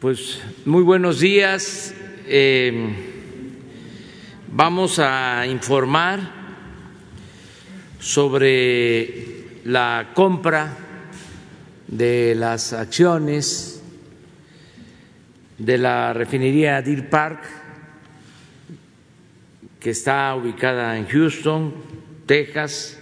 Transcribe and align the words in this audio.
Pues 0.00 0.40
muy 0.64 0.84
buenos 0.84 1.18
días. 1.18 1.92
Eh, 2.28 2.88
vamos 4.46 5.00
a 5.00 5.44
informar 5.44 6.20
sobre 7.98 9.58
la 9.64 10.12
compra 10.14 10.72
de 11.88 12.36
las 12.36 12.72
acciones 12.72 13.82
de 15.58 15.78
la 15.78 16.12
refinería 16.12 16.80
Deer 16.80 17.10
Park, 17.10 17.42
que 19.80 19.90
está 19.90 20.32
ubicada 20.36 20.96
en 20.96 21.08
Houston, 21.08 21.74
Texas, 22.24 23.00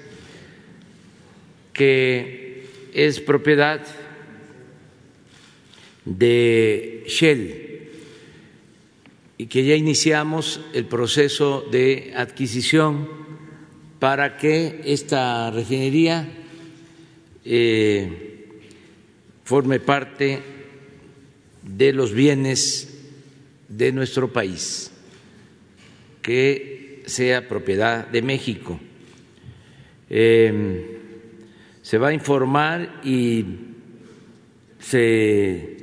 que 1.75 2.71
es 2.95 3.21
propiedad 3.21 3.83
de 6.07 7.05
Shell 7.07 7.67
y 9.39 9.47
que 9.47 9.65
ya 9.65 9.75
iniciamos 9.75 10.61
el 10.73 10.87
proceso 10.87 11.67
de 11.71 12.15
adquisición 12.17 13.09
para 13.99 14.37
que 14.37 14.81
esta 14.85 15.51
refinería 15.51 16.29
eh, 17.45 18.49
forme 19.45 19.79
parte 19.81 20.41
de 21.63 21.93
los 21.93 22.13
bienes 22.13 22.97
de 23.69 23.93
nuestro 23.93 24.33
país, 24.33 24.91
que 26.23 27.03
sea 27.07 27.49
propiedad 27.49 28.07
de 28.07 28.23
México. 28.23 28.81
Eh, 30.09 31.01
se 31.83 31.99
va 31.99 32.09
a 32.09 32.13
informar 32.13 33.01
y 33.05 33.45
se 34.79 35.76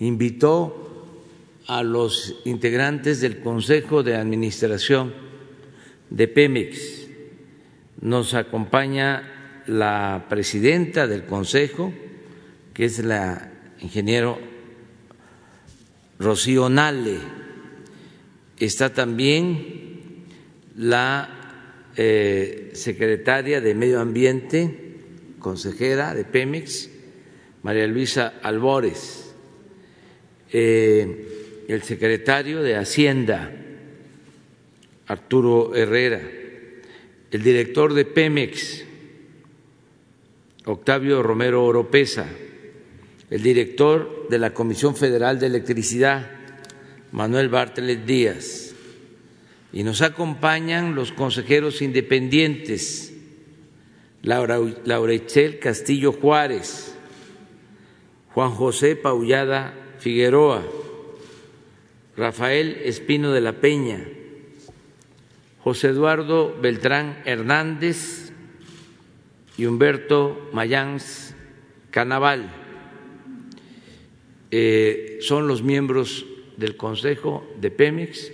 invitó 0.00 1.06
a 1.66 1.82
los 1.82 2.40
integrantes 2.44 3.20
del 3.20 3.40
Consejo 3.40 4.02
de 4.02 4.16
Administración 4.16 5.12
de 6.08 6.26
Pemex. 6.26 7.06
Nos 8.00 8.34
acompaña 8.34 9.62
la 9.66 10.26
presidenta 10.28 11.06
del 11.06 11.24
Consejo, 11.24 11.92
que 12.74 12.86
es 12.86 12.98
la 13.04 13.52
ingeniero 13.80 14.38
Rocío 16.18 16.68
Nale. 16.68 17.18
Está 18.58 18.92
también 18.92 20.24
la 20.76 21.86
eh, 21.96 22.70
secretaria 22.74 23.60
de 23.60 23.74
Medio 23.74 24.00
Ambiente, 24.00 24.96
consejera 25.38 26.14
de 26.14 26.24
Pemex, 26.24 26.90
María 27.62 27.86
Luisa 27.86 28.34
Albores 28.42 29.29
eh, 30.52 31.64
el 31.68 31.82
secretario 31.82 32.62
de 32.62 32.76
Hacienda, 32.76 33.52
Arturo 35.06 35.74
Herrera, 35.74 36.20
el 37.30 37.42
director 37.42 37.94
de 37.94 38.04
Pemex, 38.04 38.84
Octavio 40.64 41.22
Romero 41.22 41.64
Oropesa, 41.64 42.26
el 43.30 43.42
director 43.42 44.26
de 44.28 44.38
la 44.38 44.52
Comisión 44.52 44.96
Federal 44.96 45.38
de 45.38 45.46
Electricidad, 45.46 46.30
Manuel 47.12 47.48
Bartlett 47.48 48.04
Díaz, 48.04 48.74
y 49.72 49.84
nos 49.84 50.02
acompañan 50.02 50.96
los 50.96 51.12
consejeros 51.12 51.82
independientes, 51.82 53.12
Laura, 54.22 54.58
Laura 54.84 55.14
Castillo 55.60 56.12
Juárez, 56.12 56.94
Juan 58.34 58.50
José 58.50 58.96
Paullada 58.96 59.74
Figueroa, 60.00 60.62
Rafael 62.16 62.80
Espino 62.84 63.32
de 63.32 63.42
la 63.42 63.60
Peña, 63.60 64.02
José 65.62 65.88
Eduardo 65.88 66.56
Beltrán 66.58 67.22
Hernández 67.26 68.32
y 69.58 69.66
Humberto 69.66 70.48
Mayans 70.54 71.34
Canaval. 71.90 72.50
Eh, 74.50 75.18
son 75.20 75.46
los 75.46 75.62
miembros 75.62 76.24
del 76.56 76.78
Consejo 76.78 77.46
de 77.60 77.70
Pemex 77.70 78.32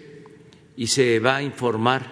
y 0.76 0.86
se 0.86 1.18
va 1.18 1.36
a 1.36 1.42
informar 1.42 2.06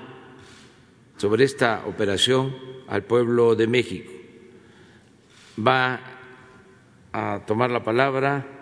sobre 1.17 1.45
esta 1.45 1.84
operación 1.87 2.56
al 2.89 3.05
pueblo 3.05 3.55
de 3.55 3.69
México. 3.69 4.11
Va 5.65 6.00
a 7.12 7.45
tomar 7.47 7.71
la 7.71 7.84
palabra 7.84 8.54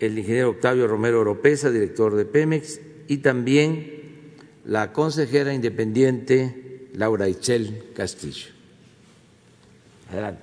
el 0.00 0.18
ingeniero 0.18 0.50
Octavio 0.50 0.86
Romero 0.86 1.20
Oropesa, 1.20 1.70
director 1.70 2.16
de 2.16 2.24
Pemex, 2.24 2.80
y 3.06 3.18
también 3.18 4.00
la 4.64 4.92
consejera 4.92 5.52
independiente 5.52 6.88
Laura 6.94 7.28
Ichel 7.28 7.92
Castillo. 7.94 8.48
Adelante. 10.10 10.42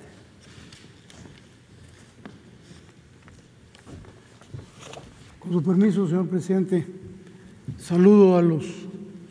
Con 5.40 5.52
su 5.52 5.62
permiso, 5.62 6.06
señor 6.06 6.28
presidente, 6.28 6.86
saludo 7.78 8.36
a 8.36 8.42
los 8.42 8.64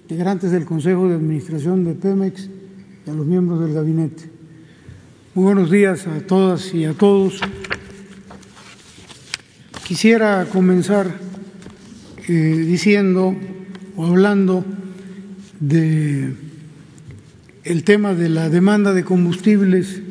integrantes 0.01 0.51
del 0.51 0.65
Consejo 0.65 1.07
de 1.07 1.15
Administración 1.15 1.83
de 1.83 1.93
Pemex 1.93 2.49
y 3.05 3.09
a 3.09 3.13
los 3.13 3.25
miembros 3.25 3.59
del 3.61 3.73
gabinete. 3.73 4.29
Muy 5.33 5.45
buenos 5.45 5.69
días 5.69 6.07
a 6.07 6.19
todas 6.21 6.73
y 6.73 6.85
a 6.85 6.93
todos. 6.93 7.39
Quisiera 9.87 10.45
comenzar 10.51 11.07
eh, 12.27 12.33
diciendo 12.67 13.33
o 13.95 14.05
hablando 14.05 14.65
de 15.61 16.33
el 17.63 17.83
tema 17.85 18.13
de 18.13 18.27
la 18.27 18.49
demanda 18.49 18.91
de 18.91 19.05
combustibles 19.05 20.01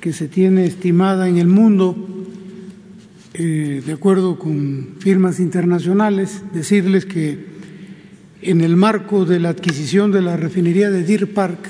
que 0.00 0.12
se 0.12 0.26
tiene 0.26 0.66
estimada 0.66 1.28
en 1.28 1.38
el 1.38 1.46
mundo, 1.46 2.26
eh, 3.34 3.80
de 3.86 3.92
acuerdo 3.92 4.40
con 4.40 4.96
firmas 4.98 5.38
internacionales, 5.38 6.42
decirles 6.52 7.06
que 7.06 7.46
en 8.42 8.60
el 8.60 8.74
marco 8.74 9.24
de 9.24 9.38
la 9.38 9.50
adquisición 9.50 10.10
de 10.10 10.22
la 10.22 10.36
refinería 10.36 10.90
de 10.90 11.04
Deer 11.04 11.32
Park, 11.32 11.68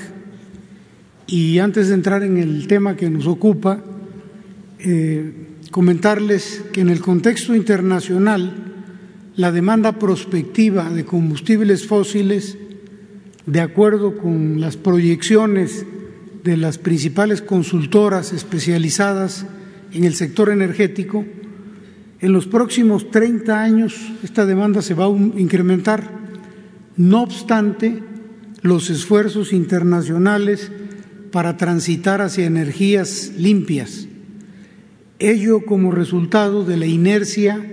y 1.27 1.59
antes 1.59 1.89
de 1.89 1.93
entrar 1.93 2.23
en 2.23 2.37
el 2.37 2.65
tema 2.65 2.95
que 2.95 3.11
nos 3.11 3.27
ocupa, 3.27 3.79
eh, 4.79 5.52
comentarles 5.73 6.63
que 6.71 6.81
en 6.81 6.89
el 6.89 7.01
contexto 7.01 7.55
internacional 7.55 8.53
la 9.35 9.51
demanda 9.51 9.97
prospectiva 9.97 10.91
de 10.91 11.03
combustibles 11.03 11.87
fósiles, 11.87 12.59
de 13.47 13.59
acuerdo 13.59 14.15
con 14.15 14.61
las 14.61 14.77
proyecciones 14.77 15.87
de 16.43 16.57
las 16.57 16.77
principales 16.77 17.41
consultoras 17.41 18.33
especializadas 18.33 19.47
en 19.91 20.03
el 20.03 20.13
sector 20.13 20.51
energético, 20.51 21.25
en 22.21 22.31
los 22.31 22.45
próximos 22.45 23.09
30 23.09 23.59
años 23.59 23.95
esta 24.23 24.45
demanda 24.45 24.83
se 24.83 24.93
va 24.93 25.05
a 25.05 25.09
incrementar. 25.09 26.07
No 26.97 27.23
obstante, 27.23 28.03
los 28.61 28.91
esfuerzos 28.91 29.51
internacionales 29.51 30.71
para 31.31 31.57
transitar 31.57 32.21
hacia 32.21 32.45
energías 32.45 33.31
limpias, 33.39 34.07
ello 35.29 35.61
como 35.65 35.91
resultado 35.91 36.65
de 36.65 36.77
la 36.77 36.85
inercia 36.85 37.65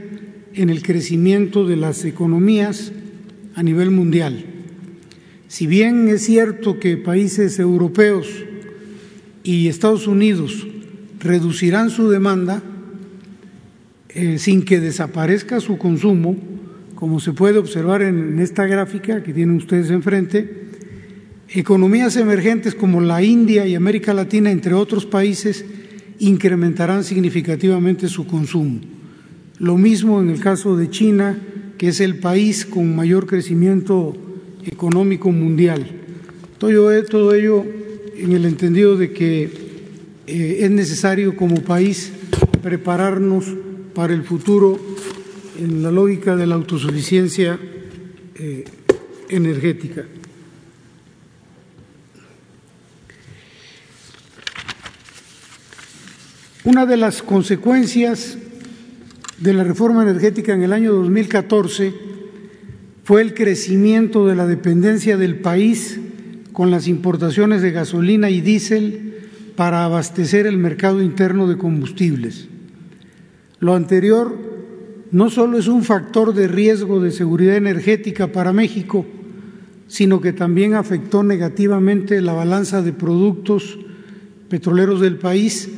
en 0.55 0.71
el 0.71 0.83
crecimiento 0.83 1.67
de 1.67 1.77
las 1.77 2.05
economías 2.05 2.93
a 3.55 3.63
nivel 3.63 3.91
mundial. 3.91 4.45
Si 5.49 5.67
bien 5.67 6.09
es 6.09 6.25
cierto 6.25 6.79
que 6.79 6.97
países 6.97 7.59
europeos 7.59 8.29
y 9.43 9.69
Estados 9.69 10.07
Unidos 10.07 10.67
reducirán 11.19 11.91
su 11.91 12.09
demanda 12.09 12.63
eh, 14.11 14.39
sin 14.39 14.63
que 14.65 14.81
desaparezca 14.81 15.61
su 15.61 15.77
consumo, 15.77 16.37
como 16.95 17.19
se 17.19 17.33
puede 17.33 17.59
observar 17.59 18.03
en 18.03 18.39
esta 18.39 18.67
gráfica 18.67 19.23
que 19.23 19.33
tienen 19.33 19.57
ustedes 19.57 19.91
enfrente, 19.91 20.69
economías 21.49 22.17
emergentes 22.17 22.75
como 22.75 23.01
la 23.01 23.23
India 23.23 23.67
y 23.67 23.75
América 23.75 24.15
Latina, 24.15 24.51
entre 24.51 24.75
otros 24.75 25.07
países, 25.07 25.65
incrementarán 26.21 27.03
significativamente 27.03 28.09
su 28.09 28.27
consumo. 28.27 28.81
Lo 29.59 29.77
mismo 29.77 30.21
en 30.21 30.31
el 30.31 30.41
caso 30.41 30.77
de 30.77 30.89
China, 30.91 31.39
que 31.77 31.89
es 31.89 32.01
el 32.01 32.19
país 32.19 32.65
con 32.65 32.95
mayor 32.95 33.27
crecimiento 33.27 34.17
económico 34.65 35.33
mundial. 35.33 35.87
Todo 36.59 37.35
ello 37.35 37.65
en 38.17 38.33
el 38.33 38.45
entendido 38.45 38.97
de 38.97 39.13
que 39.13 39.45
eh, 40.27 40.59
es 40.61 40.71
necesario 40.71 41.35
como 41.37 41.63
país 41.63 42.13
prepararnos 42.63 43.47
para 43.95 44.13
el 44.13 44.23
futuro 44.23 44.79
en 45.59 45.83
la 45.83 45.91
lógica 45.91 46.37
de 46.37 46.47
la 46.47 46.55
autosuficiencia 46.55 47.59
eh, 48.35 48.65
energética. 49.31 50.05
Una 56.63 56.85
de 56.85 56.99
las 56.99 57.23
consecuencias 57.23 58.37
de 59.39 59.55
la 59.55 59.65
reforma 59.65 60.03
energética 60.03 60.53
en 60.53 60.63
el 60.63 60.75
año 60.75 60.93
2014 60.93 61.95
fue 63.03 63.23
el 63.23 63.33
crecimiento 63.33 64.27
de 64.27 64.35
la 64.35 64.47
dependencia 64.47 65.17
del 65.17 65.37
país 65.37 65.99
con 66.53 66.71
las 66.71 66.87
importaciones 66.87 67.63
de 67.63 67.71
gasolina 67.71 68.29
y 68.29 68.43
diésel 68.43 69.15
para 69.57 69.87
abastecer 69.87 70.47
el 70.47 70.59
mercado 70.59 71.01
interno 71.03 71.49
de 71.49 71.57
combustibles. 71.57 72.49
Lo 73.59 73.75
anterior 73.75 74.37
no 75.13 75.31
solo 75.31 75.57
es 75.57 75.67
un 75.67 75.83
factor 75.83 76.35
de 76.35 76.47
riesgo 76.47 77.01
de 77.01 77.11
seguridad 77.11 77.57
energética 77.57 78.33
para 78.33 78.53
México, 78.53 79.07
sino 79.89 80.21
que 80.21 80.35
también 80.35 80.75
afectó 80.75 81.23
negativamente 81.23 82.21
la 82.21 82.35
balanza 82.35 82.83
de 82.83 82.93
productos 82.93 83.79
petroleros 84.51 85.01
del 85.01 85.17
país, 85.17 85.71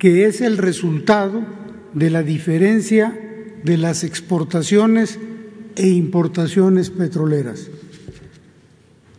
que 0.00 0.24
es 0.24 0.40
el 0.40 0.56
resultado 0.56 1.44
de 1.92 2.08
la 2.08 2.22
diferencia 2.22 3.16
de 3.62 3.76
las 3.76 4.02
exportaciones 4.02 5.18
e 5.76 5.88
importaciones 5.88 6.88
petroleras. 6.88 7.68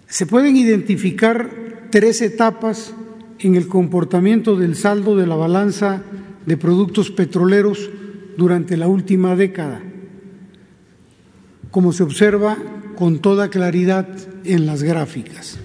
Se 0.07 0.25
pueden 0.25 0.57
identificar 0.57 1.87
tres 1.91 2.23
etapas 2.23 2.95
en 3.37 3.55
el 3.55 3.67
comportamiento 3.67 4.55
del 4.55 4.75
saldo 4.75 5.15
de 5.15 5.27
la 5.27 5.35
balanza 5.35 6.01
de 6.47 6.57
productos 6.57 7.11
petroleros 7.11 7.91
durante 8.35 8.75
la 8.75 8.87
última 8.87 9.35
década, 9.35 9.83
como 11.69 11.93
se 11.93 12.01
observa 12.01 12.57
con 12.95 13.19
toda 13.19 13.49
claridad 13.49 14.07
en 14.45 14.65
las 14.65 14.81
gráficas. 14.81 15.59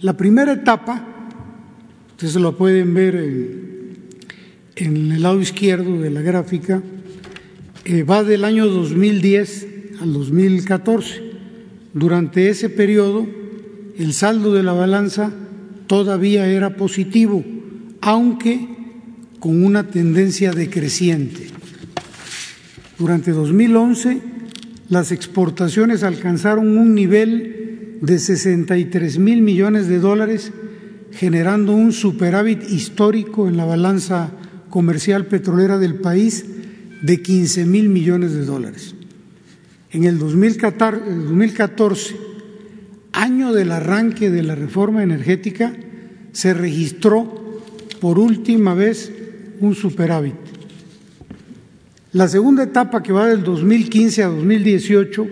La 0.00 0.16
primera 0.16 0.52
etapa, 0.52 1.06
ustedes 2.12 2.36
lo 2.36 2.56
pueden 2.56 2.94
ver 2.94 3.16
en, 3.16 3.73
el 4.76 5.22
lado 5.22 5.40
izquierdo 5.40 6.00
de 6.00 6.10
la 6.10 6.20
gráfica, 6.20 6.82
eh, 7.84 8.02
va 8.02 8.24
del 8.24 8.44
año 8.44 8.66
2010 8.66 9.66
al 10.00 10.12
2014. 10.12 11.22
Durante 11.92 12.48
ese 12.48 12.68
periodo, 12.70 13.26
el 13.98 14.12
saldo 14.14 14.52
de 14.52 14.62
la 14.62 14.72
balanza 14.72 15.32
todavía 15.86 16.46
era 16.46 16.76
positivo, 16.76 17.44
aunque 18.00 18.68
con 19.38 19.64
una 19.64 19.88
tendencia 19.88 20.52
decreciente. 20.52 21.48
Durante 22.98 23.32
2011 23.32 24.34
las 24.88 25.12
exportaciones 25.12 26.02
alcanzaron 26.02 26.76
un 26.76 26.94
nivel 26.94 27.98
de 28.00 28.18
63 28.18 29.18
mil 29.18 29.42
millones 29.42 29.88
de 29.88 29.98
dólares, 29.98 30.52
generando 31.12 31.72
un 31.72 31.92
superávit 31.92 32.68
histórico 32.70 33.48
en 33.48 33.56
la 33.56 33.64
balanza 33.64 34.30
comercial 34.74 35.26
petrolera 35.26 35.78
del 35.78 35.94
país 35.94 36.44
de 37.00 37.22
15 37.22 37.64
mil 37.64 37.90
millones 37.90 38.32
de 38.32 38.44
dólares. 38.44 38.96
En 39.92 40.02
el 40.02 40.18
2014, 40.18 42.16
año 43.12 43.52
del 43.52 43.70
arranque 43.70 44.30
de 44.30 44.42
la 44.42 44.56
reforma 44.56 45.04
energética, 45.04 45.72
se 46.32 46.54
registró 46.54 47.62
por 48.00 48.18
última 48.18 48.74
vez 48.74 49.12
un 49.60 49.76
superávit. 49.76 50.34
La 52.10 52.26
segunda 52.26 52.64
etapa, 52.64 53.00
que 53.00 53.12
va 53.12 53.28
del 53.28 53.44
2015 53.44 54.24
a 54.24 54.26
2018, 54.26 55.28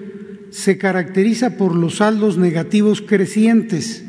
se 0.50 0.78
caracteriza 0.78 1.56
por 1.56 1.74
los 1.74 1.96
saldos 1.96 2.38
negativos 2.38 3.02
crecientes, 3.02 4.04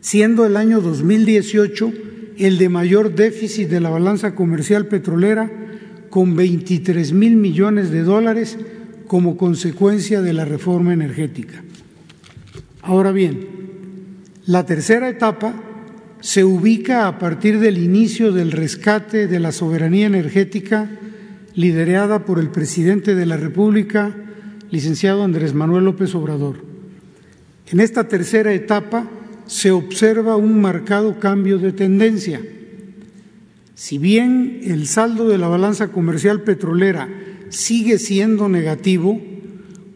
siendo 0.00 0.44
el 0.44 0.56
año 0.56 0.80
2018 0.80 1.92
el 2.38 2.58
de 2.58 2.68
mayor 2.68 3.14
déficit 3.14 3.68
de 3.68 3.80
la 3.80 3.90
balanza 3.90 4.34
comercial 4.34 4.86
petrolera, 4.86 5.50
con 6.10 6.34
23 6.34 7.12
mil 7.12 7.36
millones 7.36 7.90
de 7.90 8.02
dólares 8.02 8.58
como 9.06 9.36
consecuencia 9.36 10.20
de 10.22 10.32
la 10.32 10.44
reforma 10.44 10.92
energética. 10.92 11.62
Ahora 12.82 13.12
bien, 13.12 13.46
la 14.46 14.66
tercera 14.66 15.08
etapa 15.08 15.54
se 16.20 16.44
ubica 16.44 17.06
a 17.06 17.18
partir 17.18 17.60
del 17.60 17.78
inicio 17.78 18.32
del 18.32 18.52
rescate 18.52 19.26
de 19.26 19.40
la 19.40 19.52
soberanía 19.52 20.06
energética 20.06 20.90
liderada 21.54 22.24
por 22.24 22.38
el 22.38 22.50
presidente 22.50 23.14
de 23.14 23.26
la 23.26 23.36
República, 23.36 24.14
licenciado 24.70 25.24
Andrés 25.24 25.54
Manuel 25.54 25.84
López 25.84 26.14
Obrador. 26.14 26.56
En 27.70 27.80
esta 27.80 28.08
tercera 28.08 28.52
etapa 28.52 29.08
se 29.50 29.72
observa 29.72 30.36
un 30.36 30.60
marcado 30.60 31.18
cambio 31.18 31.58
de 31.58 31.72
tendencia. 31.72 32.40
Si 33.74 33.98
bien 33.98 34.60
el 34.62 34.86
saldo 34.86 35.28
de 35.28 35.38
la 35.38 35.48
balanza 35.48 35.88
comercial 35.88 36.42
petrolera 36.42 37.08
sigue 37.48 37.98
siendo 37.98 38.48
negativo, 38.48 39.20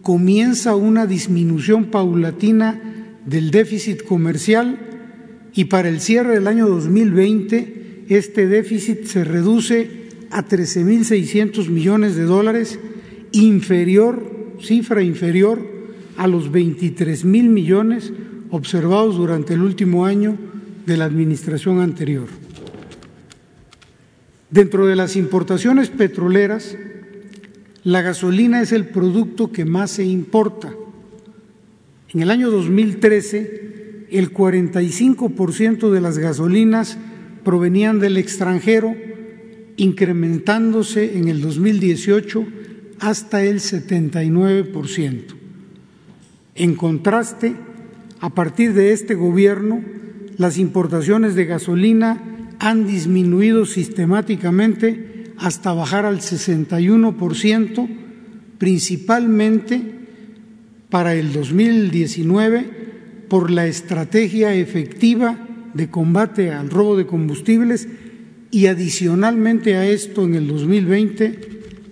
comienza 0.03 0.75
una 0.75 1.07
disminución 1.07 1.85
paulatina 1.85 2.81
del 3.27 3.53
déficit 3.53 4.03
comercial 4.03 4.77
y 5.55 5.67
para 5.67 5.89
el 5.89 6.01
cierre 6.01 6.35
del 6.35 6.49
año 6.49 6.67
2020 6.67 8.07
este 8.09 8.49
déficit 8.49 9.05
se 9.05 9.23
reduce 9.23 10.09
a 10.31 10.45
13.600 10.45 11.69
millones 11.69 12.17
de 12.17 12.25
dólares, 12.25 12.81
inferior, 13.31 14.57
cifra 14.61 15.05
inferior 15.05 15.65
a 16.17 16.27
los 16.27 16.51
23 16.51 17.25
mil 17.25 17.51
millones 17.51 18.13
observados 18.55 19.17
durante 19.17 19.55
el 19.55 19.63
último 19.63 20.07
año 20.07 20.39
de 20.87 20.97
la 20.97 21.07
administración 21.07 21.81
anterior. 21.81 22.29
Dentro 24.49 24.87
de 24.87 24.95
las 24.95 25.17
importaciones 25.17 25.91
petroleras, 25.91 26.77
la 27.83 28.01
gasolina 28.03 28.63
es 28.63 28.71
el 28.71 28.87
producto 28.87 29.51
que 29.51 29.65
más 29.65 29.91
se 29.91 30.05
importa. 30.05 30.73
En 32.11 32.23
el 32.23 32.31
año 32.31 32.49
2013, 32.53 34.07
el 34.13 34.33
45% 34.33 35.91
de 35.91 36.01
las 36.01 36.19
gasolinas 36.19 36.97
provenían 37.43 37.99
del 37.99 38.17
extranjero 38.17 38.95
incrementándose 39.77 41.19
en 41.19 41.27
el 41.27 41.41
2018 41.41 42.47
hasta 43.01 43.43
el 43.43 43.59
79%. 43.59 45.23
En 46.55 46.77
contraste, 46.77 47.57
a 48.25 48.31
partir 48.31 48.73
de 48.73 48.95
este 48.95 49.15
gobierno, 49.15 49.83
las 50.39 50.57
importaciones 50.57 51.35
de 51.35 51.45
gasolina 51.45 52.23
han 52.59 52.87
disminuido 52.87 53.67
sistemáticamente 53.67 55.25
hasta 55.37 55.75
bajar 55.75 56.07
al 56.07 56.21
61%, 56.21 57.89
principalmente 58.57 59.83
para 60.89 61.15
el 61.15 61.35
2019 61.35 62.65
por 63.29 63.51
la 63.51 63.67
estrategia 63.67 64.55
efectiva 64.55 65.47
de 65.75 65.91
combate 65.91 66.51
al 66.51 66.71
robo 66.71 66.97
de 66.97 67.05
combustibles 67.05 67.89
y 68.51 68.69
adicionalmente 68.69 69.77
a 69.77 69.87
esto 69.87 70.25
en 70.25 70.37
el 70.37 70.49
2020 70.49 71.41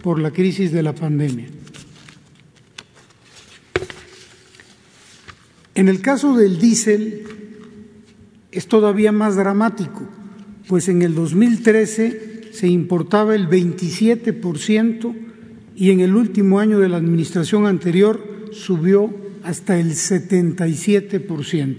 por 0.03 0.19
la 0.19 0.31
crisis 0.31 0.73
de 0.73 0.83
la 0.83 0.95
pandemia. 0.95 1.49
En 5.75 5.89
el 5.89 6.03
caso 6.03 6.37
del 6.37 6.59
diésel 6.59 7.25
es 8.51 8.67
todavía 8.67 9.11
más 9.13 9.37
dramático, 9.37 10.03
pues 10.69 10.89
en 10.89 11.01
el 11.03 11.15
2013 11.15 12.51
se 12.53 12.69
importaba 12.69 13.35
el 13.35 13.49
27% 13.49 15.15
y 15.75 15.91
en 15.91 16.01
el 16.01 16.15
último 16.15 16.61
año 16.61 16.79
de 16.79 16.91
la 16.91 16.99
administración 16.99 17.67
anterior 17.67 18.49
subió 18.53 19.11
hasta 19.43 19.79
el 19.79 19.93
77%. 19.93 21.77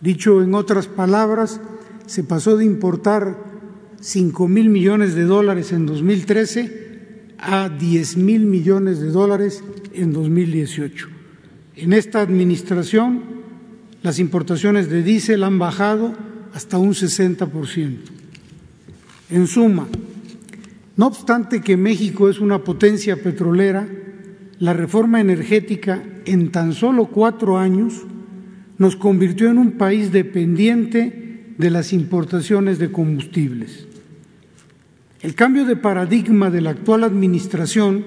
Dicho 0.00 0.42
en 0.42 0.54
otras 0.54 0.86
palabras, 0.86 1.60
se 2.06 2.22
pasó 2.22 2.56
de 2.56 2.64
importar 2.64 3.36
5 4.00 4.48
mil 4.48 4.68
millones 4.68 5.14
de 5.14 5.24
dólares 5.24 5.72
en 5.72 5.86
2013 5.86 6.84
a 7.38 7.68
10 7.68 8.16
mil 8.18 8.44
millones 8.44 9.00
de 9.00 9.08
dólares 9.08 9.64
en 9.92 10.12
2018. 10.12 11.13
En 11.76 11.92
esta 11.92 12.20
administración, 12.20 13.22
las 14.02 14.18
importaciones 14.18 14.88
de 14.88 15.02
diésel 15.02 15.42
han 15.42 15.58
bajado 15.58 16.14
hasta 16.52 16.78
un 16.78 16.90
60%. 16.90 17.96
En 19.30 19.46
suma, 19.46 19.88
no 20.96 21.06
obstante 21.06 21.60
que 21.60 21.76
México 21.76 22.28
es 22.28 22.38
una 22.38 22.62
potencia 22.62 23.20
petrolera, 23.20 23.88
la 24.60 24.72
reforma 24.72 25.20
energética 25.20 26.02
en 26.24 26.52
tan 26.52 26.72
solo 26.72 27.06
cuatro 27.06 27.58
años 27.58 28.02
nos 28.78 28.96
convirtió 28.96 29.50
en 29.50 29.58
un 29.58 29.72
país 29.72 30.12
dependiente 30.12 31.54
de 31.58 31.70
las 31.70 31.92
importaciones 31.92 32.78
de 32.78 32.92
combustibles. 32.92 33.86
El 35.22 35.34
cambio 35.34 35.64
de 35.64 35.76
paradigma 35.76 36.50
de 36.50 36.60
la 36.60 36.70
actual 36.70 37.02
administración 37.02 38.04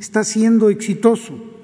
está 0.00 0.24
siendo 0.24 0.70
exitoso. 0.70 1.55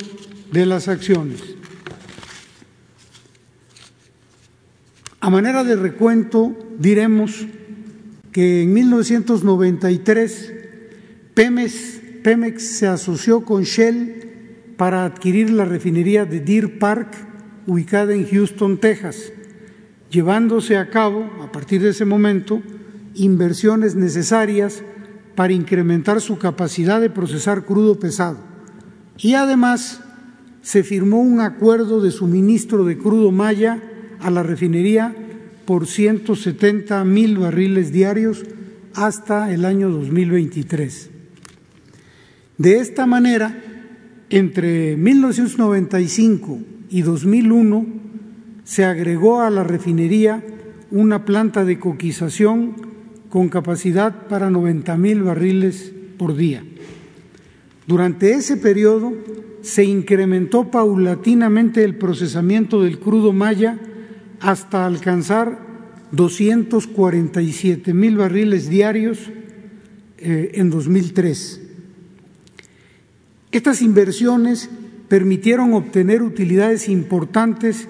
de 0.52 0.66
las 0.66 0.88
acciones. 0.88 1.42
A 5.20 5.30
manera 5.30 5.64
de 5.64 5.76
recuento, 5.76 6.54
diremos 6.78 7.46
que 8.32 8.62
en 8.62 8.74
1993 8.74 10.55
Pemex, 11.36 12.62
se 12.62 12.86
asoció 12.86 13.44
con 13.44 13.64
Shell 13.64 14.72
para 14.78 15.04
adquirir 15.04 15.50
la 15.50 15.66
refinería 15.66 16.24
de 16.24 16.40
Deer 16.40 16.78
Park, 16.78 17.12
ubicada 17.66 18.14
en 18.14 18.26
Houston, 18.26 18.78
Texas, 18.78 19.34
llevándose 20.10 20.78
a 20.78 20.88
cabo, 20.88 21.30
a 21.42 21.52
partir 21.52 21.82
de 21.82 21.90
ese 21.90 22.06
momento, 22.06 22.62
inversiones 23.14 23.94
necesarias 23.96 24.82
para 25.34 25.52
incrementar 25.52 26.22
su 26.22 26.38
capacidad 26.38 27.02
de 27.02 27.10
procesar 27.10 27.66
crudo 27.66 28.00
pesado. 28.00 28.38
Y 29.18 29.34
además 29.34 30.00
se 30.62 30.84
firmó 30.84 31.20
un 31.20 31.40
acuerdo 31.40 32.00
de 32.00 32.12
suministro 32.12 32.86
de 32.86 32.96
crudo 32.96 33.30
maya 33.30 33.82
a 34.20 34.30
la 34.30 34.42
refinería 34.42 35.14
por 35.66 35.86
170 35.86 37.04
mil 37.04 37.36
barriles 37.36 37.92
diarios 37.92 38.42
hasta 38.94 39.52
el 39.52 39.66
año 39.66 39.90
2023. 39.90 41.10
De 42.58 42.78
esta 42.78 43.04
manera, 43.04 43.62
entre 44.30 44.96
1995 44.96 46.58
y 46.88 47.02
2001 47.02 47.86
se 48.64 48.84
agregó 48.84 49.42
a 49.42 49.50
la 49.50 49.62
refinería 49.62 50.42
una 50.90 51.24
planta 51.24 51.64
de 51.64 51.78
coquización 51.78 52.74
con 53.28 53.48
capacidad 53.50 54.26
para 54.28 54.48
90 54.48 54.96
mil 54.96 55.22
barriles 55.22 55.92
por 56.16 56.34
día. 56.34 56.64
Durante 57.86 58.32
ese 58.32 58.56
periodo 58.56 59.12
se 59.60 59.84
incrementó 59.84 60.70
paulatinamente 60.70 61.84
el 61.84 61.96
procesamiento 61.96 62.82
del 62.82 62.98
crudo 62.98 63.32
maya 63.32 63.78
hasta 64.40 64.86
alcanzar 64.86 65.58
247 66.12 67.92
mil 67.92 68.16
barriles 68.16 68.70
diarios 68.70 69.30
eh, 70.18 70.52
en 70.54 70.70
2003. 70.70 71.65
Estas 73.52 73.82
inversiones 73.82 74.68
permitieron 75.08 75.72
obtener 75.74 76.22
utilidades 76.22 76.88
importantes 76.88 77.88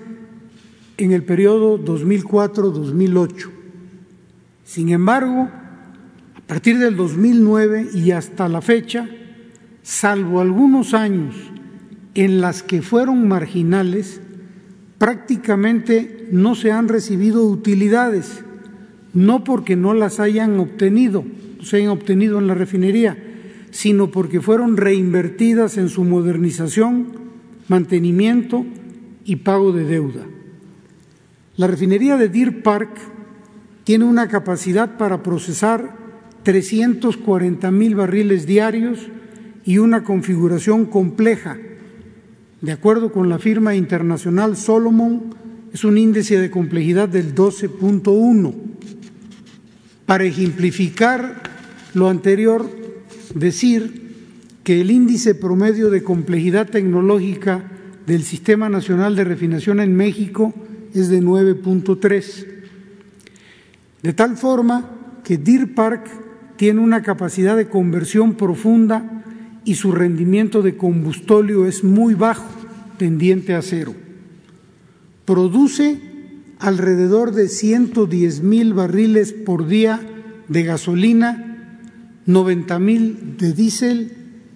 en 0.99 1.13
el 1.13 1.23
periodo 1.23 1.79
2004-2008. 1.83 3.51
Sin 4.65 4.91
embargo, 4.91 5.49
a 6.35 6.41
partir 6.47 6.79
del 6.79 6.97
2009 6.97 7.89
y 7.95 8.11
hasta 8.11 8.49
la 8.49 8.61
fecha, 8.61 9.09
salvo 9.83 10.41
algunos 10.41 10.95
años 10.95 11.35
en 12.15 12.41
las 12.41 12.63
que 12.63 12.83
fueron 12.83 13.29
marginales, 13.29 14.21
prácticamente 14.99 16.29
no 16.33 16.55
se 16.55 16.73
han 16.73 16.89
recibido 16.89 17.45
utilidades, 17.45 18.43
no 19.13 19.45
porque 19.45 19.77
no 19.77 19.95
las 19.95 20.19
hayan 20.21 20.59
obtenido, 20.59 21.25
se 21.63 21.77
hayan 21.77 21.91
obtenido 21.91 22.39
en 22.39 22.47
la 22.47 22.55
refinería, 22.55 23.17
sino 23.71 24.11
porque 24.11 24.41
fueron 24.41 24.77
reinvertidas 24.77 25.77
en 25.79 25.89
su 25.89 26.05
modernización, 26.05 27.09
mantenimiento 27.69 28.65
y 29.25 29.37
pago 29.37 29.73
de 29.73 29.85
deuda. 29.85 30.27
La 31.57 31.67
refinería 31.67 32.17
de 32.17 32.29
Deer 32.29 32.63
Park 32.63 32.91
tiene 33.85 34.05
una 34.05 34.29
capacidad 34.29 34.97
para 34.97 35.23
procesar 35.23 35.97
340 36.43 37.71
mil 37.71 37.95
barriles 37.95 38.47
diarios 38.47 39.09
y 39.65 39.79
una 39.79 40.05
configuración 40.05 40.87
compleja 40.87 41.59
de 42.61 42.73
acuerdo 42.73 43.13
con 43.13 43.29
la 43.29 43.39
firma 43.39 43.75
internacional 43.75 44.57
Solomon, 44.57 45.35
es 45.73 45.85
un 45.85 45.99
índice 45.99 46.39
de 46.39 46.51
complejidad 46.51 47.09
del 47.09 47.35
12.1. 47.35 48.55
Para 50.07 50.25
ejemplificar 50.25 51.43
lo 51.93 52.09
anterior, 52.09 52.69
decir 53.35 54.07
que 54.65 54.81
el 54.81 54.91
índice 54.91 55.35
promedio 55.35 55.91
de 55.91 56.03
complejidad 56.03 56.69
tecnológica 56.69 57.71
del 58.07 58.23
Sistema 58.23 58.69
Nacional 58.69 59.17
de 59.17 59.25
Refinación 59.25 59.81
en 59.81 59.97
México 59.97 60.55
es 60.95 61.09
de 61.09 61.23
9.3. 61.23 62.47
De 64.03 64.13
tal 64.13 64.37
forma 64.37 64.91
que 65.25 65.39
Deer 65.39 65.75
Park 65.75 66.09
tiene 66.57 66.81
una 66.81 67.03
capacidad 67.03 67.57
de 67.57 67.69
conversión 67.69 68.35
profunda 68.35 69.25
y 69.65 69.75
su 69.75 69.93
rendimiento 69.93 70.63
de 70.63 70.77
combustóleo 70.77 71.67
es 71.67 71.85
muy 71.85 72.15
bajo, 72.15 72.47
tendiente 72.99 73.55
a 73.55 73.63
cero. 73.63 73.95
Produce 75.25 76.01
alrededor 76.59 77.33
de 77.33 77.49
110 77.49 78.43
mil 78.43 78.75
barriles 78.75 79.33
por 79.33 79.67
día 79.67 80.01
de 80.49 80.63
gasolina, 80.63 81.56
90 82.27 82.79
mil 82.79 83.37
de 83.39 83.53
diésel 83.53 84.13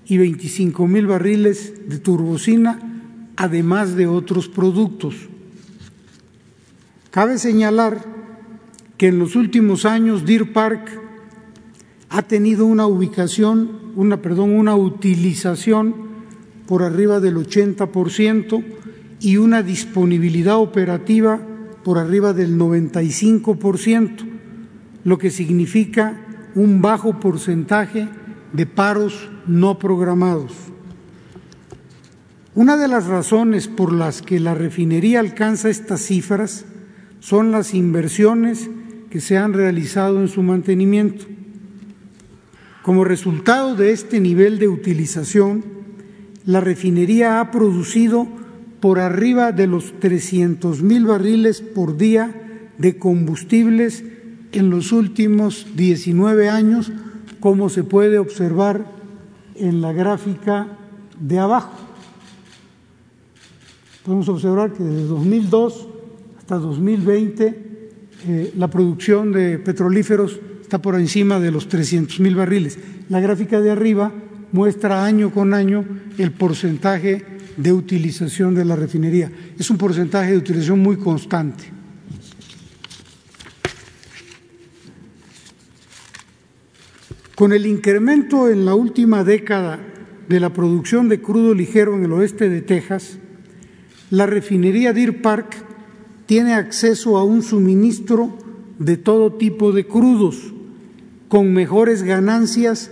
y 0.07 0.19
25 0.19 0.87
mil 0.89 1.07
barriles 1.07 1.89
de 1.89 1.99
turbocina, 1.99 2.79
además 3.37 3.95
de 3.95 4.09
otros 4.09 4.49
productos. 4.49 5.15
Cabe 7.11 7.39
señalar 7.39 8.05
que 8.97 9.09
en 9.09 9.19
los 9.19 9.37
últimos 9.37 9.85
años 9.85 10.27
Deer 10.27 10.53
Park 10.53 11.01
ha 12.09 12.23
tenido 12.23 12.67
una 12.67 12.87
ubicación, 12.87 13.93
una, 13.95 14.21
perdón, 14.21 14.51
una 14.51 14.75
utilización 14.75 15.95
por 16.67 16.83
arriba 16.83 17.21
del 17.21 17.37
80% 17.37 18.65
y 19.21 19.37
una 19.37 19.63
disponibilidad 19.63 20.57
operativa 20.57 21.41
por 21.85 21.99
arriba 21.99 22.33
del 22.33 22.59
95%, 22.59 24.27
lo 25.05 25.19
que 25.19 25.31
significa 25.31 26.27
un 26.55 26.83
bajo 26.83 27.21
porcentaje 27.21 28.09
de 28.53 28.67
paros 28.67 29.31
no 29.47 29.79
programados. 29.79 30.53
Una 32.55 32.77
de 32.77 32.89
las 32.89 33.07
razones 33.07 33.69
por 33.69 33.93
las 33.93 34.23
que 34.23 34.41
la 34.41 34.55
refinería 34.55 35.21
alcanza 35.21 35.71
estas 35.71 36.01
cifras 36.01 36.65
son 37.21 37.53
las 37.53 37.75
inversiones 37.75 38.69
que 39.09 39.21
se 39.21 39.37
han 39.37 39.53
realizado 39.53 40.21
en 40.21 40.29
su 40.29 40.43
mantenimiento. 40.43 41.27
Como 42.83 43.05
resultado 43.05 43.77
de 43.77 43.93
este 43.93 44.21
nivel 44.21 44.59
de 44.59 44.69
utilización, 44.69 45.65
la 46.45 46.61
refinería 46.61 47.41
ha 47.41 47.51
producido 47.51 48.27
por 48.81 48.99
arriba 48.99 49.53
de 49.53 49.67
los 49.67 50.01
300 50.01 50.83
mil 50.83 51.07
barriles 51.07 51.61
por 51.61 51.97
día 51.97 52.35
de 52.79 52.97
combustibles 52.97 54.03
en 54.53 54.71
los 54.71 54.93
últimos 54.93 55.67
19 55.77 56.49
años, 56.49 56.93
como 57.41 57.69
se 57.69 57.85
puede 57.85 58.19
observar 58.19 58.87
en 59.55 59.81
la 59.81 59.93
gráfica 59.93 60.69
de 61.19 61.39
abajo. 61.39 61.73
Podemos 64.05 64.29
observar 64.29 64.73
que 64.73 64.83
desde 64.83 65.07
2002 65.07 65.89
hasta 66.39 66.57
2020 66.57 67.71
eh, 68.27 68.53
la 68.57 68.69
producción 68.69 69.33
de 69.33 69.59
petrolíferos 69.59 70.41
está 70.61 70.81
por 70.81 70.95
encima 70.99 71.39
de 71.39 71.51
los 71.51 71.69
300 71.69 72.21
mil 72.21 72.35
barriles. 72.35 72.79
La 73.09 73.21
gráfica 73.21 73.61
de 73.61 73.71
arriba 73.71 74.13
muestra 74.53 75.05
año 75.05 75.31
con 75.31 75.55
año 75.55 75.85
el 76.19 76.33
porcentaje 76.33 77.25
de 77.57 77.73
utilización 77.73 78.55
de 78.55 78.65
la 78.65 78.77
refinería. 78.77 79.31
Es 79.59 79.71
un 79.71 79.77
porcentaje 79.77 80.33
de 80.33 80.39
utilización 80.39 80.81
muy 80.81 80.97
constante. 80.97 81.80
Con 87.41 87.55
el 87.55 87.65
incremento 87.65 88.51
en 88.51 88.67
la 88.67 88.75
última 88.75 89.25
década 89.25 89.81
de 90.29 90.41
la 90.41 90.53
producción 90.53 91.09
de 91.09 91.23
crudo 91.23 91.55
ligero 91.55 91.97
en 91.97 92.05
el 92.05 92.13
oeste 92.13 92.51
de 92.51 92.61
Texas, 92.61 93.17
la 94.11 94.27
refinería 94.27 94.93
Deer 94.93 95.23
Park 95.23 95.57
tiene 96.27 96.53
acceso 96.53 97.17
a 97.17 97.25
un 97.25 97.43
suministro 97.43 98.37
de 98.79 98.99
todo 98.99 99.33
tipo 99.33 99.73
de 99.73 99.87
crudos, 99.87 100.53
con 101.29 101.55
mejores 101.55 102.03
ganancias 102.03 102.91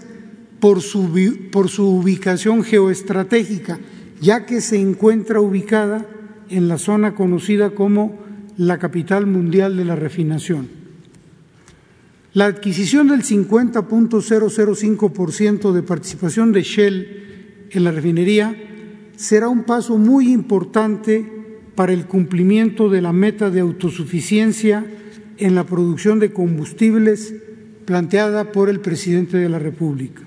por 0.61 0.81
su, 0.81 1.11
por 1.53 1.69
su 1.69 1.87
ubicación 1.87 2.65
geoestratégica, 2.65 3.79
ya 4.19 4.47
que 4.47 4.63
se 4.63 4.81
encuentra 4.81 5.43
ubicada 5.43 6.07
en 6.49 6.69
la 6.69 6.79
zona 6.79 7.15
conocida 7.15 7.75
como 7.75 8.19
la 8.57 8.79
capital 8.79 9.27
mundial 9.27 9.77
de 9.77 9.85
la 9.85 9.95
refinación. 9.95 10.78
La 12.35 12.45
adquisición 12.45 13.09
del 13.09 13.23
50.005% 13.23 15.73
de 15.73 15.83
participación 15.83 16.53
de 16.53 16.63
Shell 16.63 17.69
en 17.71 17.85
la 17.85 17.91
refinería 17.91 18.55
será 19.17 19.49
un 19.49 19.65
paso 19.65 19.97
muy 19.97 20.31
importante 20.31 21.25
para 21.75 21.95
el 21.95 22.05
cumplimiento 22.07 22.91
de 22.91 23.01
la 23.01 23.15
meta 23.15 23.49
de 23.51 23.61
autosuficiencia 23.61 24.85
en 25.39 25.55
la 25.55 25.65
producción 25.65 26.19
de 26.19 26.31
combustibles 26.33 27.35
planteada 27.87 28.53
por 28.53 28.69
el 28.69 28.81
presidente 28.81 29.39
de 29.39 29.49
la 29.49 29.59
República. 29.59 30.21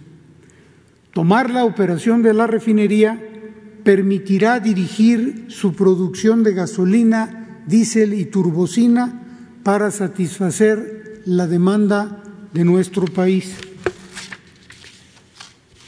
Tomar 1.14 1.52
la 1.52 1.66
operación 1.66 2.24
de 2.24 2.34
la 2.34 2.48
refinería 2.48 3.22
permitirá 3.84 4.60
dirigir 4.60 5.46
su 5.50 5.74
producción 5.74 6.42
de 6.44 6.54
gasolina, 6.54 7.62
diésel 7.68 8.16
y 8.16 8.26
turbocina 8.26 9.22
para 9.64 9.92
satisfacer 9.92 11.01
la 11.26 11.48
demanda 11.48 12.24
de 12.54 12.66
nuestro 12.66 13.06
país. 13.06 13.56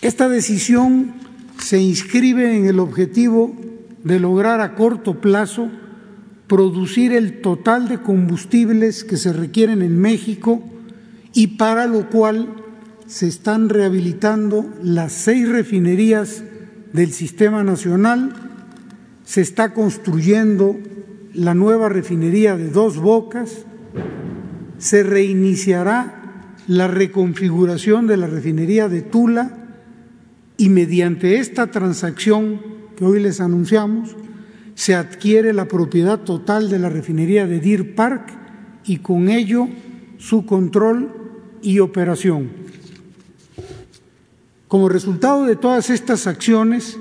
Esta 0.02 0.30
decisión 0.30 1.14
se 1.60 1.80
inscribe 1.80 2.58
en 2.58 2.66
el 2.66 2.80
objetivo 2.80 3.56
de 4.04 4.20
lograr 4.20 4.62
a 4.62 4.76
corto 4.76 5.22
plazo 5.22 5.70
producir 6.48 7.14
el 7.14 7.42
total 7.42 7.88
de 7.88 8.02
combustibles 8.02 9.04
que 9.04 9.18
se 9.18 9.34
requieren 9.34 9.82
en 9.82 9.98
México 10.00 10.62
y 11.34 11.48
para 11.58 11.88
lo 11.88 12.10
cual 12.10 12.50
se 13.08 13.28
están 13.28 13.70
rehabilitando 13.70 14.70
las 14.84 15.14
seis 15.14 15.48
refinerías 15.48 16.44
del 16.92 17.12
sistema 17.12 17.64
nacional, 17.64 18.34
se 19.26 19.42
está 19.42 19.74
construyendo 19.74 20.78
la 21.34 21.54
nueva 21.54 21.90
refinería 21.90 22.56
de 22.56 22.70
dos 22.70 22.98
bocas, 22.98 23.66
se 24.84 25.02
reiniciará 25.02 26.52
la 26.68 26.88
reconfiguración 26.90 28.06
de 28.06 28.18
la 28.18 28.28
refinería 28.28 28.90
de 28.90 29.02
Tula 29.02 29.60
y 30.58 30.68
mediante 30.68 31.40
esta 31.40 31.68
transacción 31.68 32.60
que 32.98 33.06
hoy 33.06 33.22
les 33.22 33.40
anunciamos, 33.40 34.18
se 34.76 34.94
adquiere 34.94 35.54
la 35.54 35.70
propiedad 35.70 36.20
total 36.20 36.70
de 36.70 36.80
la 36.80 36.90
refinería 36.90 37.48
de 37.48 37.62
Deer 37.62 37.96
Park 37.96 38.34
y 38.84 38.98
con 38.98 39.30
ello 39.30 39.70
su 40.18 40.46
control 40.46 41.14
y 41.62 41.80
operación. 41.80 42.50
Como 44.68 44.90
resultado 44.90 45.46
de 45.46 45.56
todas 45.56 45.90
estas 45.90 46.28
acciones, 46.28 47.00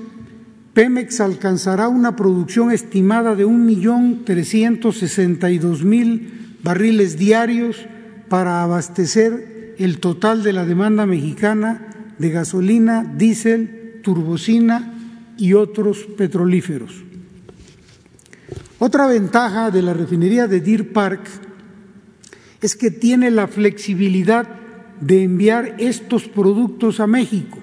Pemex 0.73 1.19
alcanzará 1.19 1.89
una 1.89 2.15
producción 2.15 2.71
estimada 2.71 3.35
de 3.35 3.45
1.362.000 3.45 6.42
barriles 6.63 7.17
diarios 7.17 7.85
para 8.29 8.63
abastecer 8.63 9.75
el 9.77 9.99
total 9.99 10.43
de 10.43 10.53
la 10.53 10.65
demanda 10.65 11.05
mexicana 11.05 12.13
de 12.17 12.29
gasolina, 12.29 13.03
diésel, 13.03 13.99
turbocina 14.01 14.93
y 15.37 15.53
otros 15.53 16.05
petrolíferos. 16.17 17.03
Otra 18.79 19.07
ventaja 19.07 19.71
de 19.71 19.81
la 19.81 19.93
refinería 19.93 20.47
de 20.47 20.61
Deer 20.61 20.91
Park 20.91 21.21
es 22.61 22.75
que 22.75 22.91
tiene 22.91 23.29
la 23.29 23.47
flexibilidad 23.47 24.47
de 24.99 25.23
enviar 25.23 25.75
estos 25.79 26.27
productos 26.27 26.99
a 26.99 27.07
México, 27.07 27.57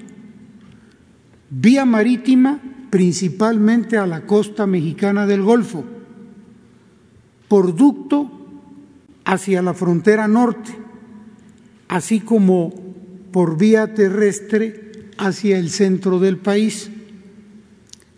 vía 1.48 1.84
marítima 1.84 2.60
principalmente 2.90 3.96
a 3.96 4.06
la 4.06 4.22
costa 4.26 4.66
mexicana 4.66 5.26
del 5.26 5.42
Golfo, 5.42 5.84
por 7.48 7.74
ducto 7.74 8.39
hacia 9.24 9.62
la 9.62 9.74
frontera 9.74 10.28
norte, 10.28 10.72
así 11.88 12.20
como 12.20 12.72
por 13.32 13.56
vía 13.56 13.94
terrestre 13.94 15.10
hacia 15.18 15.58
el 15.58 15.70
centro 15.70 16.18
del 16.18 16.38
país, 16.38 16.90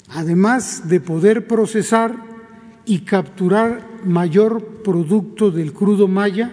además 0.09 0.89
de 0.89 1.01
poder 1.01 1.47
procesar 1.47 2.17
y 2.85 3.01
capturar 3.01 3.87
mayor 4.05 4.83
producto 4.83 5.51
del 5.51 5.73
crudo 5.73 6.09
maya, 6.09 6.53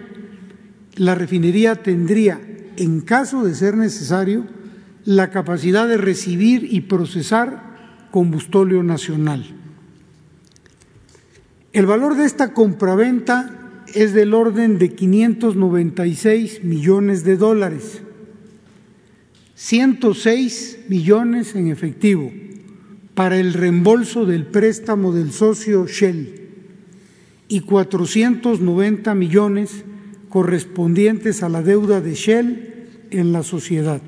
la 0.96 1.16
refinería 1.16 1.76
tendría, 1.76 2.40
en 2.78 3.02
caso 3.02 3.44
de 3.44 3.56
ser 3.56 3.76
necesario, 3.76 4.46
la 5.06 5.30
capacidad 5.30 5.88
de 5.88 5.98
recibir 5.98 6.68
y 6.70 6.82
procesar 6.82 8.08
combustóleo 8.12 8.84
nacional. 8.84 9.46
El 11.72 11.86
valor 11.86 12.16
de 12.16 12.26
esta 12.26 12.54
compraventa 12.54 13.59
es 13.96 14.14
del 14.14 14.34
orden 14.34 14.80
de 14.80 14.94
596 14.94 16.64
millones 16.64 17.24
de 17.24 17.38
dólares 17.38 18.02
106 19.60 20.86
millones 20.88 21.54
en 21.54 21.70
efectivo 21.70 22.32
para 23.14 23.38
el 23.38 23.52
reembolso 23.52 24.26
del 24.26 24.46
préstamo 24.46 25.12
del 25.12 25.34
socio 25.34 25.86
Shell 25.86 26.48
y 27.50 27.60
490 27.60 29.14
millones 29.16 29.84
correspondientes 30.30 31.44
a 31.44 31.50
la 31.50 31.62
deuda 31.62 32.00
de 32.00 32.14
Shell 32.14 32.88
en 33.12 33.34
la 33.34 33.44
sociedad. 33.44 34.02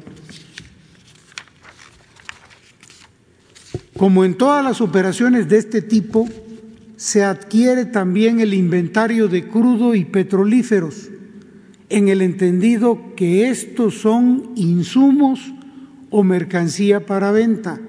Como 3.97 4.23
en 4.23 4.35
todas 4.35 4.63
las 4.63 4.79
operaciones 4.79 5.49
de 5.49 5.57
este 5.57 5.81
tipo, 5.81 6.29
se 7.01 7.23
adquiere 7.23 7.85
también 7.85 8.41
el 8.41 8.53
inventario 8.53 9.27
de 9.27 9.47
crudo 9.47 9.95
y 9.95 10.05
petrolíferos 10.05 11.09
en 11.89 12.09
el 12.09 12.21
entendido 12.21 13.15
que 13.15 13.49
estos 13.49 13.97
son 13.97 14.51
insumos 14.55 15.51
o 16.11 16.21
mercancía 16.21 17.03
para 17.07 17.31
venta 17.31 17.81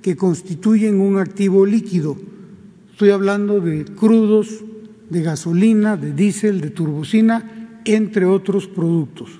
que 0.00 0.16
constituyen 0.16 1.02
un 1.02 1.18
activo 1.18 1.66
líquido. 1.66 2.16
Estoy 2.92 3.10
hablando 3.10 3.60
de 3.60 3.84
crudos, 3.84 4.64
de 5.10 5.20
gasolina, 5.20 5.98
de 5.98 6.14
diésel, 6.14 6.62
de 6.62 6.70
turbocina, 6.70 7.80
entre 7.84 8.24
otros 8.24 8.68
productos. 8.68 9.32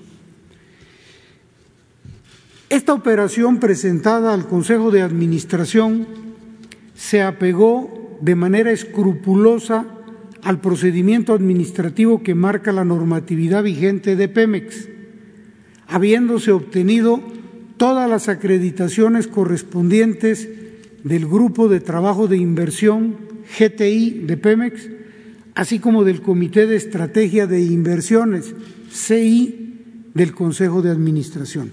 Esta 2.69 2.93
operación 2.93 3.61
presentada 3.61 4.35
al 4.35 4.47
Consejo 4.47 4.91
de 4.91 5.01
Administración 5.01 6.07
se 6.95 7.23
apegó 7.23 7.96
de 8.21 8.35
manera 8.35 8.71
escrupulosa 8.71 9.87
al 10.43 10.61
procedimiento 10.61 11.33
administrativo 11.33 12.23
que 12.23 12.35
marca 12.35 12.73
la 12.73 12.85
normatividad 12.85 13.63
vigente 13.63 14.17
de 14.17 14.29
Pemex, 14.29 14.89
habiéndose 15.89 16.53
obtenido 16.53 17.21
todas 17.77 18.09
las 18.09 18.29
acreditaciones 18.29 19.27
correspondientes 19.27 20.49
del 21.05 21.27
Grupo 21.27 21.69
de 21.69 21.81
Trabajo 21.81 22.27
de 22.29 22.37
Inversión 22.37 23.17
GTI 23.59 24.23
de 24.27 24.37
Pemex, 24.37 24.89
así 25.55 25.79
como 25.79 26.05
del 26.05 26.21
Comité 26.21 26.67
de 26.67 26.77
Estrategia 26.77 27.47
de 27.47 27.61
Inversiones 27.63 28.55
CI 28.91 30.11
del 30.15 30.33
Consejo 30.33 30.83
de 30.83 30.91
Administración. 30.91 31.71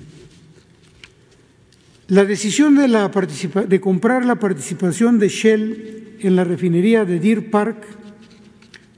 La 2.08 2.26
decisión 2.26 2.76
de, 2.76 3.66
de 3.68 3.82
comprar 3.82 4.26
la 4.26 4.36
participación 4.36 5.20
de 5.20 5.30
Shell 5.30 6.13
en 6.24 6.36
la 6.36 6.44
refinería 6.44 7.06
de 7.06 7.20
Deer 7.20 7.52
Park 7.52 7.86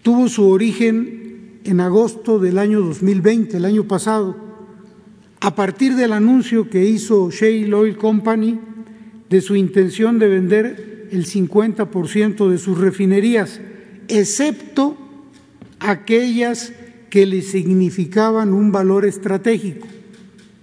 tuvo 0.01 0.29
su 0.29 0.47
origen 0.47 1.59
en 1.63 1.79
agosto 1.79 2.38
del 2.39 2.59
año 2.59 2.79
2020, 2.81 3.57
el 3.57 3.65
año 3.65 3.88
pasado, 3.88 4.35
a 5.39 5.55
partir 5.55 5.95
del 5.95 6.13
anuncio 6.13 6.69
que 6.69 6.85
hizo 6.85 7.31
Shale 7.31 7.73
Oil 7.73 7.97
Company 7.97 8.59
de 9.29 9.41
su 9.41 9.55
intención 9.55 10.19
de 10.19 10.27
vender 10.27 11.07
el 11.11 11.25
50% 11.25 12.49
de 12.49 12.57
sus 12.57 12.77
refinerías, 12.77 13.59
excepto 14.07 14.97
aquellas 15.79 16.73
que 17.09 17.25
le 17.25 17.41
significaban 17.41 18.53
un 18.53 18.71
valor 18.71 19.05
estratégico. 19.05 19.88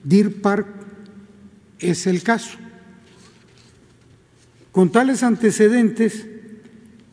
Deer 0.04 0.40
Park 0.40 0.66
es 1.80 2.06
el 2.06 2.22
caso. 2.22 2.58
Con 4.70 4.90
tales 4.90 5.22
antecedentes, 5.22 6.26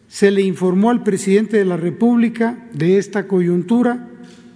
se 0.10 0.32
le 0.32 0.42
informó 0.42 0.90
al 0.90 1.04
presidente 1.04 1.58
de 1.58 1.66
la 1.66 1.78
República 1.78 2.68
de 2.74 2.98
esta 2.98 3.28
coyuntura, 3.28 4.10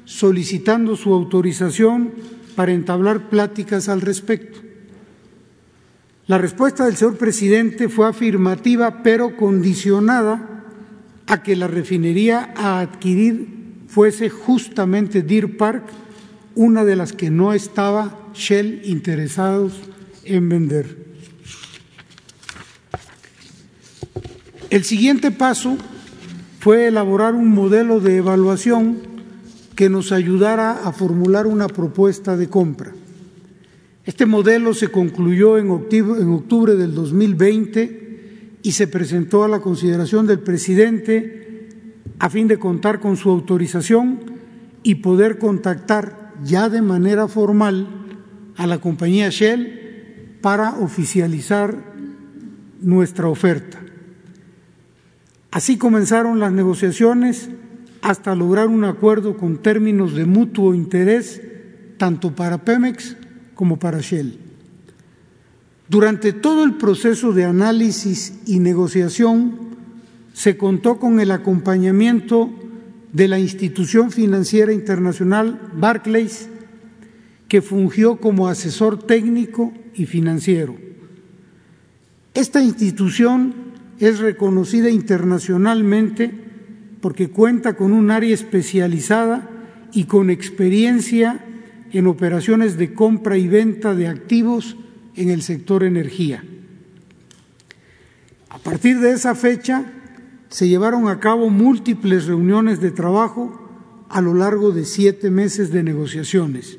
solicitando 0.04 0.96
su 0.98 1.14
autorización 1.14 2.12
para 2.56 2.74
entablar 2.74 3.30
pláticas 3.30 3.88
al 3.88 4.02
respecto. 4.02 4.60
La 6.26 6.38
respuesta 6.38 6.86
del 6.86 6.96
señor 6.96 7.18
presidente 7.18 7.88
fue 7.88 8.08
afirmativa, 8.08 9.04
pero 9.04 9.38
condicionada 9.38 10.64
a 11.28 11.44
que 11.44 11.56
la 11.56 11.68
refinería 11.68 12.54
a 12.56 12.80
adquirir 12.80 13.48
fuese 13.88 14.30
justamente 14.30 15.22
Deer 15.22 15.56
Park, 15.56 15.84
una 16.56 16.84
de 16.84 16.96
las 16.96 17.14
que 17.14 17.30
no 17.30 17.54
estaba 17.54 18.32
Shell 18.34 18.82
interesados 18.86 19.74
en 20.24 20.50
vender. 20.50 21.03
El 24.74 24.84
siguiente 24.86 25.30
paso 25.30 25.78
fue 26.60 26.88
elaborar 26.88 27.36
un 27.36 27.50
modelo 27.50 28.00
de 28.00 28.18
evaluación 28.18 28.98
que 29.76 29.88
nos 29.88 30.12
ayudara 30.12 30.72
a 30.72 30.92
formular 30.92 31.46
una 31.46 31.68
propuesta 31.68 32.36
de 32.38 32.50
compra. 32.50 32.92
Este 34.04 34.26
modelo 34.26 34.74
se 34.74 34.88
concluyó 34.88 35.60
en 35.60 35.70
octubre, 35.70 36.74
del 36.74 36.96
2020 36.96 38.62
y 38.64 38.72
se 38.72 38.88
presentó 38.88 39.44
a 39.44 39.48
la 39.48 39.60
consideración 39.60 40.26
del 40.26 40.40
presidente 40.40 41.78
a 42.18 42.32
fin 42.32 42.48
de 42.48 42.58
contar 42.58 43.00
con 43.00 43.16
su 43.16 43.30
autorización 43.30 44.22
y 44.82 44.96
poder 44.96 45.38
contactar 45.38 46.34
ya 46.44 46.68
de 46.70 46.82
manera 46.82 47.28
formal 47.28 47.88
a 48.58 48.66
la 48.66 48.80
compañía 48.80 49.30
Shell 49.30 50.40
para 50.42 50.80
oficializar 50.80 51.78
nuestra 52.82 53.28
oferta. 53.28 53.84
Así 55.54 55.78
comenzaron 55.78 56.40
las 56.40 56.52
negociaciones 56.52 57.48
hasta 58.02 58.34
lograr 58.34 58.70
un 58.70 58.86
acuerdo 58.86 59.38
con 59.38 59.58
términos 59.58 60.16
de 60.16 60.26
mutuo 60.26 60.74
interés 60.74 61.44
tanto 61.98 62.36
para 62.36 62.66
Pemex 62.66 63.16
como 63.54 63.78
para 63.78 64.02
Shell. 64.02 64.40
Durante 65.88 66.34
todo 66.34 66.64
el 66.64 66.74
proceso 66.74 67.34
de 67.34 67.44
análisis 67.44 68.34
y 68.48 68.58
negociación 68.58 69.60
se 70.34 70.58
contó 70.58 70.98
con 70.98 71.20
el 71.20 71.30
acompañamiento 71.30 72.50
de 73.12 73.28
la 73.28 73.38
institución 73.38 74.10
financiera 74.10 74.74
internacional 74.74 75.62
Barclays, 75.76 76.50
que 77.48 77.62
fungió 77.62 78.16
como 78.16 78.48
asesor 78.48 79.04
técnico 79.04 79.72
y 79.94 80.08
financiero. 80.08 80.76
Esta 82.34 82.64
institución 82.64 83.63
es 84.00 84.20
reconocida 84.20 84.90
internacionalmente 84.90 86.32
porque 87.02 87.30
cuenta 87.30 87.76
con 87.76 87.92
un 87.92 88.12
área 88.12 88.34
especializada 88.34 89.50
y 89.92 90.06
con 90.06 90.30
experiencia 90.30 91.46
en 91.92 92.08
operaciones 92.08 92.78
de 92.78 92.94
compra 92.94 93.38
y 93.38 93.48
venta 93.48 93.94
de 93.94 94.08
activos 94.08 94.78
en 95.16 95.30
el 95.30 95.42
sector 95.42 95.84
energía. 95.84 96.44
A 98.50 98.58
partir 98.58 99.00
de 99.00 99.12
esa 99.12 99.36
fecha 99.36 99.86
se 100.50 100.68
llevaron 100.68 101.08
a 101.08 101.20
cabo 101.20 101.50
múltiples 101.50 102.26
reuniones 102.26 102.80
de 102.80 102.92
trabajo 102.92 103.60
a 104.10 104.22
lo 104.22 104.34
largo 104.34 104.72
de 104.72 104.86
siete 104.86 105.30
meses 105.32 105.72
de 105.72 105.84
negociaciones. 105.84 106.78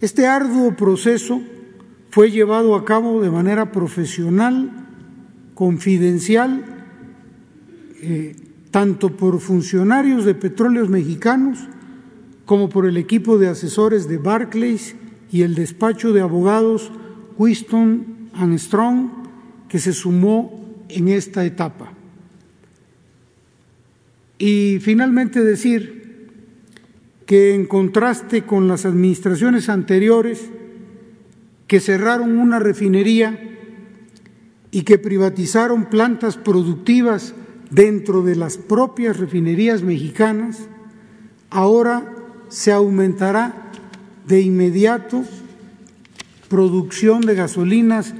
Este 0.00 0.26
arduo 0.26 0.74
proceso 0.74 1.40
fue 2.10 2.30
llevado 2.30 2.74
a 2.74 2.84
cabo 2.84 3.22
de 3.22 3.30
manera 3.30 3.70
profesional, 3.72 4.88
confidencial, 5.54 6.64
eh, 8.00 8.36
tanto 8.70 9.16
por 9.16 9.40
funcionarios 9.40 10.24
de 10.24 10.34
petróleos 10.34 10.88
mexicanos 10.88 11.58
como 12.46 12.68
por 12.68 12.86
el 12.86 12.96
equipo 12.96 13.38
de 13.38 13.48
asesores 13.48 14.08
de 14.08 14.18
Barclays 14.18 14.96
y 15.30 15.42
el 15.42 15.54
despacho 15.54 16.12
de 16.12 16.20
abogados 16.20 16.90
Winston 17.38 18.30
and 18.34 18.58
Strong 18.58 19.10
que 19.68 19.78
se 19.78 19.92
sumó 19.92 20.84
en 20.88 21.08
esta 21.08 21.44
etapa. 21.44 21.92
Y 24.38 24.78
finalmente 24.80 25.44
decir 25.44 26.28
que 27.26 27.54
en 27.54 27.66
contraste 27.66 28.42
con 28.42 28.68
las 28.68 28.84
administraciones 28.84 29.68
anteriores 29.68 30.50
que 31.66 31.80
cerraron 31.80 32.38
una 32.38 32.58
refinería 32.58 33.38
y 34.72 34.82
que 34.82 34.98
privatizaron 34.98 35.84
plantas 35.84 36.36
productivas 36.36 37.34
dentro 37.70 38.22
de 38.22 38.34
las 38.34 38.56
propias 38.56 39.18
refinerías 39.18 39.82
mexicanas, 39.82 40.60
ahora 41.50 42.16
se 42.48 42.72
aumentará 42.72 43.70
de 44.26 44.40
inmediato 44.40 45.24
producción 46.48 47.20
de 47.22 47.34
gasolinas 47.34 48.14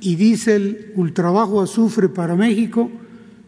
y 0.00 0.16
diésel 0.16 0.92
ultrabajo 0.94 1.60
azufre 1.60 2.08
para 2.08 2.34
México 2.34 2.90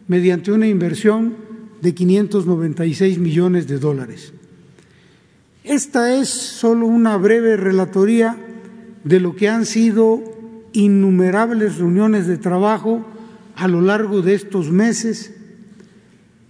mediante 0.07 0.51
una 0.51 0.67
inversión 0.67 1.35
de 1.81 1.93
596 1.93 3.19
millones 3.19 3.67
de 3.67 3.79
dólares. 3.79 4.33
Esta 5.63 6.15
es 6.15 6.29
solo 6.29 6.87
una 6.87 7.15
breve 7.17 7.55
relatoría 7.55 8.37
de 9.03 9.19
lo 9.19 9.35
que 9.35 9.49
han 9.49 9.65
sido 9.65 10.38
innumerables 10.73 11.77
reuniones 11.77 12.27
de 12.27 12.37
trabajo 12.37 13.05
a 13.55 13.67
lo 13.67 13.81
largo 13.81 14.21
de 14.21 14.35
estos 14.35 14.71
meses 14.71 15.33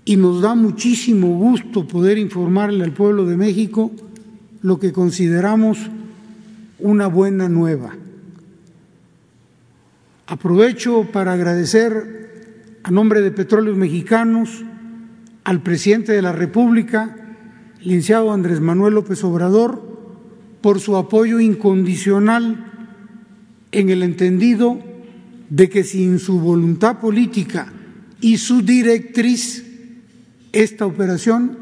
y 0.06 0.16
nos 0.16 0.42
da 0.42 0.56
muchísimo 0.56 1.38
gusto 1.38 1.88
poder 1.88 2.18
informarle 2.18 2.84
al 2.84 2.94
pueblo 2.94 3.26
de 3.26 3.38
México 3.38 3.92
lo 4.62 4.80
que 4.80 4.92
consideramos 4.92 5.90
una 6.80 7.08
buena 7.08 7.50
nueva. 7.50 7.96
Aprovecho 10.28 11.08
para 11.12 11.34
agradecer 11.34 12.80
a 12.84 12.92
nombre 12.92 13.22
de 13.22 13.32
Petróleos 13.32 13.78
Mexicanos 13.78 14.64
al 15.44 15.62
presidente 15.62 16.12
de 16.12 16.22
la 16.22 16.32
República, 16.32 17.16
licenciado 17.82 18.32
Andrés 18.32 18.62
Manuel 18.62 18.94
López 18.94 19.24
Obrador, 19.24 19.82
por 20.62 20.80
su 20.80 20.98
apoyo 20.98 21.40
incondicional 21.40 22.69
en 23.72 23.90
el 23.90 24.04
entendido 24.04 24.80
de 25.50 25.70
que 25.70 25.84
sin 25.84 26.20
su 26.20 26.40
voluntad 26.40 27.00
política 27.00 27.72
y 28.22 28.38
su 28.38 28.62
directriz 28.62 29.66
esta 30.52 30.86
operación 30.86 31.58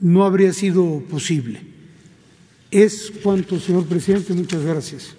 no 0.00 0.24
habría 0.24 0.52
sido 0.52 1.00
posible. 1.08 1.60
Es 2.70 3.12
cuanto, 3.22 3.58
señor 3.58 3.86
presidente. 3.86 4.34
Muchas 4.34 4.62
gracias. 4.64 5.14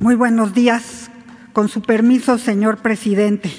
Muy 0.00 0.14
buenos 0.14 0.54
días. 0.54 1.05
Con 1.56 1.70
su 1.70 1.80
permiso, 1.80 2.36
señor 2.36 2.82
presidente. 2.82 3.50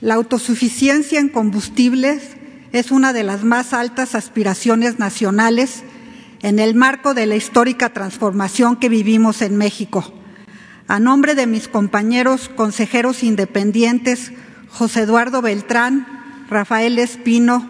La 0.00 0.14
autosuficiencia 0.14 1.18
en 1.18 1.28
combustibles 1.28 2.36
es 2.70 2.92
una 2.92 3.12
de 3.12 3.24
las 3.24 3.42
más 3.42 3.72
altas 3.72 4.14
aspiraciones 4.14 5.00
nacionales 5.00 5.82
en 6.42 6.60
el 6.60 6.76
marco 6.76 7.12
de 7.12 7.26
la 7.26 7.34
histórica 7.34 7.92
transformación 7.92 8.76
que 8.76 8.88
vivimos 8.88 9.42
en 9.42 9.56
México. 9.56 10.14
A 10.86 11.00
nombre 11.00 11.34
de 11.34 11.48
mis 11.48 11.66
compañeros 11.66 12.48
consejeros 12.48 13.24
independientes 13.24 14.30
José 14.68 15.00
Eduardo 15.00 15.42
Beltrán, 15.42 16.06
Rafael 16.48 17.00
Espino, 17.00 17.68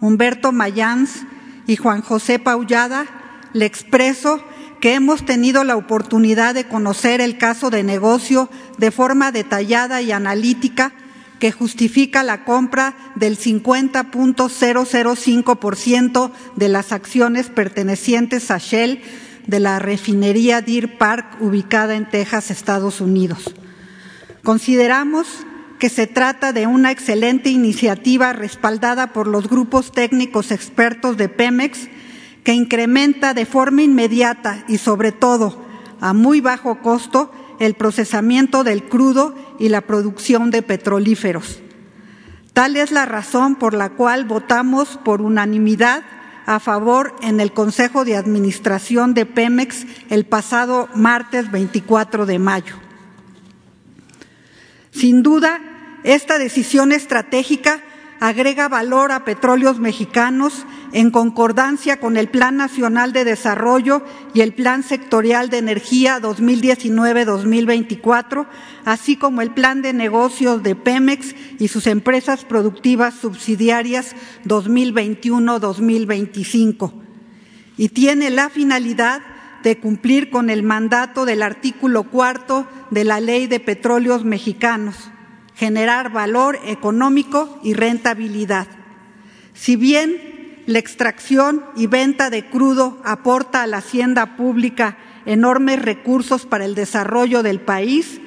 Humberto 0.00 0.52
Mayans 0.52 1.26
y 1.66 1.76
Juan 1.76 2.00
José 2.00 2.38
Paullada, 2.38 3.04
le 3.52 3.66
expreso 3.66 4.42
que 4.82 4.92
hemos 4.94 5.24
tenido 5.24 5.62
la 5.62 5.76
oportunidad 5.76 6.54
de 6.54 6.66
conocer 6.66 7.20
el 7.20 7.38
caso 7.38 7.70
de 7.70 7.84
negocio 7.84 8.50
de 8.78 8.90
forma 8.90 9.30
detallada 9.30 10.02
y 10.02 10.10
analítica 10.10 10.92
que 11.38 11.52
justifica 11.52 12.24
la 12.24 12.44
compra 12.44 12.96
del 13.14 13.38
50.005% 13.38 16.32
de 16.56 16.68
las 16.68 16.90
acciones 16.90 17.48
pertenecientes 17.48 18.50
a 18.50 18.58
Shell 18.58 19.00
de 19.46 19.60
la 19.60 19.78
refinería 19.78 20.62
Deer 20.62 20.98
Park 20.98 21.36
ubicada 21.40 21.94
en 21.94 22.10
Texas, 22.10 22.50
Estados 22.50 23.00
Unidos. 23.00 23.54
Consideramos 24.42 25.28
que 25.78 25.90
se 25.90 26.08
trata 26.08 26.52
de 26.52 26.66
una 26.66 26.90
excelente 26.90 27.50
iniciativa 27.50 28.32
respaldada 28.32 29.12
por 29.12 29.28
los 29.28 29.48
grupos 29.48 29.92
técnicos 29.92 30.50
expertos 30.50 31.16
de 31.16 31.28
Pemex 31.28 31.88
que 32.44 32.54
incrementa 32.54 33.34
de 33.34 33.46
forma 33.46 33.82
inmediata 33.82 34.64
y 34.68 34.78
sobre 34.78 35.12
todo 35.12 35.62
a 36.00 36.12
muy 36.12 36.40
bajo 36.40 36.80
costo 36.80 37.30
el 37.58 37.74
procesamiento 37.74 38.64
del 38.64 38.84
crudo 38.84 39.34
y 39.58 39.68
la 39.68 39.82
producción 39.82 40.50
de 40.50 40.62
petrolíferos. 40.62 41.60
Tal 42.52 42.76
es 42.76 42.90
la 42.90 43.06
razón 43.06 43.54
por 43.54 43.72
la 43.72 43.90
cual 43.90 44.24
votamos 44.24 44.98
por 45.04 45.22
unanimidad 45.22 46.02
a 46.44 46.58
favor 46.58 47.14
en 47.22 47.40
el 47.40 47.52
Consejo 47.52 48.04
de 48.04 48.16
Administración 48.16 49.14
de 49.14 49.26
Pemex 49.26 49.86
el 50.10 50.26
pasado 50.26 50.88
martes 50.94 51.50
24 51.50 52.26
de 52.26 52.38
mayo. 52.38 52.74
Sin 54.90 55.22
duda, 55.22 55.60
esta 56.04 56.38
decisión 56.38 56.92
estratégica 56.92 57.80
agrega 58.22 58.68
valor 58.68 59.10
a 59.10 59.24
petróleos 59.24 59.80
mexicanos 59.80 60.64
en 60.92 61.10
concordancia 61.10 61.98
con 61.98 62.16
el 62.16 62.28
Plan 62.28 62.56
Nacional 62.56 63.12
de 63.12 63.24
Desarrollo 63.24 64.04
y 64.32 64.42
el 64.42 64.54
Plan 64.54 64.84
Sectorial 64.84 65.50
de 65.50 65.58
Energía 65.58 66.20
2019-2024, 66.20 68.46
así 68.84 69.16
como 69.16 69.42
el 69.42 69.50
Plan 69.50 69.82
de 69.82 69.92
Negocios 69.92 70.62
de 70.62 70.76
Pemex 70.76 71.34
y 71.58 71.66
sus 71.66 71.88
empresas 71.88 72.44
productivas 72.44 73.14
subsidiarias 73.14 74.14
2021-2025. 74.44 76.92
Y 77.76 77.88
tiene 77.88 78.30
la 78.30 78.50
finalidad 78.50 79.20
de 79.64 79.80
cumplir 79.80 80.30
con 80.30 80.48
el 80.48 80.62
mandato 80.62 81.24
del 81.24 81.42
artículo 81.42 82.04
cuarto 82.04 82.68
de 82.92 83.02
la 83.02 83.18
Ley 83.18 83.48
de 83.48 83.58
Petróleos 83.58 84.24
Mexicanos, 84.24 85.10
generar 85.62 86.10
valor 86.10 86.58
económico 86.66 87.60
y 87.62 87.74
rentabilidad. 87.74 88.66
Si 89.54 89.76
bien 89.76 90.64
la 90.66 90.80
extracción 90.80 91.64
y 91.76 91.86
venta 91.86 92.30
de 92.30 92.46
crudo 92.46 93.00
aporta 93.04 93.62
a 93.62 93.68
la 93.68 93.76
hacienda 93.76 94.34
pública 94.34 94.96
enormes 95.24 95.80
recursos 95.80 96.46
para 96.46 96.64
el 96.64 96.74
desarrollo 96.74 97.44
del 97.44 97.60
país. 97.60 98.20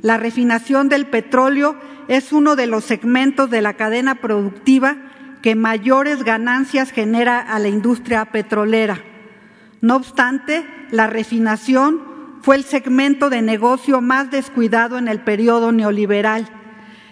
La 0.00 0.16
refinación 0.16 0.88
del 0.88 1.06
petróleo 1.06 1.76
es 2.08 2.32
uno 2.32 2.56
de 2.56 2.66
los 2.66 2.84
segmentos 2.84 3.50
de 3.50 3.60
la 3.60 3.74
cadena 3.74 4.14
productiva 4.14 4.96
que 5.42 5.54
mayores 5.56 6.24
ganancias 6.24 6.90
genera 6.90 7.38
a 7.38 7.58
la 7.58 7.68
industria 7.68 8.24
petrolera. 8.32 9.04
No 9.82 9.96
obstante, 9.96 10.64
la 10.90 11.06
refinación 11.06 12.00
fue 12.40 12.56
el 12.56 12.64
segmento 12.64 13.28
de 13.28 13.42
negocio 13.42 14.00
más 14.00 14.30
descuidado 14.30 14.96
en 14.96 15.06
el 15.06 15.20
periodo 15.20 15.70
neoliberal. 15.70 16.48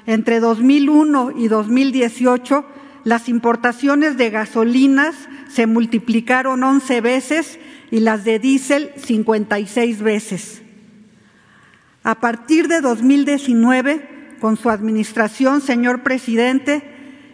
Entre 0.06 0.40
2001 0.40 1.32
y 1.36 1.48
2018 1.48 2.64
las 3.06 3.28
importaciones 3.28 4.16
de 4.16 4.30
gasolinas 4.30 5.14
se 5.48 5.68
multiplicaron 5.68 6.64
11 6.64 7.00
veces 7.00 7.60
y 7.92 8.00
las 8.00 8.24
de 8.24 8.40
diésel 8.40 8.90
56 8.96 10.02
veces. 10.02 10.62
A 12.02 12.16
partir 12.16 12.66
de 12.66 12.80
2019, 12.80 14.36
con 14.40 14.56
su 14.56 14.70
administración, 14.70 15.60
señor 15.60 16.02
presidente, 16.02 16.82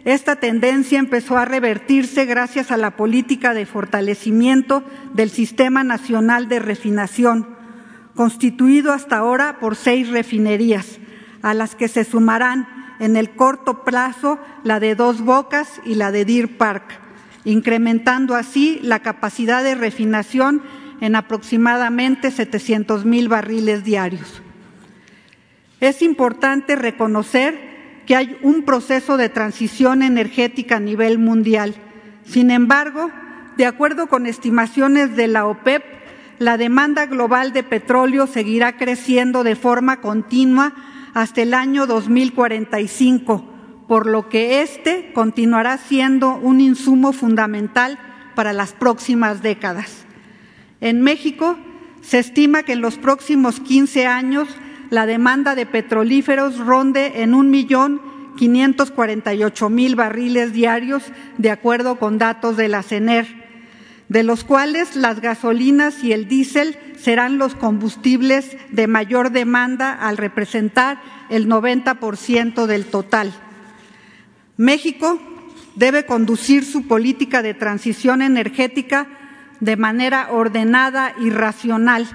esta 0.05 0.35
tendencia 0.35 0.99
empezó 0.99 1.37
a 1.37 1.45
revertirse 1.45 2.25
gracias 2.25 2.71
a 2.71 2.77
la 2.77 2.95
política 2.95 3.55
de 3.55 3.65
fortalecimiento 3.65 4.83
del 5.15 5.31
Sistema 5.31 5.83
Nacional 5.83 6.49
de 6.49 6.59
Refinación, 6.59 7.47
constituido 8.13 8.93
hasta 8.93 9.17
ahora 9.17 9.57
por 9.59 9.75
seis 9.75 10.09
refinerías, 10.09 10.99
a 11.43 11.53
las 11.53 11.75
que 11.75 11.87
se 11.87 12.03
sumarán 12.03 12.67
en 12.99 13.15
el 13.15 13.31
corto 13.35 13.83
plazo 13.83 14.39
la 14.63 14.79
de 14.79 14.95
Dos 14.95 15.21
Bocas 15.21 15.81
y 15.85 15.95
la 15.95 16.11
de 16.11 16.25
Deer 16.25 16.57
Park, 16.57 16.85
incrementando 17.45 18.33
así 18.33 18.79
la 18.81 18.99
capacidad 18.99 19.63
de 19.63 19.75
refinación 19.75 20.63
en 21.01 21.15
aproximadamente 21.15 22.31
700 22.31 23.05
mil 23.05 23.27
barriles 23.27 23.83
diarios. 23.83 24.41
Es 25.81 26.01
importante 26.01 26.77
reconocer 26.77 27.73
que 28.05 28.15
hay 28.15 28.37
un 28.41 28.63
proceso 28.63 29.17
de 29.17 29.27
transición 29.27 30.01
energética 30.01 30.77
a 30.77 30.79
nivel 30.79 31.19
mundial. 31.19 31.75
Sin 32.23 32.51
embargo, 32.51 33.11
de 33.57 33.65
acuerdo 33.65 34.07
con 34.07 34.25
estimaciones 34.25 35.17
de 35.17 35.27
la 35.27 35.45
OPEP, 35.45 35.83
la 36.39 36.57
demanda 36.57 37.05
global 37.05 37.51
de 37.51 37.63
petróleo 37.63 38.27
seguirá 38.27 38.77
creciendo 38.77 39.43
de 39.43 39.55
forma 39.55 39.99
continua 39.99 40.73
hasta 41.13 41.41
el 41.41 41.53
año 41.53 41.85
2045, 41.85 43.43
por 43.87 44.07
lo 44.07 44.29
que 44.29 44.61
este 44.61 45.11
continuará 45.13 45.77
siendo 45.77 46.35
un 46.35 46.61
insumo 46.61 47.13
fundamental 47.13 47.99
para 48.35 48.53
las 48.53 48.73
próximas 48.73 49.41
décadas. 49.41 50.05
En 50.81 51.01
México 51.01 51.57
se 52.01 52.19
estima 52.19 52.63
que 52.63 52.73
en 52.73 52.81
los 52.81 52.97
próximos 52.97 53.59
15 53.59 54.07
años 54.07 54.47
la 54.89 55.05
demanda 55.05 55.55
de 55.55 55.65
petrolíferos 55.65 56.57
ronde 56.57 57.23
en 57.23 57.33
un 57.33 57.49
millón 57.49 58.01
mil 59.69 59.95
barriles 59.95 60.53
diarios, 60.53 61.03
de 61.37 61.51
acuerdo 61.51 61.99
con 61.99 62.17
datos 62.17 62.57
de 62.57 62.67
la 62.67 62.83
CENER, 62.83 63.27
de 64.13 64.21
los 64.21 64.43
cuales 64.43 64.95
las 64.95 65.21
gasolinas 65.21 66.03
y 66.03 66.13
el 66.13 66.27
diésel 66.27 66.77
serán 66.99 67.39
los 67.39 67.55
combustibles 67.55 68.55
de 68.69 68.85
mayor 68.85 69.31
demanda 69.31 69.91
al 69.91 70.17
representar 70.17 71.01
el 71.31 71.49
90% 71.49 72.67
del 72.67 72.85
total. 72.85 73.33
México 74.55 75.19
debe 75.75 76.05
conducir 76.05 76.63
su 76.63 76.87
política 76.87 77.41
de 77.41 77.55
transición 77.55 78.21
energética 78.21 79.07
de 79.61 79.77
manera 79.77 80.27
ordenada 80.29 81.15
y 81.19 81.31
racional, 81.31 82.07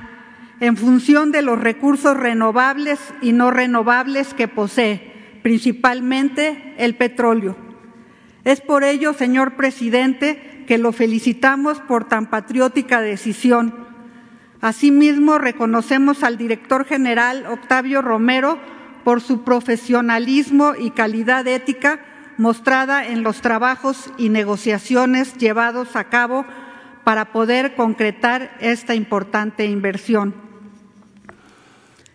en 0.60 0.76
función 0.76 1.32
de 1.32 1.42
los 1.42 1.58
recursos 1.58 2.16
renovables 2.16 3.00
y 3.20 3.32
no 3.32 3.50
renovables 3.50 4.34
que 4.34 4.46
posee, 4.46 5.40
principalmente 5.42 6.76
el 6.78 6.94
petróleo. 6.94 7.56
Es 8.44 8.60
por 8.60 8.84
ello, 8.84 9.14
señor 9.14 9.56
presidente, 9.56 10.57
que 10.68 10.78
lo 10.78 10.92
felicitamos 10.92 11.80
por 11.80 12.04
tan 12.04 12.26
patriótica 12.26 13.00
decisión 13.00 13.88
Asimismo, 14.60 15.38
reconocemos 15.38 16.24
al 16.24 16.36
director 16.36 16.84
general 16.84 17.46
Octavio 17.46 18.02
Romero 18.02 18.58
por 19.04 19.20
su 19.20 19.44
profesionalismo 19.44 20.74
y 20.76 20.90
calidad 20.90 21.46
ética 21.46 22.00
mostrada 22.38 23.06
en 23.06 23.22
los 23.22 23.40
trabajos 23.40 24.10
y 24.18 24.30
negociaciones 24.30 25.36
llevados 25.36 25.94
a 25.94 26.04
cabo 26.04 26.44
para 27.04 27.32
poder 27.32 27.76
concretar 27.76 28.56
esta 28.60 28.94
importante 28.96 29.64
inversión. 29.66 30.34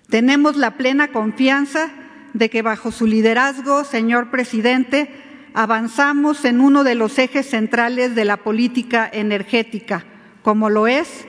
Tenemos 0.10 0.58
la 0.58 0.72
plena 0.72 1.08
confianza 1.10 1.90
de 2.34 2.50
que 2.50 2.62
bajo 2.62 2.92
su 2.92 3.08
liderazgo, 3.08 3.86
señor 3.86 4.30
presidente, 4.32 5.10
avanzamos 5.54 6.46
en 6.46 6.62
uno 6.62 6.84
de 6.84 6.96
los 6.96 7.18
ejes 7.20 7.50
centrales 7.50 8.16
de 8.16 8.26
la 8.26 8.38
política 8.38 9.10
energética, 9.12 10.06
como 10.42 10.70
lo 10.70 10.88
es 10.88 11.26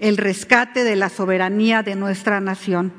el 0.00 0.16
rescate 0.16 0.84
de 0.84 0.96
la 0.96 1.08
soberanía 1.08 1.82
de 1.82 1.96
nuestra 1.96 2.40
nación. 2.40 2.92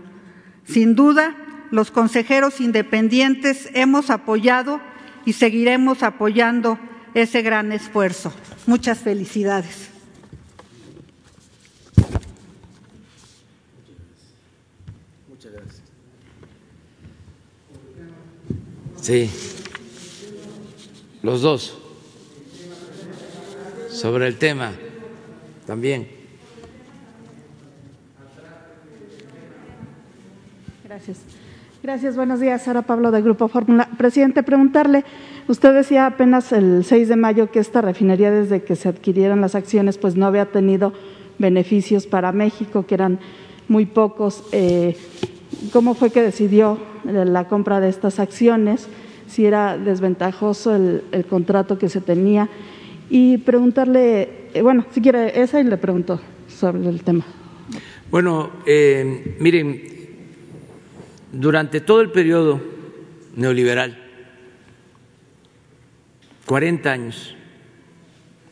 Sin 0.65 0.95
duda, 0.95 1.35
los 1.71 1.91
consejeros 1.91 2.61
independientes 2.61 3.69
hemos 3.73 4.09
apoyado 4.09 4.81
y 5.25 5.33
seguiremos 5.33 6.03
apoyando 6.03 6.79
ese 7.13 7.41
gran 7.41 7.71
esfuerzo. 7.71 8.33
Muchas 8.67 8.99
felicidades. 8.99 9.89
Muchas 15.27 15.51
gracias. 15.51 15.81
Sí, 19.01 19.29
los 21.21 21.41
dos. 21.41 21.77
Sobre 23.89 24.27
el 24.27 24.37
tema 24.37 24.71
también. 25.65 26.07
Gracias. 30.83 31.17
Gracias, 31.81 32.15
buenos 32.15 32.39
días. 32.39 32.61
Sara 32.63 32.81
Pablo 32.81 33.11
del 33.11 33.23
Grupo 33.23 33.47
Fórmula. 33.47 33.89
Presidente, 33.97 34.43
preguntarle, 34.43 35.05
usted 35.47 35.73
decía 35.73 36.05
apenas 36.05 36.51
el 36.51 36.83
6 36.83 37.07
de 37.07 37.15
mayo 37.15 37.51
que 37.51 37.59
esta 37.59 37.81
refinería 37.81 38.31
desde 38.31 38.63
que 38.63 38.75
se 38.75 38.89
adquirieron 38.89 39.41
las 39.41 39.55
acciones 39.55 39.97
pues 39.97 40.15
no 40.15 40.25
había 40.25 40.51
tenido 40.51 40.93
beneficios 41.37 42.05
para 42.05 42.31
México, 42.31 42.85
que 42.85 42.95
eran 42.95 43.19
muy 43.67 43.85
pocos. 43.85 44.43
Eh, 44.51 44.97
¿Cómo 45.71 45.93
fue 45.93 46.11
que 46.11 46.21
decidió 46.21 46.77
la 47.05 47.47
compra 47.47 47.79
de 47.79 47.89
estas 47.89 48.19
acciones? 48.19 48.87
Si 49.29 49.45
era 49.45 49.77
desventajoso 49.77 50.75
el, 50.75 51.25
contrato 51.29 51.77
que 51.77 51.87
se 51.87 52.01
tenía. 52.01 52.49
Y 53.09 53.37
preguntarle, 53.37 54.49
eh, 54.53 54.61
bueno, 54.61 54.85
si 54.91 55.01
quiere 55.01 55.39
esa 55.41 55.59
y 55.59 55.63
le 55.63 55.77
pregunto 55.77 56.19
sobre 56.47 56.89
el 56.89 57.03
tema. 57.03 57.25
Bueno, 58.11 58.51
eh, 58.65 59.35
miren, 59.39 59.81
durante 61.31 61.81
todo 61.81 62.01
el 62.01 62.11
periodo 62.11 62.59
neoliberal, 63.35 63.97
40 66.45 66.91
años, 66.91 67.35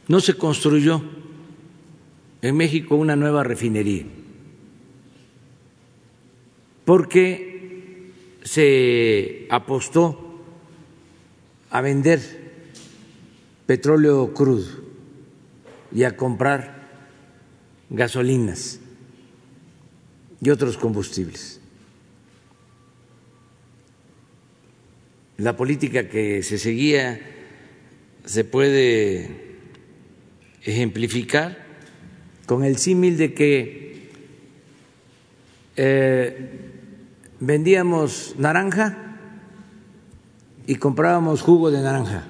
no 0.07 0.19
se 0.19 0.35
construyó 0.35 1.01
en 2.41 2.55
México 2.55 2.95
una 2.95 3.15
nueva 3.15 3.43
refinería, 3.43 4.05
porque 6.85 8.11
se 8.43 9.47
apostó 9.49 10.26
a 11.69 11.81
vender 11.81 12.21
petróleo 13.65 14.33
crudo 14.33 14.67
y 15.91 16.03
a 16.03 16.15
comprar 16.15 16.87
gasolinas 17.89 18.79
y 20.41 20.49
otros 20.49 20.77
combustibles. 20.77 21.59
la 25.37 25.55
política 25.55 26.09
que 26.09 26.41
se 26.41 26.57
seguía 26.57 27.19
se 28.25 28.43
puede 28.43 29.29
ejemplificar 30.63 31.65
con 32.45 32.63
el 32.63 32.77
símil 32.77 33.17
de 33.17 33.33
que 33.33 34.09
eh, 35.75 36.49
vendíamos 37.39 38.35
naranja 38.37 39.06
y 40.67 40.75
comprábamos 40.75 41.41
jugo 41.41 41.71
de 41.71 41.81
naranja. 41.81 42.25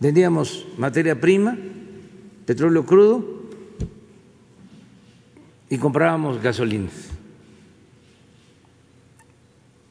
Vendíamos 0.00 0.66
materia 0.76 1.18
prima, 1.20 1.56
petróleo 2.44 2.84
crudo 2.84 3.24
y 5.70 5.78
comprábamos 5.78 6.42
gasolinas. 6.42 6.92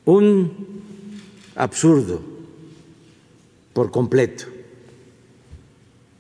Un 0.04 0.52
absurdo 1.56 2.22
por 3.72 3.90
completo. 3.90 4.46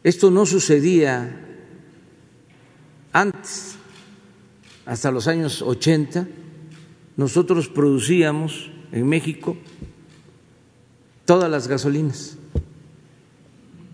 Esto 0.06 0.32
no 0.32 0.46
sucedía 0.46 1.38
antes, 3.12 3.76
hasta 4.86 5.12
los 5.12 5.28
años 5.28 5.62
80, 5.62 6.28
nosotros 7.18 7.68
producíamos 7.68 8.72
en 8.92 9.08
México 9.08 9.58
todas 11.26 11.50
las 11.50 11.68
gasolinas. 11.68 12.38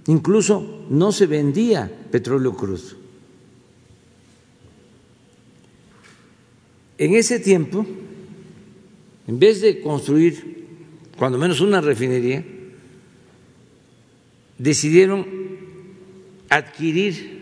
Incluso 0.07 0.85
no 0.89 1.11
se 1.11 1.25
vendía 1.27 1.91
petróleo 2.11 2.55
crudo. 2.55 2.97
En 6.97 7.13
ese 7.13 7.39
tiempo, 7.39 7.85
en 9.27 9.39
vez 9.39 9.61
de 9.61 9.81
construir 9.81 10.65
cuando 11.17 11.37
menos 11.37 11.61
una 11.61 11.81
refinería, 11.81 12.43
decidieron 14.57 15.25
adquirir 16.49 17.37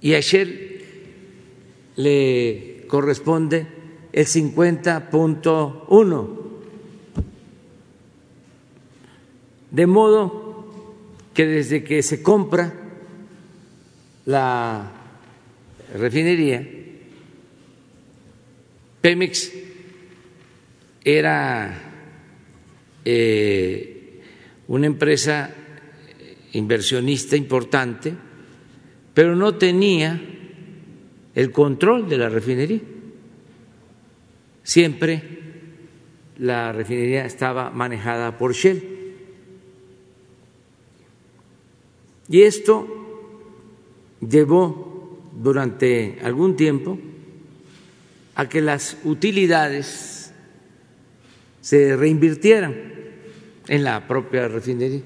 y 0.00 0.14
a 0.14 0.20
Shell 0.20 0.84
le 1.96 2.84
corresponde 2.86 3.77
el 4.12 4.26
50.1 4.26 6.48
de 9.70 9.86
modo 9.86 10.66
que 11.34 11.46
desde 11.46 11.84
que 11.84 12.02
se 12.02 12.22
compra 12.22 12.72
la 14.26 14.90
refinería, 15.94 16.66
Pemex 19.00 19.52
era 21.04 21.78
eh, 23.04 24.20
una 24.66 24.86
empresa 24.86 25.54
inversionista 26.52 27.36
importante, 27.36 28.12
pero 29.14 29.36
no 29.36 29.54
tenía 29.54 30.20
el 31.34 31.52
control 31.52 32.08
de 32.08 32.18
la 32.18 32.28
refinería. 32.28 32.80
Siempre 34.68 35.22
la 36.36 36.74
refinería 36.74 37.24
estaba 37.24 37.70
manejada 37.70 38.36
por 38.36 38.52
Shell. 38.52 38.82
Y 42.28 42.42
esto 42.42 42.86
llevó 44.20 45.22
durante 45.32 46.18
algún 46.22 46.54
tiempo 46.54 46.98
a 48.34 48.46
que 48.46 48.60
las 48.60 48.98
utilidades 49.04 50.34
se 51.62 51.96
reinvirtieran 51.96 52.74
en 53.68 53.84
la 53.84 54.06
propia 54.06 54.48
refinería. 54.48 55.00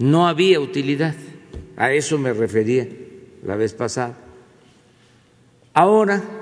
No 0.00 0.26
había 0.26 0.58
utilidad, 0.58 1.14
a 1.76 1.92
eso 1.92 2.18
me 2.18 2.32
refería 2.32 2.88
la 3.44 3.54
vez 3.54 3.72
pasada. 3.72 4.18
Ahora 5.72 6.39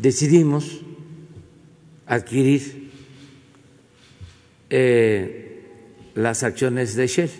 decidimos 0.00 0.80
adquirir 2.06 2.90
eh, 4.70 5.66
las 6.14 6.42
acciones 6.42 6.94
de 6.94 7.06
Shell. 7.06 7.30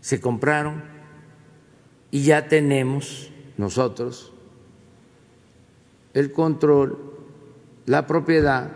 Se 0.00 0.20
compraron 0.20 0.82
y 2.10 2.22
ya 2.22 2.48
tenemos 2.48 3.30
nosotros 3.56 4.32
el 6.14 6.32
control, 6.32 6.98
la 7.86 8.06
propiedad 8.06 8.72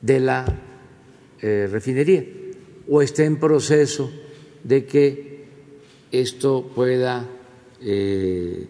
de 0.00 0.20
la 0.20 0.44
eh, 1.40 1.68
refinería 1.70 2.24
o 2.88 3.02
está 3.02 3.24
en 3.24 3.38
proceso 3.38 4.10
de 4.62 4.84
que 4.84 5.44
esto 6.12 6.70
pueda 6.74 7.26
eh, 7.80 8.68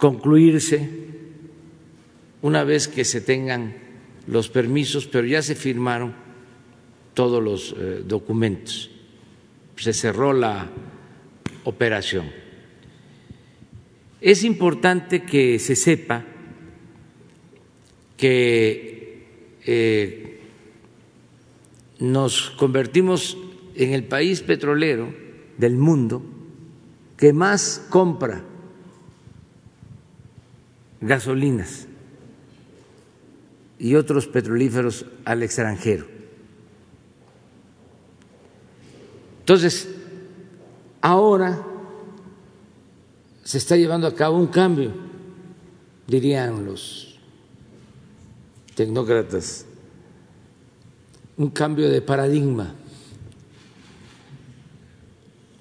concluirse 0.00 0.88
una 2.40 2.64
vez 2.64 2.88
que 2.88 3.04
se 3.04 3.20
tengan 3.20 3.74
los 4.26 4.48
permisos, 4.48 5.06
pero 5.06 5.26
ya 5.26 5.42
se 5.42 5.54
firmaron 5.54 6.14
todos 7.12 7.42
los 7.42 7.76
eh, 7.78 8.02
documentos. 8.06 8.90
Se 9.76 9.92
cerró 9.92 10.32
la 10.32 10.70
operación. 11.64 12.30
Es 14.22 14.42
importante 14.42 15.22
que 15.22 15.58
se 15.58 15.76
sepa 15.76 16.24
que 18.16 19.26
eh, 19.66 20.40
nos 21.98 22.50
convertimos 22.50 23.36
en 23.74 23.92
el 23.92 24.04
país 24.04 24.40
petrolero 24.40 25.14
del 25.58 25.76
mundo 25.76 26.22
que 27.18 27.34
más 27.34 27.86
compra 27.90 28.44
gasolinas 31.00 31.86
y 33.78 33.94
otros 33.94 34.26
petrolíferos 34.26 35.06
al 35.24 35.42
extranjero. 35.42 36.06
Entonces, 39.40 39.88
ahora 41.00 41.66
se 43.42 43.58
está 43.58 43.76
llevando 43.76 44.06
a 44.06 44.14
cabo 44.14 44.36
un 44.36 44.46
cambio, 44.46 44.92
dirían 46.06 46.64
los 46.64 47.18
tecnócratas, 48.74 49.66
un 51.36 51.50
cambio 51.50 51.88
de 51.88 52.02
paradigma 52.02 52.74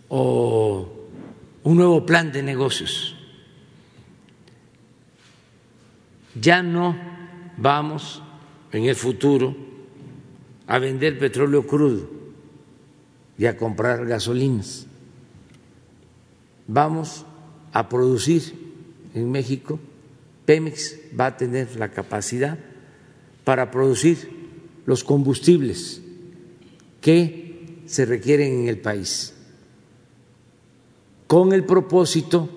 o 0.09 0.87
un 1.63 1.77
nuevo 1.77 2.05
plan 2.05 2.31
de 2.31 2.43
negocios. 2.43 3.15
Ya 6.39 6.61
no 6.63 6.95
vamos 7.57 8.21
en 8.71 8.85
el 8.85 8.95
futuro 8.95 9.55
a 10.67 10.79
vender 10.79 11.17
petróleo 11.17 11.65
crudo 11.65 12.09
y 13.37 13.45
a 13.45 13.57
comprar 13.57 14.05
gasolinas. 14.05 14.85
Vamos 16.67 17.25
a 17.73 17.89
producir 17.89 18.53
en 19.15 19.31
México, 19.31 19.79
Pemex 20.45 20.97
va 21.19 21.27
a 21.27 21.37
tener 21.37 21.75
la 21.77 21.89
capacidad 21.89 22.57
para 23.43 23.71
producir 23.71 24.29
los 24.85 25.03
combustibles 25.03 26.01
que 27.01 27.79
se 27.85 28.05
requieren 28.05 28.61
en 28.61 28.67
el 28.67 28.79
país, 28.79 29.33
con 31.27 31.53
el 31.53 31.65
propósito 31.65 32.49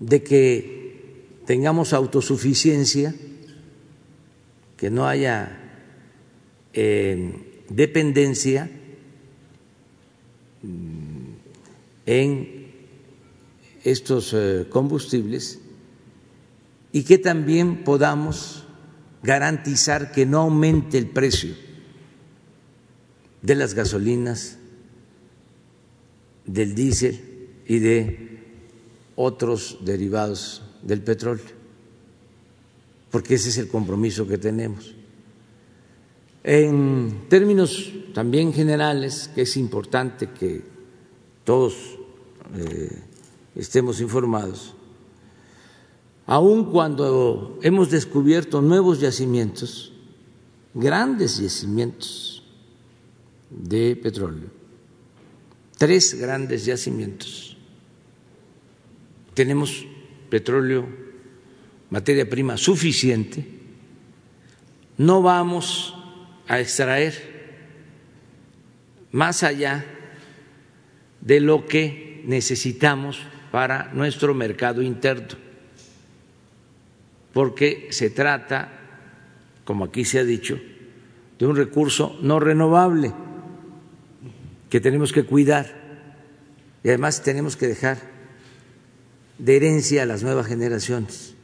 de 0.00 0.22
que 0.22 0.77
tengamos 1.48 1.94
autosuficiencia, 1.94 3.14
que 4.76 4.90
no 4.90 5.08
haya 5.08 5.48
eh, 6.74 7.64
dependencia 7.70 8.70
mm, 10.60 11.32
en 12.04 12.68
estos 13.82 14.34
eh, 14.34 14.66
combustibles 14.68 15.60
y 16.92 17.04
que 17.04 17.16
también 17.16 17.82
podamos 17.82 18.66
garantizar 19.22 20.12
que 20.12 20.26
no 20.26 20.40
aumente 20.40 20.98
el 20.98 21.06
precio 21.06 21.54
de 23.40 23.54
las 23.54 23.72
gasolinas, 23.72 24.58
del 26.44 26.74
diésel 26.74 27.48
y 27.66 27.78
de 27.78 28.38
otros 29.16 29.78
derivados 29.86 30.67
del 30.82 31.02
petróleo, 31.02 31.44
porque 33.10 33.34
ese 33.34 33.50
es 33.50 33.58
el 33.58 33.68
compromiso 33.68 34.26
que 34.26 34.38
tenemos. 34.38 34.94
En 36.44 37.26
términos 37.28 37.92
también 38.14 38.52
generales, 38.52 39.30
que 39.34 39.42
es 39.42 39.56
importante 39.56 40.30
que 40.30 40.62
todos 41.44 41.74
eh, 42.56 43.02
estemos 43.54 44.00
informados, 44.00 44.74
aun 46.26 46.70
cuando 46.70 47.58
hemos 47.62 47.90
descubierto 47.90 48.62
nuevos 48.62 49.00
yacimientos, 49.00 49.92
grandes 50.74 51.38
yacimientos 51.38 52.44
de 53.50 53.96
petróleo, 53.96 54.48
tres 55.76 56.14
grandes 56.14 56.64
yacimientos, 56.64 57.56
tenemos 59.34 59.86
petróleo, 60.28 60.88
materia 61.90 62.28
prima 62.28 62.56
suficiente, 62.56 63.46
no 64.98 65.22
vamos 65.22 65.94
a 66.46 66.60
extraer 66.60 67.38
más 69.12 69.42
allá 69.42 69.84
de 71.20 71.40
lo 71.40 71.66
que 71.66 72.22
necesitamos 72.26 73.20
para 73.50 73.90
nuestro 73.92 74.34
mercado 74.34 74.82
interno. 74.82 75.36
Porque 77.32 77.88
se 77.90 78.10
trata, 78.10 78.72
como 79.64 79.84
aquí 79.84 80.04
se 80.04 80.18
ha 80.18 80.24
dicho, 80.24 80.58
de 81.38 81.46
un 81.46 81.56
recurso 81.56 82.18
no 82.20 82.40
renovable 82.40 83.12
que 84.68 84.80
tenemos 84.80 85.12
que 85.12 85.24
cuidar 85.24 85.78
y 86.82 86.88
además 86.88 87.22
tenemos 87.22 87.56
que 87.56 87.68
dejar 87.68 88.17
de 89.38 89.56
herencia 89.56 90.02
a 90.02 90.06
las 90.06 90.22
nuevas 90.22 90.46
generaciones. 90.46 91.34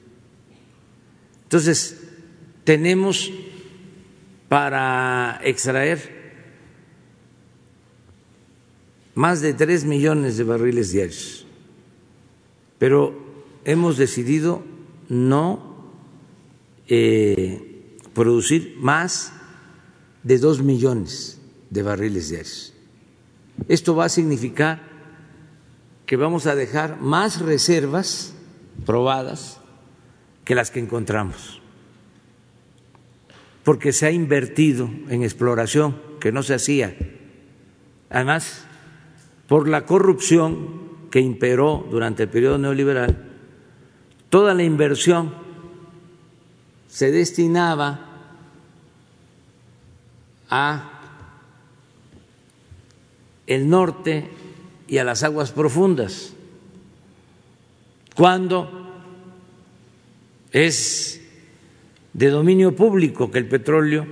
Entonces, 1.44 2.00
tenemos 2.64 3.32
para 4.48 5.40
extraer 5.44 6.24
más 9.14 9.40
de 9.40 9.54
tres 9.54 9.84
millones 9.84 10.36
de 10.36 10.44
barriles 10.44 10.90
diarios, 10.90 11.46
pero 12.78 13.14
hemos 13.64 13.96
decidido 13.96 14.64
no 15.08 15.92
eh, 16.88 17.96
producir 18.12 18.76
más 18.78 19.32
de 20.22 20.38
dos 20.38 20.62
millones 20.62 21.40
de 21.70 21.82
barriles 21.82 22.30
diarios. 22.30 22.74
Esto 23.68 23.94
va 23.94 24.06
a 24.06 24.08
significar 24.08 24.93
que 26.06 26.16
vamos 26.16 26.46
a 26.46 26.54
dejar 26.54 27.00
más 27.00 27.40
reservas 27.40 28.34
probadas 28.84 29.60
que 30.44 30.54
las 30.54 30.70
que 30.70 30.80
encontramos, 30.80 31.60
porque 33.64 33.92
se 33.92 34.06
ha 34.06 34.10
invertido 34.10 34.90
en 35.08 35.22
exploración 35.22 35.96
que 36.20 36.32
no 36.32 36.42
se 36.42 36.54
hacía. 36.54 36.96
Además, 38.10 38.64
por 39.48 39.68
la 39.68 39.86
corrupción 39.86 41.08
que 41.10 41.20
imperó 41.20 41.86
durante 41.90 42.24
el 42.24 42.28
periodo 42.28 42.58
neoliberal, 42.58 43.32
toda 44.28 44.52
la 44.52 44.64
inversión 44.64 45.34
se 46.88 47.10
destinaba 47.10 48.06
a 50.50 50.90
el 53.46 53.68
norte 53.68 54.30
y 54.88 54.98
a 54.98 55.04
las 55.04 55.22
aguas 55.22 55.52
profundas, 55.52 56.34
cuando 58.14 58.84
es 60.52 61.20
de 62.12 62.28
dominio 62.28 62.76
público 62.76 63.30
que 63.30 63.38
el 63.38 63.48
petróleo 63.48 64.06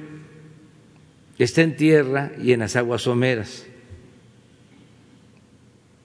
está 1.38 1.62
en 1.62 1.76
tierra 1.76 2.32
y 2.42 2.52
en 2.52 2.60
las 2.60 2.76
aguas 2.76 3.02
someras. 3.02 3.66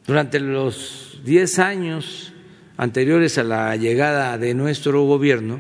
Durante 0.06 0.40
los 0.40 1.20
diez 1.26 1.60
años 1.60 2.34
anteriores 2.78 3.38
a 3.38 3.44
la 3.44 3.76
llegada 3.76 4.38
de 4.38 4.54
nuestro 4.54 5.04
gobierno, 5.04 5.60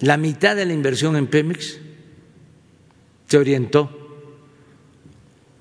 la 0.00 0.16
mitad 0.16 0.56
de 0.56 0.66
la 0.66 0.72
inversión 0.72 1.16
en 1.16 1.26
Pemex 1.26 1.78
se 3.26 3.38
orientó 3.38 3.99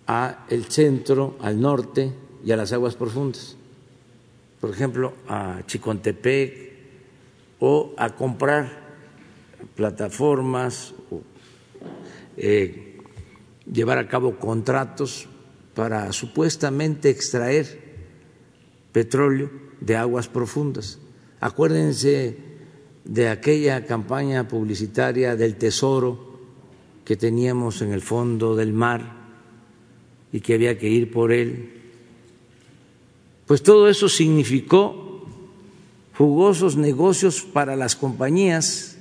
al 0.09 0.65
centro, 0.69 1.37
al 1.39 1.61
norte 1.61 2.11
y 2.43 2.51
a 2.51 2.57
las 2.57 2.73
aguas 2.73 2.95
profundas. 2.95 3.55
Por 4.59 4.71
ejemplo, 4.71 5.13
a 5.27 5.61
Chicontepec 5.67 6.73
o 7.59 7.93
a 7.95 8.15
comprar 8.15 8.89
plataformas, 9.75 10.95
o, 11.11 11.21
eh, 12.37 12.97
llevar 13.71 13.99
a 13.99 14.07
cabo 14.07 14.39
contratos 14.39 15.27
para 15.75 16.11
supuestamente 16.11 17.11
extraer 17.11 17.79
petróleo 18.91 19.51
de 19.79 19.95
aguas 19.95 20.27
profundas. 20.27 20.97
Acuérdense 21.39 22.35
de 23.05 23.29
aquella 23.29 23.85
campaña 23.85 24.47
publicitaria 24.47 25.35
del 25.35 25.55
tesoro 25.55 26.39
que 27.05 27.15
teníamos 27.15 27.83
en 27.83 27.93
el 27.93 28.01
fondo 28.01 28.55
del 28.55 28.73
mar 28.73 29.18
y 30.31 30.39
que 30.41 30.53
había 30.53 30.77
que 30.77 30.89
ir 30.89 31.11
por 31.11 31.31
él. 31.31 31.69
Pues 33.45 33.63
todo 33.63 33.89
eso 33.89 34.09
significó 34.09 35.25
jugosos 36.15 36.75
negocios 36.75 37.41
para 37.41 37.75
las 37.75 37.95
compañías 37.95 38.97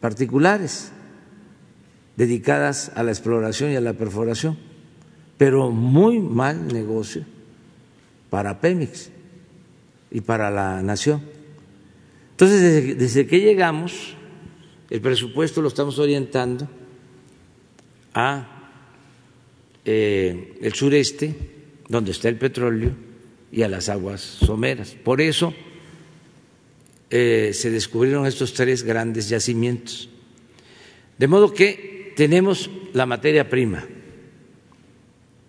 particulares 0.00 0.92
dedicadas 2.16 2.92
a 2.94 3.02
la 3.02 3.10
exploración 3.10 3.72
y 3.72 3.76
a 3.76 3.80
la 3.80 3.94
perforación, 3.94 4.58
pero 5.38 5.70
muy 5.70 6.18
mal 6.20 6.68
negocio 6.68 7.24
para 8.30 8.60
Pemex 8.60 9.10
y 10.10 10.20
para 10.20 10.50
la 10.50 10.82
nación. 10.82 11.22
Entonces, 12.30 12.98
desde, 12.98 13.26
que 13.26 13.40
llegamos, 13.40 14.14
el 14.90 15.00
presupuesto 15.00 15.60
lo 15.62 15.68
estamos 15.68 15.98
orientando 15.98 16.68
a 18.14 18.61
eh, 19.84 20.58
el 20.60 20.72
sureste, 20.74 21.34
donde 21.88 22.12
está 22.12 22.28
el 22.28 22.36
petróleo, 22.36 22.90
y 23.50 23.62
a 23.62 23.68
las 23.68 23.88
aguas 23.88 24.20
someras. 24.20 24.92
Por 24.92 25.20
eso 25.20 25.52
eh, 27.10 27.50
se 27.52 27.70
descubrieron 27.70 28.26
estos 28.26 28.54
tres 28.54 28.82
grandes 28.82 29.28
yacimientos. 29.28 30.08
De 31.18 31.26
modo 31.26 31.52
que 31.52 32.12
tenemos 32.16 32.70
la 32.94 33.06
materia 33.06 33.48
prima. 33.48 33.86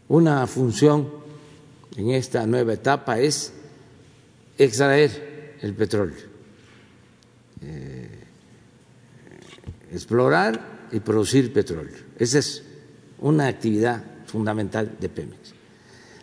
Una 0.10 0.46
función 0.48 1.10
en 1.96 2.12
esta 2.12 2.46
nueva 2.46 2.74
etapa 2.74 3.20
es 3.20 3.54
extraer 4.58 5.56
el 5.62 5.74
petróleo 5.74 6.34
eh, 7.66 8.10
explorar 9.92 10.88
y 10.92 11.00
producir 11.00 11.54
petróleo. 11.54 11.98
Esa 12.18 12.40
es 12.40 12.64
una 13.20 13.48
actividad 13.48 14.04
fundamental 14.34 14.98
de 15.00 15.10
Pemex. 15.10 15.54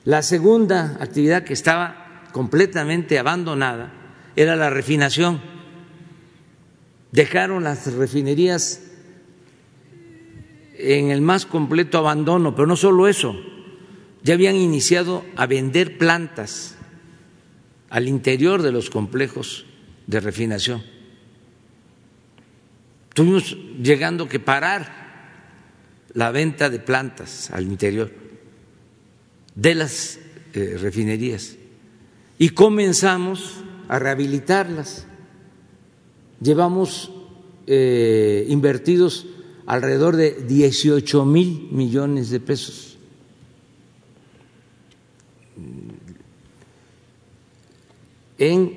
La 0.04 0.22
segunda 0.22 0.98
actividad 0.98 1.44
que 1.44 1.52
estaba 1.52 2.24
completamente 2.32 3.20
abandonada 3.20 3.92
era 4.34 4.56
la 4.56 4.68
refinación. 4.68 5.40
Dejaron 7.12 7.62
las 7.62 7.92
refinerías 7.94 8.82
en 10.76 11.11
el 11.11 11.20
más 11.20 11.46
completo 11.46 11.98
abandono, 11.98 12.56
pero 12.56 12.66
no 12.66 12.74
solo 12.74 13.06
eso, 13.06 13.36
ya 14.24 14.34
habían 14.34 14.56
iniciado 14.56 15.24
a 15.36 15.46
vender 15.46 15.96
plantas 15.96 16.74
al 17.90 18.08
interior 18.08 18.62
de 18.62 18.72
los 18.72 18.90
complejos 18.90 19.66
de 20.08 20.18
refinación 20.18 20.82
Estuvimos 23.11 23.56
llegando 23.82 24.28
que 24.28 24.38
parar 24.38 24.99
la 26.14 26.30
venta 26.30 26.70
de 26.70 26.78
plantas 26.78 27.50
al 27.50 27.64
interior 27.64 28.11
de 29.54 29.74
las 29.74 30.18
eh, 30.54 30.76
refinerías 30.80 31.56
y 32.38 32.50
comenzamos 32.50 33.56
a 33.88 33.98
rehabilitarlas. 33.98 35.06
Llevamos 36.40 37.12
eh, 37.66 38.46
invertidos 38.48 39.26
alrededor 39.66 40.16
de 40.16 40.32
18 40.32 41.24
mil 41.24 41.68
millones 41.70 42.30
de 42.30 42.40
pesos. 42.40 42.90
en 48.40 48.74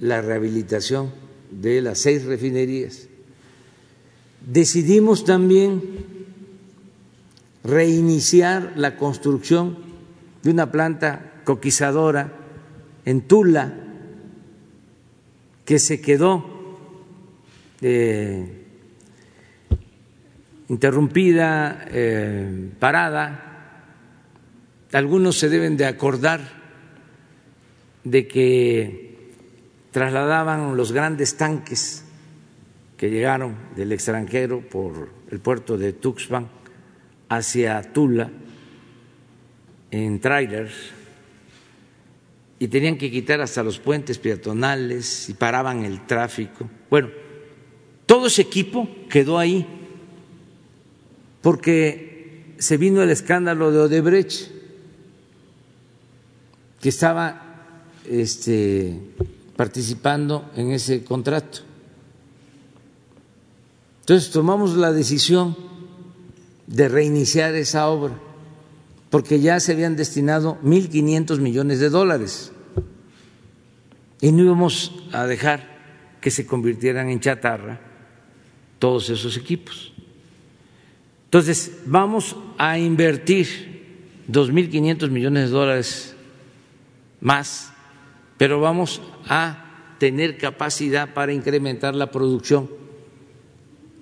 la 0.00 0.22
rehabilitación 0.22 1.10
de 1.50 1.82
las 1.82 1.98
seis 1.98 2.24
refinerías. 2.24 3.08
Decidimos 4.46 5.24
también 5.24 5.82
reiniciar 7.64 8.74
la 8.76 8.96
construcción 8.96 9.78
de 10.42 10.50
una 10.50 10.70
planta 10.70 11.32
coquizadora 11.44 12.30
en 13.06 13.22
Tula 13.22 13.72
que 15.64 15.78
se 15.78 16.00
quedó 16.02 16.44
eh, 17.80 18.66
interrumpida, 20.68 21.86
eh, 21.88 22.70
parada. 22.78 23.40
Algunos 24.92 25.38
se 25.38 25.48
deben 25.48 25.76
de 25.78 25.86
acordar 25.86 26.40
de 28.04 28.28
que 28.28 29.32
trasladaban 29.90 30.76
los 30.76 30.92
grandes 30.92 31.36
tanques 31.36 32.04
que 32.98 33.10
llegaron 33.10 33.56
del 33.74 33.92
extranjero 33.92 34.60
por 34.60 35.08
el 35.30 35.40
puerto 35.40 35.78
de 35.78 35.94
Tuxpan 35.94 36.63
hacia 37.28 37.82
Tula 37.92 38.30
en 39.90 40.20
trailers 40.20 40.74
y 42.58 42.68
tenían 42.68 42.96
que 42.96 43.10
quitar 43.10 43.40
hasta 43.40 43.62
los 43.62 43.78
puentes 43.78 44.18
peatonales 44.18 45.28
y 45.28 45.34
paraban 45.34 45.84
el 45.84 46.06
tráfico. 46.06 46.68
Bueno, 46.88 47.10
todo 48.06 48.26
ese 48.26 48.42
equipo 48.42 48.88
quedó 49.08 49.38
ahí 49.38 49.66
porque 51.42 52.54
se 52.58 52.76
vino 52.76 53.02
el 53.02 53.10
escándalo 53.10 53.70
de 53.70 53.80
Odebrecht, 53.80 54.50
que 56.80 56.88
estaba 56.88 57.82
este, 58.08 58.98
participando 59.56 60.50
en 60.56 60.72
ese 60.72 61.04
contrato. 61.04 61.60
Entonces 64.00 64.30
tomamos 64.30 64.76
la 64.76 64.92
decisión 64.92 65.56
de 66.66 66.88
reiniciar 66.88 67.54
esa 67.54 67.88
obra, 67.88 68.14
porque 69.10 69.40
ya 69.40 69.60
se 69.60 69.72
habían 69.72 69.96
destinado 69.96 70.58
1.500 70.62 71.38
millones 71.38 71.80
de 71.80 71.90
dólares 71.90 72.52
y 74.20 74.32
no 74.32 74.42
íbamos 74.42 74.92
a 75.12 75.26
dejar 75.26 76.18
que 76.20 76.30
se 76.30 76.46
convirtieran 76.46 77.10
en 77.10 77.20
chatarra 77.20 77.80
todos 78.78 79.10
esos 79.10 79.36
equipos. 79.36 79.92
Entonces, 81.26 81.80
vamos 81.86 82.36
a 82.58 82.78
invertir 82.78 84.22
2.500 84.30 85.10
millones 85.10 85.44
de 85.44 85.50
dólares 85.50 86.14
más 87.20 87.74
pero 88.36 88.60
vamos 88.60 89.00
a 89.26 89.94
tener 89.98 90.36
capacidad 90.38 91.14
para 91.14 91.32
incrementar 91.32 91.94
la 91.94 92.10
producción 92.10 92.68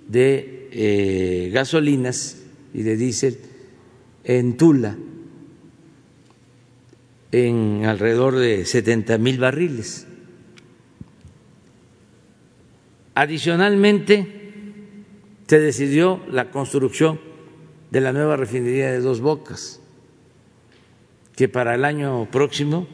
de 0.08 0.68
eh, 0.72 1.50
gasolinas 1.52 2.41
y 2.74 2.82
de 2.82 2.96
diésel 2.96 3.38
en 4.24 4.56
Tula 4.56 4.96
en 7.32 7.86
alrededor 7.86 8.36
de 8.36 8.64
70 8.64 9.18
mil 9.18 9.38
barriles. 9.38 10.06
Adicionalmente, 13.14 14.26
se 15.46 15.58
decidió 15.58 16.20
la 16.30 16.50
construcción 16.50 17.20
de 17.90 18.00
la 18.00 18.12
nueva 18.12 18.36
refinería 18.36 18.90
de 18.90 19.00
Dos 19.00 19.20
Bocas, 19.20 19.80
que 21.36 21.48
para 21.48 21.74
el 21.74 21.84
año 21.84 22.30
próximo 22.30 22.86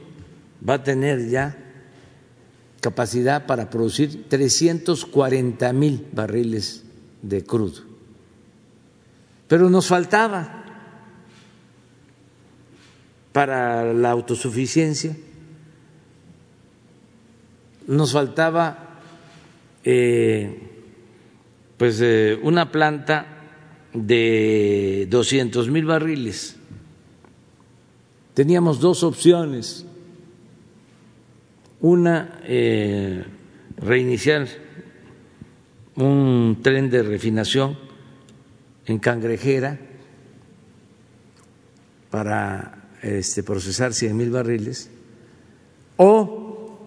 va 0.66 0.74
a 0.74 0.82
tener 0.84 1.28
ya 1.28 1.56
capacidad 2.80 3.46
para 3.46 3.70
producir 3.70 4.28
340 4.28 5.72
mil 5.72 6.06
barriles 6.12 6.84
de 7.22 7.44
crudo. 7.44 7.87
Pero 9.48 9.70
nos 9.70 9.86
faltaba 9.86 10.64
para 13.32 13.92
la 13.94 14.10
autosuficiencia, 14.10 15.16
nos 17.86 18.12
faltaba 18.12 19.00
eh, 19.84 20.60
pues 21.78 22.00
eh, 22.02 22.38
una 22.42 22.70
planta 22.70 23.26
de 23.94 25.06
200 25.08 25.70
mil 25.70 25.86
barriles. 25.86 26.56
Teníamos 28.34 28.80
dos 28.80 29.02
opciones 29.02 29.86
una, 31.80 32.40
eh, 32.44 33.24
reiniciar 33.76 34.48
un 35.96 36.58
tren 36.62 36.90
de 36.90 37.02
refinación 37.02 37.87
en 38.88 38.98
Cangrejera 38.98 39.78
para 42.10 42.88
este, 43.02 43.42
procesar 43.42 43.92
100 43.92 44.16
mil 44.16 44.30
barriles 44.30 44.90
o 45.96 46.78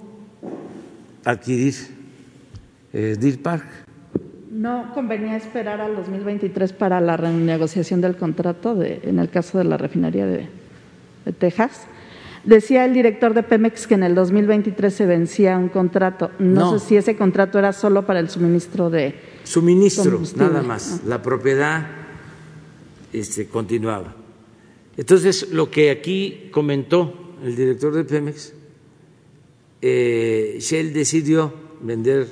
adquirir 1.24 1.76
eh, 2.91 3.16
Deer 3.20 3.41
Park. 3.41 3.66
¿No 4.49 4.91
convenía 4.93 5.38
esperar 5.38 5.80
al 5.80 5.95
2023 5.95 6.74
para 6.74 6.99
la 6.99 7.16
renegociación 7.16 8.02
del 8.02 8.18
contrato 8.18 8.76
de, 8.76 8.99
en 9.04 9.20
el 9.20 9.30
caso 9.30 9.58
de 9.58 9.64
la 9.64 9.78
refinería 9.78 10.26
de 10.26 10.49
Texas? 11.38 11.88
Decía 12.43 12.86
el 12.86 12.93
director 12.93 13.36
de 13.36 13.43
Pemex 13.43 13.86
que 13.86 13.93
en 13.93 14.04
el 14.04 14.16
2023 14.16 14.93
se 14.93 15.06
vencía 15.06 15.58
un 15.58 15.70
contrato. 15.70 16.32
No, 16.39 16.80
sé 16.80 16.88
si 16.88 16.97
ese 16.97 17.16
contrato 17.16 17.60
era 17.60 17.72
solo 17.72 18.06
para 18.06 18.20
el 18.20 18.30
suministro 18.30 18.89
de 18.89 19.14
suministro, 19.44 20.22
nada 20.36 20.62
más. 20.62 21.02
La 21.06 21.22
propiedad 21.22 21.88
este, 23.14 23.48
continuaba. 23.48 24.16
Entonces, 24.98 25.52
lo 25.52 25.70
que 25.70 25.92
aquí 25.92 26.50
comentó 26.52 27.36
el 27.44 27.56
director 27.56 27.94
de 27.94 28.04
Pemex, 28.04 28.54
eh, 29.82 30.58
Shell 30.60 30.94
decidió 30.94 31.54
vender 31.82 32.28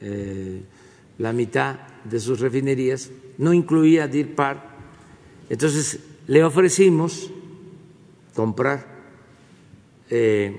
eh, 0.00 0.62
la 1.18 1.32
mitad 1.32 1.78
de 2.04 2.20
sus 2.20 2.40
refinerías, 2.40 3.10
no 3.38 3.52
incluía 3.52 4.08
Deer 4.08 4.34
Park, 4.34 4.60
entonces 5.48 6.00
le 6.26 6.44
ofrecimos 6.44 7.30
comprar 8.34 8.86
eh, 10.10 10.54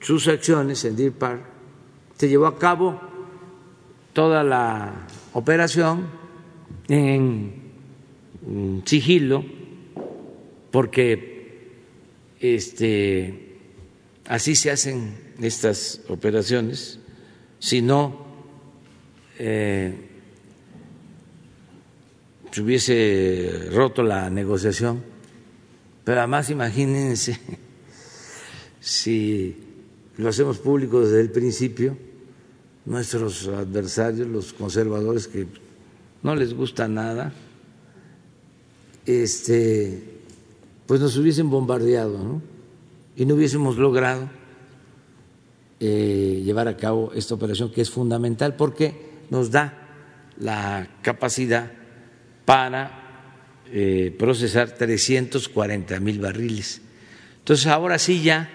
sus 0.00 0.28
acciones 0.28 0.84
en 0.84 0.96
Deer 0.96 1.12
Park, 1.12 1.42
se 2.18 2.28
llevó 2.28 2.46
a 2.46 2.58
cabo 2.58 3.00
toda 4.12 4.42
la 4.42 5.06
operación 5.32 6.08
en, 6.88 7.60
sigilo, 8.84 9.44
porque 10.70 11.68
este, 12.40 13.58
así 14.26 14.54
se 14.54 14.70
hacen 14.70 15.14
estas 15.40 16.00
operaciones, 16.08 16.98
si 17.58 17.82
no 17.82 18.26
eh, 19.38 19.94
se 22.50 22.62
hubiese 22.62 23.68
roto 23.72 24.02
la 24.02 24.30
negociación. 24.30 25.02
Pero 26.04 26.20
además 26.20 26.50
imagínense 26.50 27.38
si 28.80 29.56
lo 30.16 30.28
hacemos 30.28 30.58
público 30.58 31.02
desde 31.02 31.20
el 31.20 31.30
principio, 31.30 31.96
nuestros 32.84 33.46
adversarios, 33.48 34.28
los 34.28 34.52
conservadores 34.52 35.28
que 35.28 35.46
no 36.22 36.34
les 36.34 36.54
gusta 36.54 36.88
nada, 36.88 37.32
este, 39.06 40.02
pues 40.86 41.00
nos 41.00 41.16
hubiesen 41.16 41.50
bombardeado 41.50 42.42
y 43.16 43.24
no 43.24 43.34
hubiésemos 43.34 43.76
logrado 43.76 44.28
eh, 45.78 46.42
llevar 46.44 46.68
a 46.68 46.76
cabo 46.76 47.12
esta 47.14 47.34
operación 47.34 47.72
que 47.72 47.80
es 47.80 47.90
fundamental 47.90 48.54
porque 48.54 48.94
nos 49.30 49.50
da 49.50 49.72
la 50.38 50.88
capacidad 51.02 51.70
para 52.44 53.00
eh, 53.72 54.14
procesar 54.18 54.72
340 54.72 56.00
mil 56.00 56.20
barriles. 56.20 56.82
Entonces 57.38 57.66
ahora 57.66 57.98
sí 57.98 58.22
ya 58.22 58.50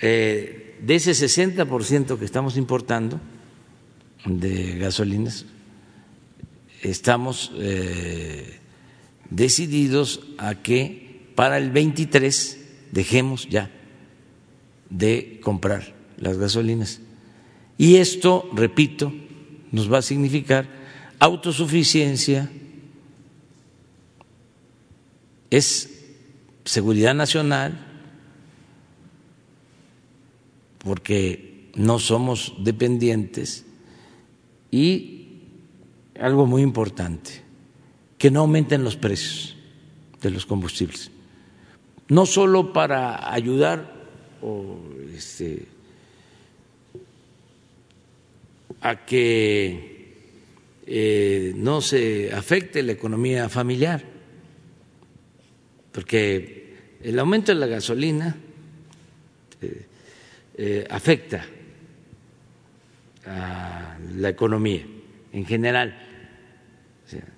eh, 0.00 0.63
de 0.84 0.96
ese 0.96 1.12
60% 1.12 2.18
que 2.18 2.24
estamos 2.24 2.56
importando, 2.56 3.20
de 4.26 4.78
gasolinas, 4.78 5.46
estamos 6.82 7.52
eh, 7.56 8.58
decididos 9.30 10.20
a 10.38 10.56
que 10.56 11.30
para 11.34 11.58
el 11.58 11.70
23 11.70 12.58
dejemos 12.92 13.48
ya 13.48 13.70
de 14.90 15.40
comprar 15.42 15.94
las 16.18 16.36
gasolinas. 16.36 17.00
Y 17.78 17.96
esto, 17.96 18.48
repito, 18.52 19.12
nos 19.72 19.92
va 19.92 19.98
a 19.98 20.02
significar 20.02 20.68
autosuficiencia, 21.18 22.50
es 25.50 25.90
seguridad 26.64 27.14
nacional, 27.14 27.93
porque 30.84 31.70
no 31.74 31.98
somos 31.98 32.54
dependientes 32.58 33.64
y 34.70 35.40
algo 36.20 36.46
muy 36.46 36.62
importante, 36.62 37.42
que 38.18 38.30
no 38.30 38.40
aumenten 38.40 38.84
los 38.84 38.96
precios 38.96 39.56
de 40.20 40.30
los 40.30 40.46
combustibles, 40.46 41.10
no 42.08 42.26
solo 42.26 42.72
para 42.72 43.32
ayudar 43.32 43.92
este, 45.14 45.66
a 48.80 49.04
que 49.04 50.14
eh, 50.86 51.52
no 51.56 51.80
se 51.80 52.32
afecte 52.32 52.82
la 52.82 52.92
economía 52.92 53.48
familiar, 53.48 54.04
porque 55.92 56.98
el 57.02 57.18
aumento 57.18 57.52
de 57.52 57.58
la 57.58 57.66
gasolina 57.66 58.36
eh, 59.60 59.86
eh, 60.56 60.86
afecta 60.88 61.44
a 63.26 63.98
la 64.16 64.28
economía 64.28 64.86
en 65.32 65.46
general, 65.46 65.98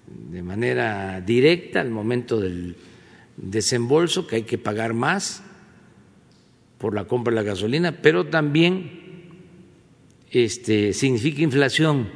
de 0.06 0.42
manera 0.42 1.20
directa 1.20 1.80
al 1.80 1.90
momento 1.90 2.40
del 2.40 2.76
desembolso, 3.36 4.26
que 4.26 4.36
hay 4.36 4.42
que 4.42 4.58
pagar 4.58 4.92
más 4.92 5.42
por 6.78 6.94
la 6.94 7.04
compra 7.04 7.32
de 7.32 7.36
la 7.36 7.42
gasolina, 7.42 7.92
pero 8.02 8.26
también 8.26 9.06
este, 10.30 10.92
significa 10.92 11.40
inflación. 11.40 12.08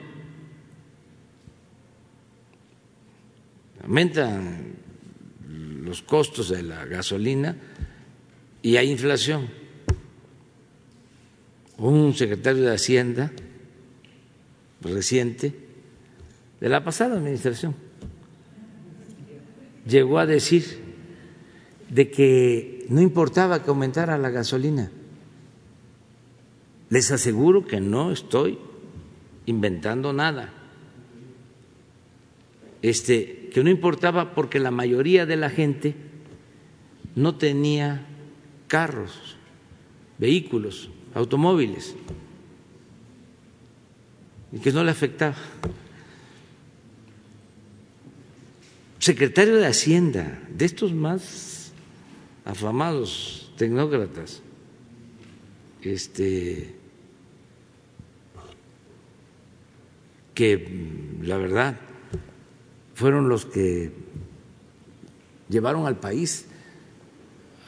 Aumentan 3.83 4.75
los 5.83 6.03
costos 6.03 6.51
de 6.51 6.63
la 6.63 6.85
gasolina 6.85 7.57
y 8.63 8.77
hay 8.77 8.91
inflación. 8.91 9.60
Un 11.81 12.13
secretario 12.15 12.63
de 12.63 12.75
Hacienda 12.75 13.33
reciente 14.83 15.55
de 16.61 16.69
la 16.69 16.85
pasada 16.85 17.17
administración 17.17 17.75
llegó 19.87 20.19
a 20.19 20.27
decir 20.27 20.79
de 21.89 22.11
que 22.11 22.85
no 22.91 23.01
importaba 23.01 23.63
que 23.63 23.71
aumentara 23.71 24.19
la 24.19 24.29
gasolina 24.29 24.91
les 26.91 27.11
aseguro 27.13 27.67
que 27.67 27.81
no 27.81 28.13
estoy 28.13 28.59
inventando 29.47 30.13
nada. 30.13 30.53
Este, 32.83 33.49
que 33.55 33.65
no 33.65 33.71
importaba 33.71 34.35
porque 34.35 34.59
la 34.59 34.71
mayoría 34.71 35.25
de 35.25 35.37
la 35.37 35.49
gente 35.49 35.95
no 37.15 37.37
tenía 37.37 38.07
carros, 38.67 39.37
vehículos, 40.19 40.91
automóviles, 41.15 41.95
y 44.53 44.59
que 44.59 44.73
no 44.73 44.85
le 44.85 44.91
afectaba. 44.91 45.37
Secretario 48.99 49.57
de 49.57 49.67
Hacienda, 49.67 50.39
de 50.51 50.65
estos 50.67 50.93
más 50.93 51.73
afamados 52.45 53.51
tecnócratas, 53.57 54.43
este, 55.83 56.75
que 60.35 61.19
la 61.23 61.37
verdad 61.39 61.81
fueron 62.95 63.29
los 63.29 63.47
que 63.47 63.93
llevaron 65.49 65.87
al 65.87 65.99
país 65.99 66.47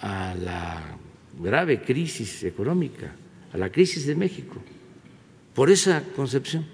a 0.02 0.34
la 0.34 0.98
grave 1.40 1.80
crisis 1.80 2.44
económica, 2.44 3.14
a 3.52 3.58
la 3.58 3.70
crisis 3.70 4.06
de 4.06 4.14
México, 4.14 4.56
por 5.54 5.70
esa 5.70 6.02
concepción, 6.16 6.66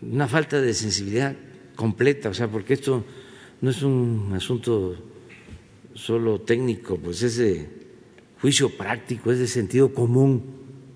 una 0.00 0.26
falta 0.26 0.60
de 0.60 0.72
sensibilidad 0.72 1.36
completa, 1.76 2.30
o 2.30 2.34
sea, 2.34 2.48
porque 2.48 2.74
esto 2.74 3.04
no 3.60 3.70
es 3.70 3.82
un 3.82 4.32
asunto 4.34 4.96
solo 5.94 6.40
técnico, 6.40 6.96
pues 6.96 7.22
es 7.22 7.36
de 7.36 7.68
juicio 8.40 8.70
práctico, 8.70 9.30
es 9.30 9.38
de 9.38 9.46
sentido 9.46 9.92
común, 9.92 10.42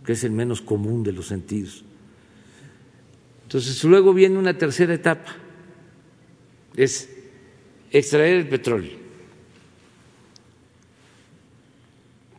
que 0.04 0.12
es 0.12 0.24
el 0.24 0.32
menos 0.32 0.62
común 0.62 1.02
de 1.02 1.12
los 1.12 1.26
sentidos. 1.26 1.84
Entonces, 3.42 3.84
luego 3.84 4.14
viene 4.14 4.38
una 4.38 4.56
tercera 4.56 4.94
etapa, 4.94 5.36
es 6.74 7.10
extraer 7.90 8.36
el 8.36 8.48
petróleo, 8.48 8.96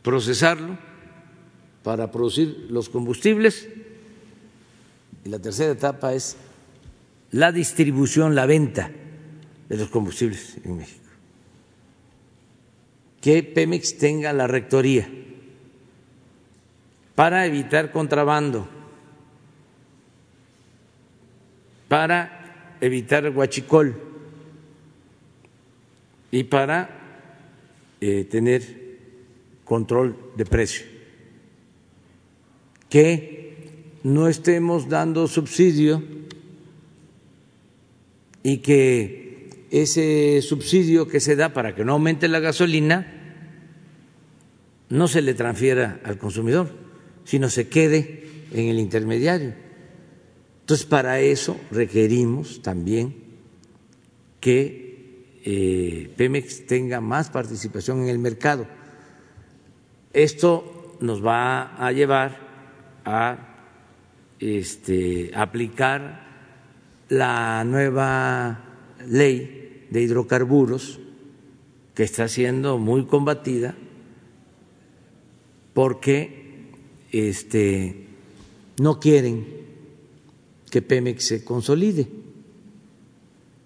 procesarlo 0.01 0.94
para 1.85 2.09
producir 2.09 2.65
los 2.71 2.89
combustibles 2.89 3.69
y 5.23 5.29
la 5.29 5.37
tercera 5.37 5.71
etapa 5.71 6.15
es 6.15 6.35
la 7.29 7.51
distribución, 7.51 8.33
la 8.33 8.47
venta 8.47 8.89
de 9.69 9.77
los 9.77 9.89
combustibles 9.89 10.57
en 10.63 10.77
México. 10.77 11.05
Que 13.21 13.43
Pemex 13.43 13.99
tenga 13.99 14.33
la 14.33 14.47
rectoría 14.47 15.07
para 17.13 17.45
evitar 17.45 17.91
contrabando 17.91 18.67
para 21.87 22.77
evitar 22.81 23.27
el 23.27 23.37
huachicol 23.37 23.95
y 26.31 26.45
para 26.45 26.89
eh, 28.01 28.23
tener 28.23 28.63
control 29.63 30.31
de 30.35 30.45
precio. 30.45 30.94
Que 32.95 33.99
no 34.03 34.29
estemos 34.29 34.87
dando 34.87 35.27
subsidio 35.27 36.01
y 38.41 38.59
que 38.59 39.49
ese 39.69 40.41
subsidio 40.41 41.05
que 41.05 41.19
se 41.19 41.35
da 41.35 41.51
para 41.51 41.75
que 41.75 41.83
no 41.83 41.91
aumente 41.91 42.29
la 42.29 42.39
gasolina 42.39 43.05
no 44.87 45.09
se 45.09 45.21
le 45.21 45.33
transfiera 45.33 45.99
al 46.05 46.17
consumidor, 46.17 46.69
sino 47.25 47.49
se 47.49 47.67
quede 47.67 48.29
en 48.53 48.69
el 48.69 48.79
intermediario. 48.79 49.55
Entonces, 50.61 50.85
para 50.85 51.19
eso 51.19 51.59
requerimos 51.71 52.61
también 52.61 53.13
que 54.39 55.33
eh, 55.43 56.13
Pemex 56.15 56.65
tenga 56.65 57.01
más 57.01 57.29
participación 57.29 58.03
en 58.03 58.07
el 58.07 58.19
mercado. 58.19 58.65
Esto 60.13 60.95
nos 61.01 61.21
va 61.21 61.75
a 61.75 61.91
llevar 61.91 62.44
a 63.05 63.37
este, 64.39 65.31
aplicar 65.35 66.25
la 67.09 67.63
nueva 67.63 68.63
ley 69.07 69.87
de 69.89 70.01
hidrocarburos 70.01 70.99
que 71.93 72.03
está 72.03 72.27
siendo 72.27 72.77
muy 72.77 73.05
combatida 73.05 73.75
porque 75.73 76.71
este, 77.11 78.07
no 78.81 78.99
quieren 78.99 79.45
que 80.69 80.81
Pemex 80.81 81.23
se 81.25 81.45
consolide. 81.45 82.07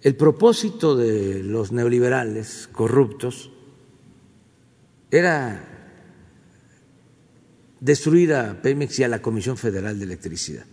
El 0.02 0.16
propósito 0.16 0.96
de 0.96 1.42
los 1.42 1.72
neoliberales 1.72 2.68
corruptos 2.72 3.50
era 5.10 5.69
destruir 7.80 8.34
a 8.34 8.60
Pemex 8.60 8.98
y 8.98 9.04
a 9.04 9.08
la 9.08 9.22
Comisión 9.22 9.56
Federal 9.56 9.98
de 9.98 10.04
Electricidad. 10.04 10.64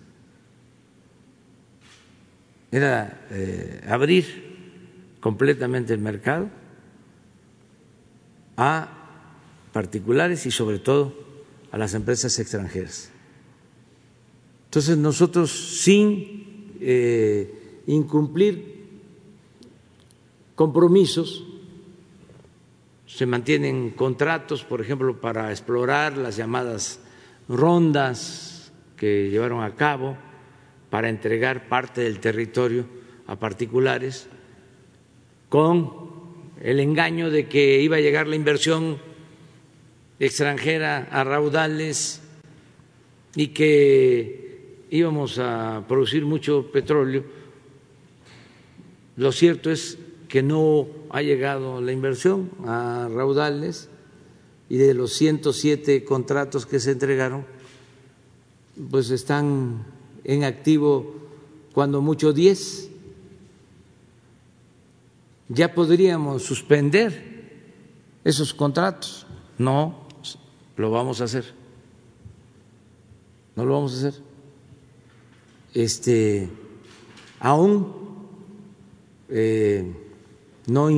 Era 2.71 3.27
eh, 3.31 3.81
abrir 3.87 5.17
completamente 5.21 5.93
el 5.93 5.99
mercado 5.99 6.49
a 8.57 8.93
particulares 9.71 10.45
y 10.45 10.51
sobre 10.51 10.79
todo 10.79 11.13
a 11.71 11.77
las 11.77 11.93
empresas 11.93 12.37
extranjeras. 12.39 13.09
Entonces 14.65 14.97
nosotros 14.97 15.51
sin 15.81 16.75
eh, 16.81 17.81
incumplir 17.87 18.77
compromisos, 20.55 21.46
se 23.07 23.25
mantienen 23.25 23.91
contratos, 23.91 24.63
por 24.65 24.81
ejemplo, 24.81 25.19
para 25.19 25.49
explorar 25.49 26.17
las 26.17 26.35
llamadas 26.35 26.99
rondas 27.47 28.73
que 28.97 29.29
llevaron 29.29 29.63
a 29.63 29.75
cabo 29.75 30.17
para 30.89 31.09
entregar 31.09 31.69
parte 31.69 32.01
del 32.01 32.19
territorio 32.19 32.85
a 33.25 33.37
particulares 33.37 34.27
con 35.47 36.07
el 36.61 36.79
engaño 36.79 37.29
de 37.29 37.47
que 37.47 37.81
iba 37.81 37.97
a 37.97 38.01
llegar 38.01 38.27
la 38.27 38.35
inversión 38.35 38.99
extranjera 40.19 41.07
a 41.11 41.23
raudales 41.23 42.21
y 43.35 43.49
que 43.49 44.85
íbamos 44.89 45.39
a 45.39 45.85
producir 45.87 46.25
mucho 46.25 46.71
petróleo. 46.71 47.23
Lo 49.15 49.31
cierto 49.31 49.71
es 49.71 49.97
que 50.27 50.41
no 50.43 50.87
ha 51.09 51.21
llegado 51.21 51.81
la 51.81 51.91
inversión 51.91 52.51
a 52.65 53.09
raudales 53.13 53.89
y 54.69 54.77
de 54.77 54.93
los 54.93 55.13
107 55.13 56.03
contratos 56.03 56.65
que 56.65 56.79
se 56.79 56.91
entregaron, 56.91 57.45
pues 58.89 59.09
están 59.09 59.85
en 60.23 60.43
activo 60.43 61.15
cuando 61.73 62.01
mucho 62.01 62.33
10. 62.33 62.89
Ya 65.49 65.73
podríamos 65.73 66.43
suspender 66.43 67.37
esos 68.23 68.53
contratos. 68.53 69.25
No 69.57 70.07
lo 70.75 70.91
vamos 70.91 71.21
a 71.21 71.23
hacer. 71.23 71.45
No 73.55 73.65
lo 73.65 73.73
vamos 73.73 73.93
a 73.93 74.07
hacer. 74.07 74.21
Este, 75.73 76.49
aún 77.39 77.93
eh, 79.29 80.06
no, 80.67 80.89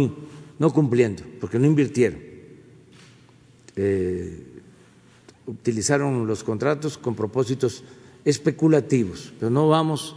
no 0.60 0.74
cumpliendo, 0.74 1.24
porque 1.40 1.60
no 1.60 1.66
invirtieron. 1.66 2.20
Eh, 3.76 4.46
utilizaron 5.46 6.28
los 6.28 6.44
contratos 6.44 6.98
con 6.98 7.16
propósitos 7.16 7.84
especulativos, 8.26 9.34
pero 9.40 9.50
no 9.50 9.70
vamos 9.70 10.16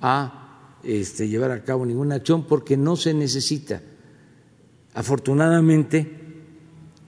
a 0.00 0.76
este, 0.82 1.28
llevar 1.28 1.50
a 1.50 1.64
cabo 1.64 1.86
ninguna 1.86 2.16
acción 2.16 2.44
porque 2.46 2.76
no 2.76 2.96
se 2.96 3.14
necesita. 3.14 3.82
Afortunadamente, 4.94 6.10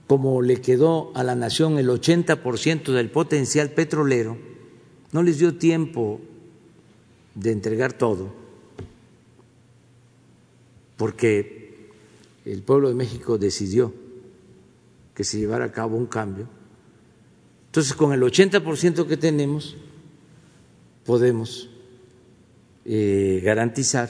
como 0.07 0.41
le 0.41 0.61
quedó 0.61 1.11
a 1.15 1.23
la 1.23 1.35
nación 1.35 1.77
el 1.77 1.89
80% 1.89 2.93
del 2.93 3.11
potencial 3.11 3.71
petrolero, 3.71 4.37
no 5.11 5.23
les 5.23 5.39
dio 5.39 5.57
tiempo 5.57 6.21
de 7.35 7.51
entregar 7.51 7.93
todo, 7.93 8.29
porque 10.97 11.58
el 12.51 12.63
pueblo 12.63 12.89
de 12.89 12.95
México 12.95 13.37
decidió 13.37 13.93
que 15.13 15.23
se 15.23 15.37
llevara 15.37 15.65
a 15.65 15.71
cabo 15.71 15.97
un 15.97 16.07
cambio. 16.07 16.47
Entonces, 17.67 17.93
con 17.93 18.13
el 18.13 18.21
80% 18.21 19.05
que 19.05 19.17
tenemos, 19.17 19.77
podemos 21.05 21.69
eh, 22.85 23.41
garantizar 23.43 24.09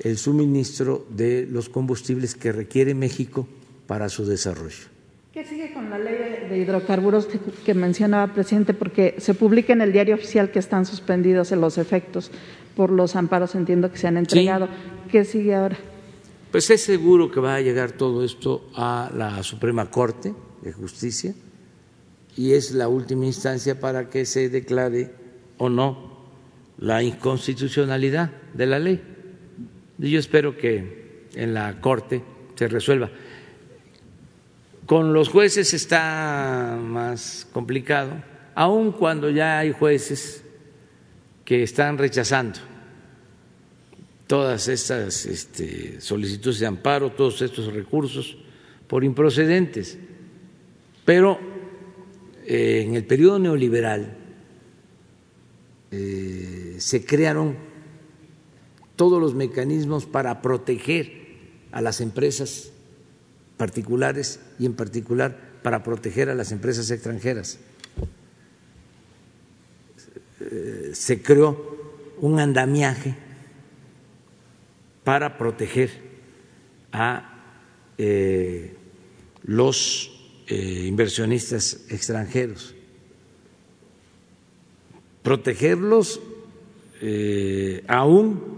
el 0.00 0.18
suministro 0.18 1.06
de 1.10 1.48
los 1.50 1.68
combustibles 1.68 2.34
que 2.34 2.52
requiere 2.52 2.94
México 2.94 3.48
para 3.86 4.08
su 4.08 4.26
desarrollo. 4.26 4.84
¿Qué 5.32 5.44
sigue 5.44 5.72
con 5.72 5.90
la 5.90 5.98
ley 5.98 6.48
de 6.48 6.58
hidrocarburos 6.58 7.28
que 7.64 7.74
mencionaba, 7.74 8.32
presidente? 8.32 8.72
Porque 8.74 9.16
se 9.18 9.34
publica 9.34 9.72
en 9.72 9.80
el 9.80 9.92
diario 9.92 10.14
oficial 10.14 10.50
que 10.50 10.58
están 10.58 10.86
suspendidos 10.86 11.50
los 11.52 11.78
efectos 11.78 12.30
por 12.76 12.90
los 12.90 13.16
amparos, 13.16 13.54
entiendo 13.54 13.90
que 13.90 13.98
se 13.98 14.06
han 14.06 14.16
entregado. 14.16 14.68
¿Qué 15.10 15.24
sigue 15.24 15.54
ahora? 15.54 15.76
Pues 16.56 16.70
es 16.70 16.84
seguro 16.84 17.30
que 17.30 17.38
va 17.38 17.56
a 17.56 17.60
llegar 17.60 17.92
todo 17.92 18.24
esto 18.24 18.70
a 18.74 19.10
la 19.14 19.42
Suprema 19.42 19.90
Corte 19.90 20.32
de 20.62 20.72
Justicia 20.72 21.34
y 22.34 22.54
es 22.54 22.72
la 22.72 22.88
última 22.88 23.26
instancia 23.26 23.78
para 23.78 24.08
que 24.08 24.24
se 24.24 24.48
declare 24.48 25.10
o 25.58 25.68
no 25.68 26.16
la 26.78 27.02
inconstitucionalidad 27.02 28.30
de 28.54 28.66
la 28.66 28.78
ley. 28.78 29.02
Y 29.98 30.08
yo 30.08 30.18
espero 30.18 30.56
que 30.56 31.26
en 31.34 31.52
la 31.52 31.78
Corte 31.82 32.24
se 32.54 32.68
resuelva. 32.68 33.10
Con 34.86 35.12
los 35.12 35.28
jueces 35.28 35.74
está 35.74 36.78
más 36.82 37.46
complicado, 37.52 38.14
aun 38.54 38.92
cuando 38.92 39.28
ya 39.28 39.58
hay 39.58 39.72
jueces 39.72 40.42
que 41.44 41.62
están 41.62 41.98
rechazando 41.98 42.60
todas 44.26 44.68
estas 44.68 45.26
este, 45.26 46.00
solicitudes 46.00 46.58
de 46.58 46.66
amparo, 46.66 47.12
todos 47.12 47.42
estos 47.42 47.72
recursos 47.72 48.36
por 48.88 49.04
improcedentes. 49.04 49.98
Pero 51.04 51.38
eh, 52.44 52.84
en 52.86 52.94
el 52.96 53.04
periodo 53.04 53.38
neoliberal 53.38 54.16
eh, 55.92 56.76
se 56.78 57.04
crearon 57.04 57.56
todos 58.96 59.20
los 59.20 59.34
mecanismos 59.34 60.06
para 60.06 60.42
proteger 60.42 61.26
a 61.70 61.80
las 61.80 62.00
empresas 62.00 62.72
particulares 63.56 64.40
y 64.58 64.66
en 64.66 64.74
particular 64.74 65.58
para 65.62 65.82
proteger 65.82 66.30
a 66.30 66.34
las 66.34 66.52
empresas 66.52 66.90
extranjeras. 66.90 67.58
Eh, 70.40 70.90
se 70.94 71.22
creó 71.22 71.76
un 72.20 72.40
andamiaje 72.40 73.25
para 75.06 75.38
proteger 75.38 75.90
a 76.90 77.30
eh, 77.96 78.74
los 79.44 80.10
eh, 80.48 80.86
inversionistas 80.88 81.86
extranjeros, 81.90 82.74
protegerlos 85.22 86.20
eh, 87.00 87.84
aún 87.86 88.56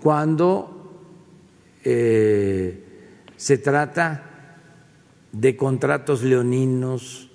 cuando 0.00 0.74
se 1.84 3.58
trata 3.62 4.56
de 5.30 5.56
contratos 5.56 6.22
leoninos, 6.22 7.28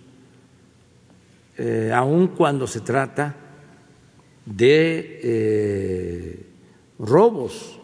aún 1.94 2.30
cuando 2.30 2.66
se 2.66 2.82
trata 2.82 3.36
de 4.46 6.44
robos 6.98 7.82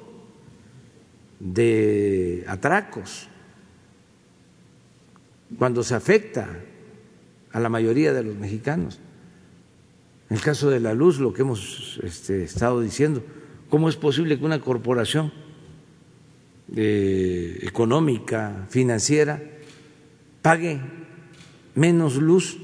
de 1.40 2.44
atracos, 2.48 3.28
cuando 5.58 5.84
se 5.84 5.96
afecta 5.96 6.48
a 7.52 7.60
la 7.60 7.70
mayoría 7.70 8.14
de 8.14 8.24
los 8.24 8.36
mexicanos. 8.36 9.00
En 10.30 10.38
el 10.38 10.44
caso 10.44 10.70
de 10.70 10.80
la 10.80 10.94
luz, 10.94 11.20
lo 11.20 11.34
que 11.34 11.42
hemos 11.42 12.00
este, 12.04 12.44
estado 12.44 12.82
diciendo, 12.82 13.24
¿cómo 13.70 13.90
es 13.90 13.96
posible 13.96 14.38
que 14.38 14.46
una 14.46 14.62
corporación 14.62 15.34
eh, 16.76 17.60
económica, 17.64 18.68
financiera, 18.70 19.42
pague 20.44 20.80
menos 21.74 22.18
luz, 22.18 22.58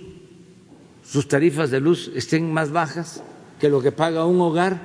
sus 1.03 1.27
tarifas 1.27 1.71
de 1.71 1.79
luz 1.79 2.11
estén 2.15 2.51
más 2.51 2.71
bajas 2.71 3.23
que 3.59 3.69
lo 3.69 3.81
que 3.81 3.91
paga 3.91 4.25
un 4.25 4.39
hogar 4.41 4.79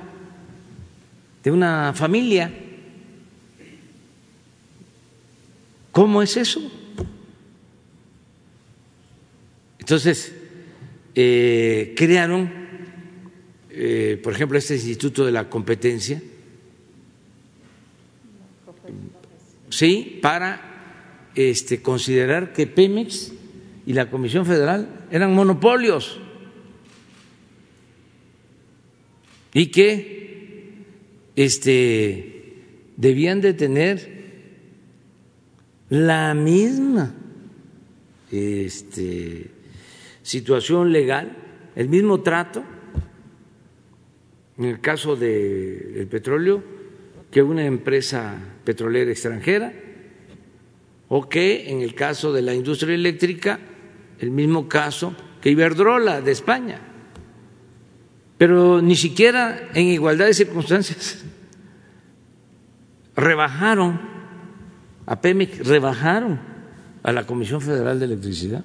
de 1.43 1.51
una 1.51 1.93
familia? 1.93 2.51
¿Cómo 5.91 6.21
es 6.21 6.37
eso? 6.37 6.61
Entonces, 9.79 10.33
eh, 11.15 11.93
crearon, 11.97 12.49
eh, 13.69 14.19
por 14.23 14.33
ejemplo, 14.33 14.57
este 14.57 14.75
Instituto 14.75 15.25
de 15.25 15.31
la 15.33 15.49
Competencia, 15.49 16.21
sí, 19.69 20.19
para 20.21 21.29
este, 21.35 21.81
considerar 21.81 22.53
que 22.53 22.67
Pemex 22.67 23.33
y 23.85 23.93
la 23.93 24.09
Comisión 24.09 24.45
Federal 24.45 25.07
eran 25.11 25.33
monopolios 25.33 26.19
y 29.53 29.67
que 29.67 30.75
este, 31.35 32.53
debían 32.95 33.41
de 33.41 33.53
tener 33.53 34.20
la 35.91 36.33
misma 36.33 37.13
este, 38.31 39.51
situación 40.23 40.93
legal, 40.93 41.35
el 41.75 41.89
mismo 41.89 42.21
trato, 42.21 42.63
en 44.57 44.65
el 44.65 44.79
caso 44.79 45.17
del 45.17 46.07
petróleo, 46.09 46.63
que 47.29 47.43
una 47.43 47.65
empresa 47.65 48.37
petrolera 48.63 49.11
extranjera, 49.11 49.73
o 51.09 51.27
que 51.27 51.69
en 51.69 51.81
el 51.81 51.93
caso 51.93 52.31
de 52.31 52.41
la 52.41 52.53
industria 52.53 52.95
eléctrica, 52.95 53.59
el 54.19 54.31
mismo 54.31 54.69
caso 54.69 55.13
que 55.41 55.49
Iberdrola 55.49 56.21
de 56.21 56.31
España. 56.31 56.79
Pero 58.37 58.81
ni 58.81 58.95
siquiera 58.95 59.71
en 59.73 59.87
igualdad 59.87 60.27
de 60.27 60.33
circunstancias 60.33 61.25
rebajaron 63.17 64.20
a 65.05 65.21
Pemex 65.21 65.67
rebajaron 65.67 66.39
a 67.03 67.11
la 67.11 67.25
Comisión 67.25 67.61
Federal 67.61 67.99
de 67.99 68.05
Electricidad. 68.05 68.63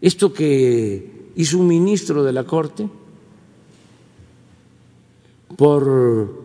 Esto 0.00 0.32
que 0.32 1.30
hizo 1.36 1.58
un 1.58 1.66
ministro 1.66 2.22
de 2.24 2.32
la 2.32 2.44
Corte 2.44 2.88
por 5.56 6.44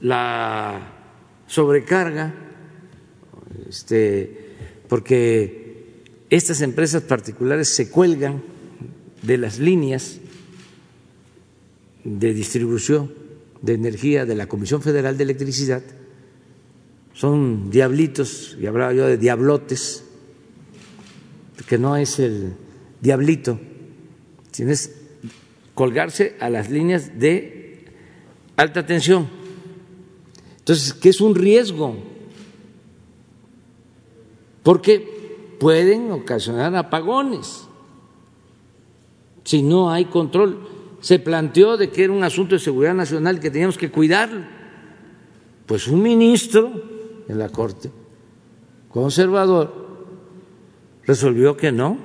la 0.00 0.92
sobrecarga, 1.46 2.34
este, 3.68 4.54
porque 4.88 6.02
estas 6.30 6.60
empresas 6.60 7.02
particulares 7.02 7.68
se 7.68 7.90
cuelgan 7.90 8.42
de 9.22 9.38
las 9.38 9.58
líneas 9.58 10.18
de 12.04 12.34
distribución 12.34 13.12
de 13.62 13.74
energía 13.74 14.26
de 14.26 14.34
la 14.34 14.46
Comisión 14.46 14.82
Federal 14.82 15.16
de 15.16 15.24
Electricidad, 15.24 15.82
son 17.14 17.70
diablitos, 17.70 18.56
y 18.60 18.66
hablaba 18.66 18.92
yo 18.92 19.06
de 19.06 19.16
diablotes, 19.16 20.04
que 21.66 21.78
no 21.78 21.96
es 21.96 22.18
el 22.18 22.54
diablito, 23.00 23.58
sino 24.50 24.72
es 24.72 24.94
colgarse 25.74 26.36
a 26.40 26.50
las 26.50 26.70
líneas 26.70 27.18
de 27.18 27.84
alta 28.56 28.84
tensión. 28.84 29.28
Entonces, 30.58 30.92
¿qué 30.92 31.08
es 31.10 31.20
un 31.20 31.34
riesgo? 31.34 31.96
Porque 34.62 35.56
pueden 35.60 36.10
ocasionar 36.10 36.74
apagones 36.74 37.64
si 39.44 39.62
no 39.62 39.90
hay 39.90 40.06
control. 40.06 40.68
Se 41.00 41.18
planteó 41.18 41.76
de 41.76 41.90
que 41.90 42.04
era 42.04 42.12
un 42.12 42.24
asunto 42.24 42.54
de 42.54 42.58
seguridad 42.58 42.94
nacional 42.94 43.40
que 43.40 43.50
teníamos 43.50 43.76
que 43.76 43.90
cuidarlo. 43.90 44.42
Pues 45.66 45.86
un 45.86 46.02
ministro 46.02 46.93
en 47.28 47.38
la 47.38 47.48
Corte 47.48 47.90
conservador 48.94 49.84
resolvió 51.04 51.56
que 51.56 51.72
no. 51.72 51.98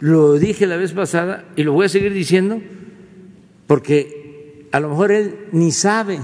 Lo 0.00 0.34
dije 0.34 0.66
la 0.66 0.76
vez 0.76 0.92
pasada 0.92 1.48
y 1.54 1.62
lo 1.62 1.72
voy 1.72 1.86
a 1.86 1.88
seguir 1.88 2.12
diciendo 2.12 2.60
porque 3.68 4.68
a 4.72 4.80
lo 4.80 4.88
mejor 4.88 5.12
él 5.12 5.46
ni 5.52 5.70
sabe 5.70 6.18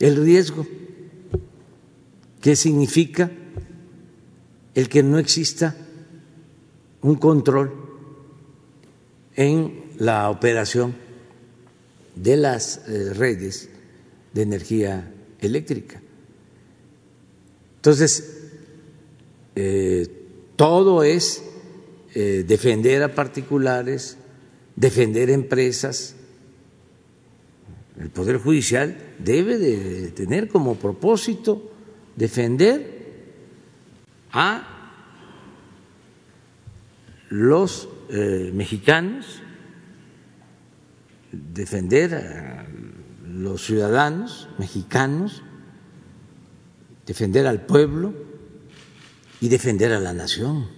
el 0.00 0.16
riesgo 0.16 0.66
que 2.40 2.56
significa 2.56 3.30
el 4.74 4.88
que 4.88 5.04
no 5.04 5.18
exista 5.18 5.76
un 7.02 7.14
control 7.14 7.72
en 9.36 9.84
la 9.98 10.28
operación 10.28 11.05
de 12.16 12.36
las 12.36 12.80
eh, 12.88 13.12
redes 13.14 13.68
de 14.32 14.42
energía 14.42 15.12
eléctrica. 15.38 16.00
Entonces, 17.76 18.48
eh, 19.54 20.08
todo 20.56 21.04
es 21.04 21.44
eh, 22.14 22.44
defender 22.46 23.02
a 23.02 23.14
particulares, 23.14 24.16
defender 24.74 25.30
empresas. 25.30 26.16
El 28.00 28.10
Poder 28.10 28.38
Judicial 28.38 28.96
debe 29.18 29.58
de 29.58 30.10
tener 30.10 30.48
como 30.48 30.74
propósito 30.76 31.70
defender 32.16 32.96
a 34.32 34.72
los 37.28 37.88
mexicanos, 38.08 39.42
defender 41.52 42.14
a 42.14 42.66
los 43.26 43.64
ciudadanos 43.64 44.48
mexicanos, 44.58 45.42
defender 47.06 47.46
al 47.46 47.66
pueblo 47.66 48.14
y 49.40 49.48
defender 49.48 49.92
a 49.92 50.00
la 50.00 50.12
nación. 50.12 50.68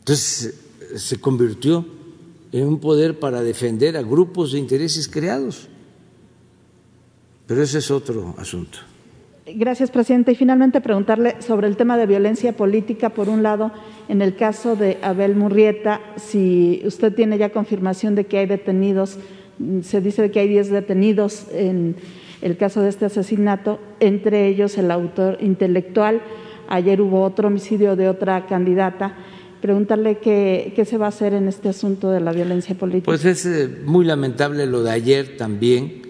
Entonces 0.00 0.54
se 0.96 1.20
convirtió 1.20 1.86
en 2.52 2.66
un 2.66 2.80
poder 2.80 3.18
para 3.18 3.42
defender 3.42 3.96
a 3.96 4.02
grupos 4.02 4.52
de 4.52 4.58
intereses 4.58 5.08
creados. 5.08 5.68
Pero 7.46 7.62
ese 7.62 7.78
es 7.78 7.90
otro 7.90 8.34
asunto. 8.38 8.78
Gracias, 9.54 9.90
presidente. 9.90 10.32
Y 10.32 10.34
finalmente 10.34 10.80
preguntarle 10.80 11.36
sobre 11.40 11.68
el 11.68 11.76
tema 11.76 11.96
de 11.96 12.06
violencia 12.06 12.56
política. 12.56 13.10
Por 13.10 13.28
un 13.28 13.42
lado, 13.42 13.72
en 14.08 14.20
el 14.20 14.36
caso 14.36 14.76
de 14.76 14.98
Abel 15.02 15.34
Murrieta, 15.34 16.00
si 16.16 16.82
usted 16.84 17.14
tiene 17.14 17.38
ya 17.38 17.50
confirmación 17.50 18.14
de 18.14 18.24
que 18.24 18.38
hay 18.38 18.46
detenidos, 18.46 19.18
se 19.82 20.00
dice 20.00 20.30
que 20.30 20.40
hay 20.40 20.48
10 20.48 20.70
detenidos 20.70 21.46
en 21.52 21.96
el 22.42 22.56
caso 22.56 22.82
de 22.82 22.88
este 22.90 23.06
asesinato, 23.06 23.80
entre 24.00 24.48
ellos 24.48 24.76
el 24.78 24.90
autor 24.90 25.38
intelectual. 25.40 26.20
Ayer 26.68 27.00
hubo 27.00 27.22
otro 27.22 27.48
homicidio 27.48 27.96
de 27.96 28.08
otra 28.08 28.46
candidata. 28.46 29.16
Preguntarle 29.60 30.18
qué, 30.18 30.72
qué 30.76 30.84
se 30.84 30.98
va 30.98 31.06
a 31.06 31.08
hacer 31.08 31.32
en 31.32 31.48
este 31.48 31.68
asunto 31.68 32.10
de 32.10 32.20
la 32.20 32.32
violencia 32.32 32.76
política. 32.76 33.06
Pues 33.06 33.24
es 33.24 33.44
eh, 33.46 33.68
muy 33.84 34.04
lamentable 34.04 34.66
lo 34.66 34.82
de 34.82 34.90
ayer 34.92 35.36
también 35.36 36.07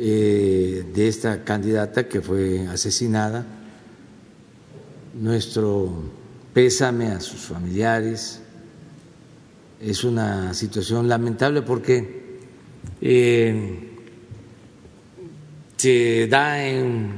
eh, 0.00 0.84
de 0.94 1.08
esta 1.08 1.42
candidata 1.42 2.06
que 2.06 2.20
fue 2.20 2.68
asesinada. 2.68 3.44
Nuestro 5.20 5.92
pésame 6.52 7.08
a 7.08 7.20
sus 7.20 7.40
familiares. 7.40 8.40
Es 9.80 10.04
una 10.04 10.54
situación 10.54 11.08
lamentable 11.08 11.62
porque 11.62 12.38
eh, 13.00 13.90
se 15.76 16.28
da 16.28 16.64
en 16.64 17.10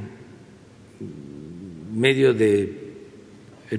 medio 1.93 2.33
de 2.33 2.81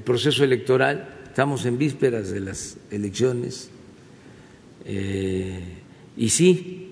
proceso 0.04 0.44
electoral, 0.44 1.22
estamos 1.26 1.66
en 1.66 1.80
vísperas 1.80 2.30
de 2.30 2.40
las 2.40 2.78
elecciones 2.92 3.70
eh, 4.86 5.60
y 6.18 6.30
sí 6.30 6.88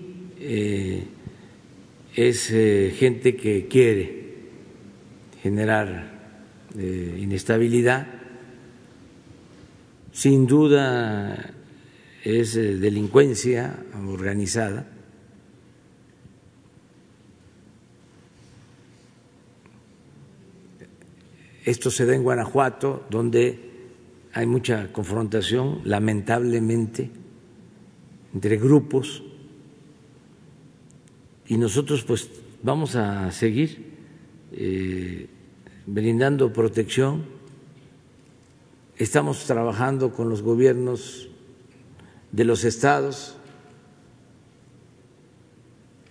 es 2.14 2.50
eh, 2.50 2.94
gente 2.96 3.36
que 3.36 3.66
quiere 3.68 4.20
generar 5.42 6.10
eh, 6.76 7.18
inestabilidad, 7.18 8.06
sin 10.12 10.46
duda 10.46 11.54
es 12.24 12.56
eh, 12.56 12.76
delincuencia 12.76 13.84
organizada. 14.06 14.86
Esto 21.64 21.90
se 21.90 22.06
da 22.06 22.14
en 22.14 22.22
Guanajuato, 22.22 23.06
donde 23.10 23.70
hay 24.32 24.46
mucha 24.46 24.92
confrontación, 24.92 25.82
lamentablemente, 25.84 27.10
entre 28.34 28.56
grupos 28.56 29.22
y 31.50 31.56
nosotros 31.56 32.04
pues 32.04 32.30
vamos 32.62 32.94
a 32.94 33.32
seguir 33.32 33.84
eh, 34.52 35.26
brindando 35.84 36.52
protección. 36.52 37.24
Estamos 38.96 39.44
trabajando 39.46 40.12
con 40.12 40.28
los 40.28 40.42
gobiernos 40.42 41.28
de 42.30 42.44
los 42.44 42.62
estados, 42.62 43.36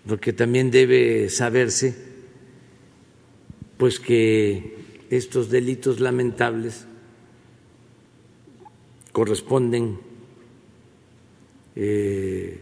porque 0.05 0.33
también 0.33 0.71
debe 0.71 1.29
saberse 1.29 1.95
pues 3.77 4.01
que 4.01 4.75
estos 5.09 5.49
delitos 5.49 6.01
lamentables 6.01 6.85
corresponden 9.13 9.99
eh, 11.77 12.59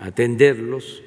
atenderlos 0.00 1.04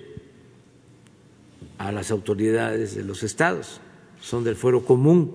a 1.87 1.91
las 1.91 2.11
autoridades 2.11 2.95
de 2.95 3.03
los 3.03 3.23
estados, 3.23 3.81
son 4.21 4.43
del 4.43 4.55
fuero 4.55 4.85
común. 4.85 5.31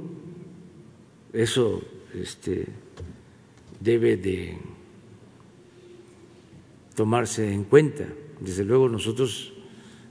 Eso 1.32 1.82
este, 2.14 2.66
debe 3.80 4.16
de 4.16 4.56
tomarse 6.94 7.52
en 7.52 7.64
cuenta. 7.64 8.04
Desde 8.40 8.64
luego 8.64 8.88
nosotros 8.88 9.54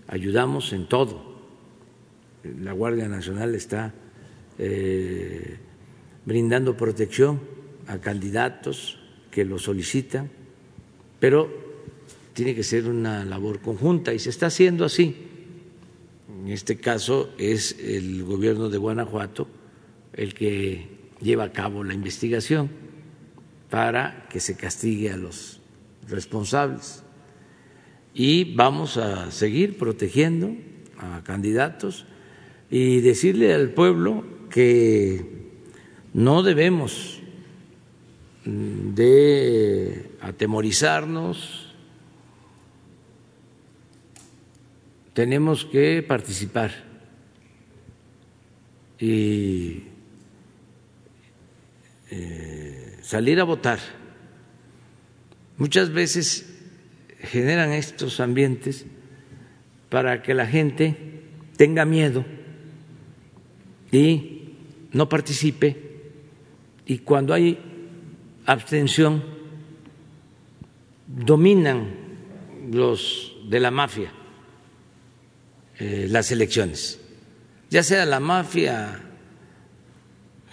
ayudamos 0.08 0.74
en 0.74 0.90
todo. 0.90 1.36
La 2.62 2.74
Guardia 2.74 3.08
Nacional 3.08 3.56
está 3.56 3.94
eh, 4.60 5.58
brindando 6.26 6.76
protección 6.76 7.40
a 7.88 8.00
candidatos 8.00 9.00
que 9.32 9.46
lo 9.46 9.58
solicitan, 9.58 10.30
pero 11.20 11.50
tiene 12.34 12.54
que 12.54 12.64
ser 12.64 12.90
una 12.90 13.24
labor 13.24 13.62
conjunta 13.62 14.14
y 14.14 14.20
se 14.20 14.30
está 14.30 14.48
haciendo 14.48 14.84
así 14.84 15.25
en 16.46 16.52
este 16.52 16.78
caso 16.78 17.34
es 17.40 17.76
el 17.80 18.24
gobierno 18.24 18.70
de 18.70 18.78
Guanajuato 18.78 19.48
el 20.14 20.36
que 20.36 20.88
lleva 21.20 21.46
a 21.46 21.52
cabo 21.52 21.84
la 21.84 21.96
investigación 21.96 22.70
para 23.72 24.28
que 24.30 24.40
se 24.40 24.56
castigue 24.56 25.10
a 25.10 25.18
los 25.18 25.60
responsables. 26.08 27.04
Y 28.14 28.54
vamos 28.54 28.98
a 28.98 29.32
seguir 29.32 29.80
protegiendo 29.80 30.56
a 31.00 31.24
candidatos 31.24 32.06
y 32.70 33.00
decirle 33.00 33.52
al 33.52 33.72
pueblo 33.72 34.24
que 34.52 35.26
no 36.14 36.44
debemos 36.44 37.22
de 38.46 40.12
atemorizarnos, 40.22 41.65
tenemos 45.16 45.64
que 45.64 46.04
participar. 46.04 46.72
Y 49.00 49.84
eh, 52.12 52.98
salir 53.02 53.40
a 53.40 53.46
votar. 53.46 53.80
Muchas 55.58 55.90
veces 55.92 56.54
generan 57.20 57.72
estos 57.72 58.20
ambientes 58.20 58.86
para 59.90 60.22
que 60.22 60.34
la 60.34 60.46
gente 60.46 60.98
tenga 61.56 61.86
miedo 61.86 62.26
y 63.94 64.50
no 64.92 65.08
participe. 65.08 65.78
Y 66.86 67.00
cuando 67.00 67.34
hay 67.34 67.58
abstención 68.46 69.24
dominan 71.08 71.96
los 72.70 73.38
de 73.50 73.60
la 73.62 73.72
mafia 73.72 74.12
eh, 75.78 76.08
las 76.10 76.32
elecciones, 76.32 77.00
ya 77.70 77.84
sea 77.84 78.06
la 78.06 78.20
mafia 78.22 79.02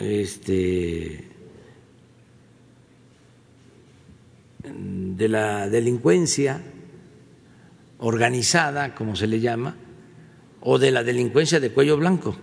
este, 0.00 1.24
de 4.64 5.28
la 5.28 5.68
delincuencia 5.68 6.60
organizada, 7.98 8.94
como 8.94 9.14
se 9.14 9.28
le 9.28 9.40
llama, 9.40 9.76
o 10.60 10.78
de 10.78 10.90
la 10.90 11.04
delincuencia 11.04 11.60
de 11.60 11.70
cuello 11.70 11.96
blanco. 11.96 12.36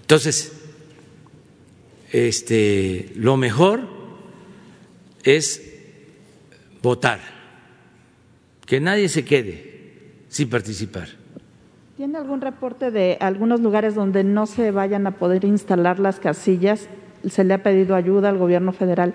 Entonces, 0.00 0.52
este, 2.12 3.12
lo 3.16 3.36
mejor 3.36 3.88
es 5.22 5.62
votar, 6.82 7.20
que 8.66 8.80
nadie 8.80 9.08
se 9.08 9.24
quede 9.24 9.69
sin 10.30 10.48
participar. 10.48 11.08
¿Tiene 11.96 12.16
algún 12.16 12.40
reporte 12.40 12.90
de 12.90 13.18
algunos 13.20 13.60
lugares 13.60 13.94
donde 13.94 14.24
no 14.24 14.46
se 14.46 14.70
vayan 14.70 15.06
a 15.06 15.18
poder 15.18 15.44
instalar 15.44 15.98
las 15.98 16.18
casillas? 16.18 16.88
¿Se 17.28 17.44
le 17.44 17.52
ha 17.52 17.62
pedido 17.62 17.94
ayuda 17.94 18.30
al 18.30 18.38
gobierno 18.38 18.72
federal? 18.72 19.12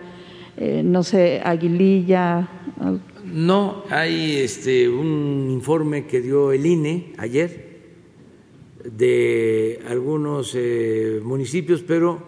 Eh, 0.57 0.83
no 0.83 1.01
sé, 1.01 1.41
Aguililla. 1.43 2.47
No, 3.25 3.83
hay 3.89 4.35
este, 4.35 4.87
un 4.87 5.49
informe 5.49 6.05
que 6.05 6.21
dio 6.21 6.51
el 6.51 6.63
INE 6.63 7.13
ayer 7.17 7.65
de 8.83 9.81
algunos 9.87 10.53
eh, 10.53 11.21
municipios, 11.23 11.81
pero 11.81 12.21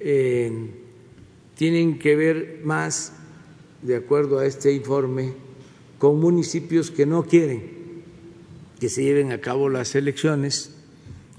eh, 0.00 0.50
tienen 1.54 1.98
que 1.98 2.16
ver 2.16 2.60
más, 2.64 3.12
de 3.82 3.94
acuerdo 3.94 4.40
a 4.40 4.46
este 4.46 4.72
informe, 4.72 5.34
con 5.98 6.18
municipios 6.18 6.90
que 6.90 7.06
no 7.06 7.22
quieren 7.22 7.69
que 8.80 8.88
se 8.88 9.04
lleven 9.04 9.30
a 9.30 9.40
cabo 9.40 9.68
las 9.68 9.94
elecciones 9.94 10.74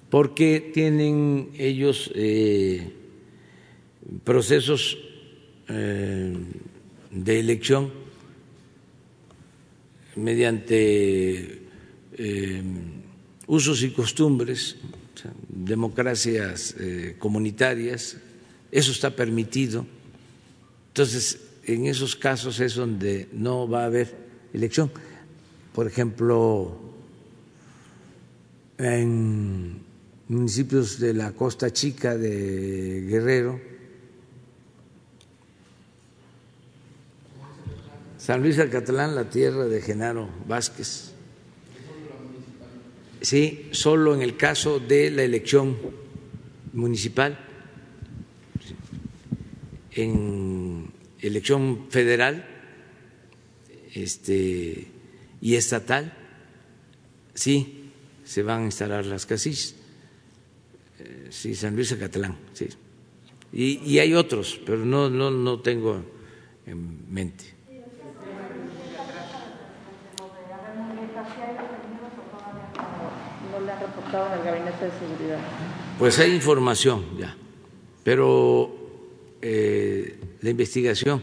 porque 0.10 0.72
tienen 0.74 1.50
ellos 1.58 2.12
eh, 2.16 2.94
procesos 4.24 4.98
de 5.68 7.40
elección 7.40 7.92
mediante 10.16 11.62
usos 13.48 13.84
y 13.84 13.92
costumbres, 13.92 14.78
democracias 15.50 16.76
eh, 16.80 17.16
comunitarias, 17.20 18.18
eso 18.72 18.92
está 18.92 19.16
permitido. 19.16 19.86
Entonces, 20.88 21.40
en 21.66 21.86
esos 21.86 22.16
casos 22.16 22.60
es 22.60 22.76
donde 22.76 23.28
no 23.34 23.68
va 23.68 23.84
a 23.84 23.86
haber 23.88 24.16
elección. 24.54 24.92
Por 25.74 25.88
ejemplo, 25.88 26.81
en 28.82 29.80
municipios 30.28 31.00
de 31.00 31.14
la 31.14 31.34
costa 31.34 31.72
chica 31.72 32.18
de 32.18 33.06
Guerrero, 33.08 33.62
San 38.18 38.42
Luis 38.42 38.58
Alcatlán, 38.58 39.16
la 39.16 39.30
tierra 39.30 39.66
de 39.66 39.82
Genaro 39.82 40.30
Vázquez, 40.48 41.12
sí, 43.22 43.70
solo 43.72 44.16
en 44.16 44.22
el 44.22 44.36
caso 44.36 44.80
de 44.80 45.12
la 45.12 45.24
elección 45.24 45.78
municipal, 46.74 47.38
en 49.92 50.92
elección 51.20 51.88
federal 51.90 52.48
este, 53.94 54.88
y 55.40 55.56
estatal, 55.56 56.18
sí, 57.36 57.81
se 58.32 58.44
van 58.44 58.62
a 58.62 58.66
instalar 58.66 59.06
las 59.06 59.26
casillas. 59.26 59.76
Eh, 61.00 61.28
sí, 61.32 61.54
San 61.54 61.76
Luis 61.76 61.92
Acatlán, 61.92 62.38
sí. 62.54 62.70
Y, 63.52 63.80
y 63.80 64.00
hay 64.00 64.14
otros, 64.14 64.58
pero 64.66 64.86
no, 64.86 65.10
no, 65.10 65.30
no 65.32 65.60
tengo 65.60 66.02
en 66.66 67.14
mente. 67.14 67.44
Pues 76.00 76.20
hay 76.20 76.34
información 76.34 77.18
ya, 77.20 77.36
pero 78.02 78.74
eh, 79.42 80.20
la 80.40 80.50
investigación 80.50 81.22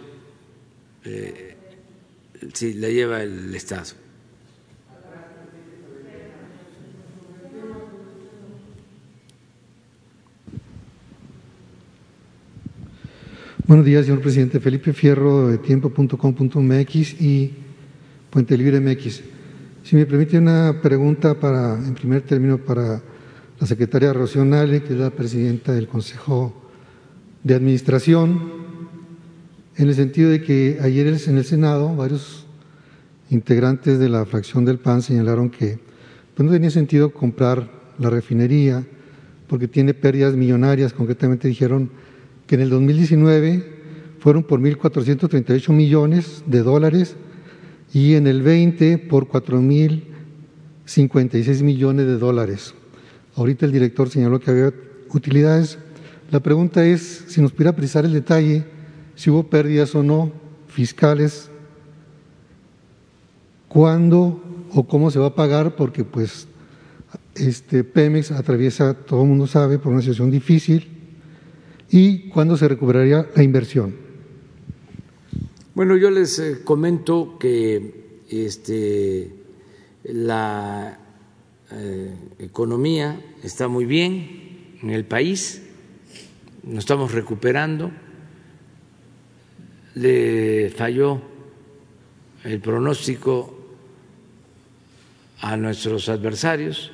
eh, 1.04 1.56
sí 2.52 2.74
la 2.74 2.88
lleva 2.88 3.22
el 3.22 3.54
Estado. 3.54 4.07
Buenos 13.68 13.84
días, 13.84 14.06
señor 14.06 14.22
presidente. 14.22 14.60
Felipe 14.60 14.94
Fierro 14.94 15.48
de 15.48 15.58
tiempo.com.mx 15.58 17.20
y 17.20 17.52
Puente 18.30 18.56
Libre 18.56 18.80
MX. 18.80 19.20
Si 19.84 19.94
me 19.94 20.06
permite 20.06 20.38
una 20.38 20.80
pregunta 20.80 21.38
para, 21.38 21.74
en 21.74 21.92
primer 21.92 22.22
término, 22.22 22.56
para 22.56 23.02
la 23.60 23.66
secretaria 23.66 24.14
Rocionale, 24.14 24.82
que 24.82 24.94
es 24.94 24.98
la 24.98 25.10
presidenta 25.10 25.72
del 25.72 25.86
Consejo 25.86 26.70
de 27.44 27.54
Administración, 27.56 28.40
en 29.76 29.88
el 29.88 29.94
sentido 29.94 30.30
de 30.30 30.40
que 30.40 30.78
ayer 30.80 31.06
en 31.06 31.36
el 31.36 31.44
Senado 31.44 31.94
varios 31.94 32.46
integrantes 33.28 33.98
de 33.98 34.08
la 34.08 34.24
fracción 34.24 34.64
del 34.64 34.78
PAN 34.78 35.02
señalaron 35.02 35.50
que 35.50 35.78
pues, 36.34 36.46
no 36.46 36.50
tenía 36.50 36.70
sentido 36.70 37.12
comprar 37.12 37.70
la 37.98 38.08
refinería 38.08 38.86
porque 39.46 39.68
tiene 39.68 39.92
pérdidas 39.92 40.36
millonarias. 40.36 40.94
Concretamente 40.94 41.48
dijeron 41.48 41.90
que 42.48 42.56
en 42.56 42.62
el 42.62 42.70
2019 42.70 43.78
fueron 44.18 44.42
por 44.42 44.60
1.438 44.60 45.72
millones 45.72 46.42
de 46.46 46.62
dólares 46.62 47.14
y 47.92 48.14
en 48.14 48.26
el 48.26 48.40
20 48.42 48.98
por 48.98 49.28
4.056 49.28 51.62
millones 51.62 52.06
de 52.06 52.18
dólares. 52.18 52.74
Ahorita 53.36 53.66
el 53.66 53.72
director 53.72 54.08
señaló 54.08 54.40
que 54.40 54.50
había 54.50 54.72
utilidades. 55.14 55.78
La 56.30 56.40
pregunta 56.40 56.84
es 56.84 57.26
si 57.28 57.40
nos 57.40 57.52
pudiera 57.52 57.76
precisar 57.76 58.04
el 58.06 58.14
detalle, 58.14 58.64
si 59.14 59.30
hubo 59.30 59.44
pérdidas 59.44 59.94
o 59.94 60.02
no 60.02 60.32
fiscales, 60.68 61.50
cuándo 63.68 64.42
o 64.72 64.88
cómo 64.88 65.10
se 65.10 65.18
va 65.18 65.26
a 65.26 65.34
pagar, 65.34 65.76
porque 65.76 66.04
pues 66.04 66.48
este 67.34 67.84
Pemex 67.84 68.30
atraviesa, 68.32 68.94
todo 68.94 69.20
el 69.22 69.28
mundo 69.28 69.46
sabe, 69.46 69.78
por 69.78 69.92
una 69.92 70.00
situación 70.00 70.30
difícil, 70.30 70.97
y 71.90 72.28
cuándo 72.28 72.56
se 72.56 72.68
recuperaría 72.68 73.26
la 73.34 73.42
inversión. 73.42 73.94
Bueno, 75.74 75.96
yo 75.96 76.10
les 76.10 76.38
eh, 76.38 76.58
comento 76.64 77.38
que 77.38 78.22
este, 78.28 79.32
la 80.04 80.98
eh, 81.70 82.14
economía 82.38 83.20
está 83.42 83.68
muy 83.68 83.84
bien 83.84 84.76
en 84.82 84.90
el 84.90 85.04
país, 85.04 85.62
nos 86.64 86.80
estamos 86.80 87.12
recuperando, 87.12 87.90
le 89.94 90.70
falló 90.76 91.20
el 92.44 92.60
pronóstico 92.60 93.56
a 95.40 95.56
nuestros 95.56 96.08
adversarios, 96.08 96.90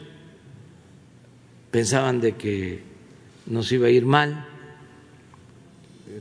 pensaban 1.70 2.20
de 2.20 2.36
que 2.36 2.82
nos 3.47 3.72
iba 3.72 3.86
a 3.88 3.90
ir 3.90 4.07
mal, 4.07 4.53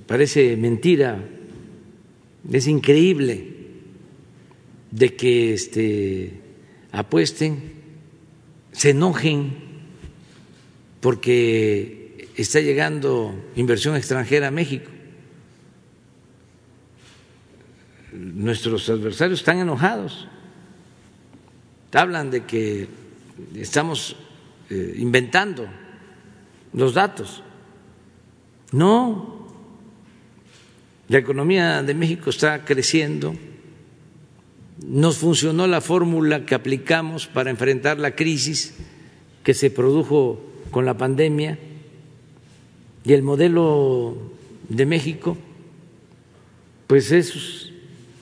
parece 0.05 0.57
mentira 0.57 1.23
es 2.51 2.67
increíble 2.67 3.53
de 4.91 5.15
que 5.15 5.53
este, 5.53 6.41
apuesten, 6.91 7.73
se 8.71 8.91
enojen 8.91 9.53
porque 10.99 12.29
está 12.35 12.59
llegando 12.59 13.35
inversión 13.55 13.95
extranjera 13.95 14.47
a 14.47 14.51
México. 14.51 14.89
Nuestros 18.11 18.89
adversarios 18.89 19.39
están 19.39 19.59
enojados. 19.59 20.27
Hablan 21.91 22.31
de 22.31 22.45
que 22.45 22.87
estamos 23.55 24.15
eh, 24.69 24.95
inventando 24.97 25.67
los 26.73 26.93
datos. 26.93 27.43
No, 28.71 29.42
la 31.09 31.17
economía 31.17 31.83
de 31.83 31.93
México 31.93 32.29
está 32.29 32.63
creciendo. 32.65 33.35
Nos 34.85 35.17
funcionó 35.17 35.67
la 35.67 35.81
fórmula 35.81 36.45
que 36.45 36.55
aplicamos 36.55 37.27
para 37.27 37.49
enfrentar 37.49 37.99
la 37.99 38.15
crisis 38.15 38.75
que 39.43 39.53
se 39.53 39.69
produjo 39.69 40.41
con 40.71 40.85
la 40.85 40.97
pandemia 40.97 41.59
y 43.03 43.13
el 43.13 43.21
modelo 43.21 44.17
de 44.69 44.85
México, 44.85 45.37
pues 46.87 47.11
es 47.11 47.71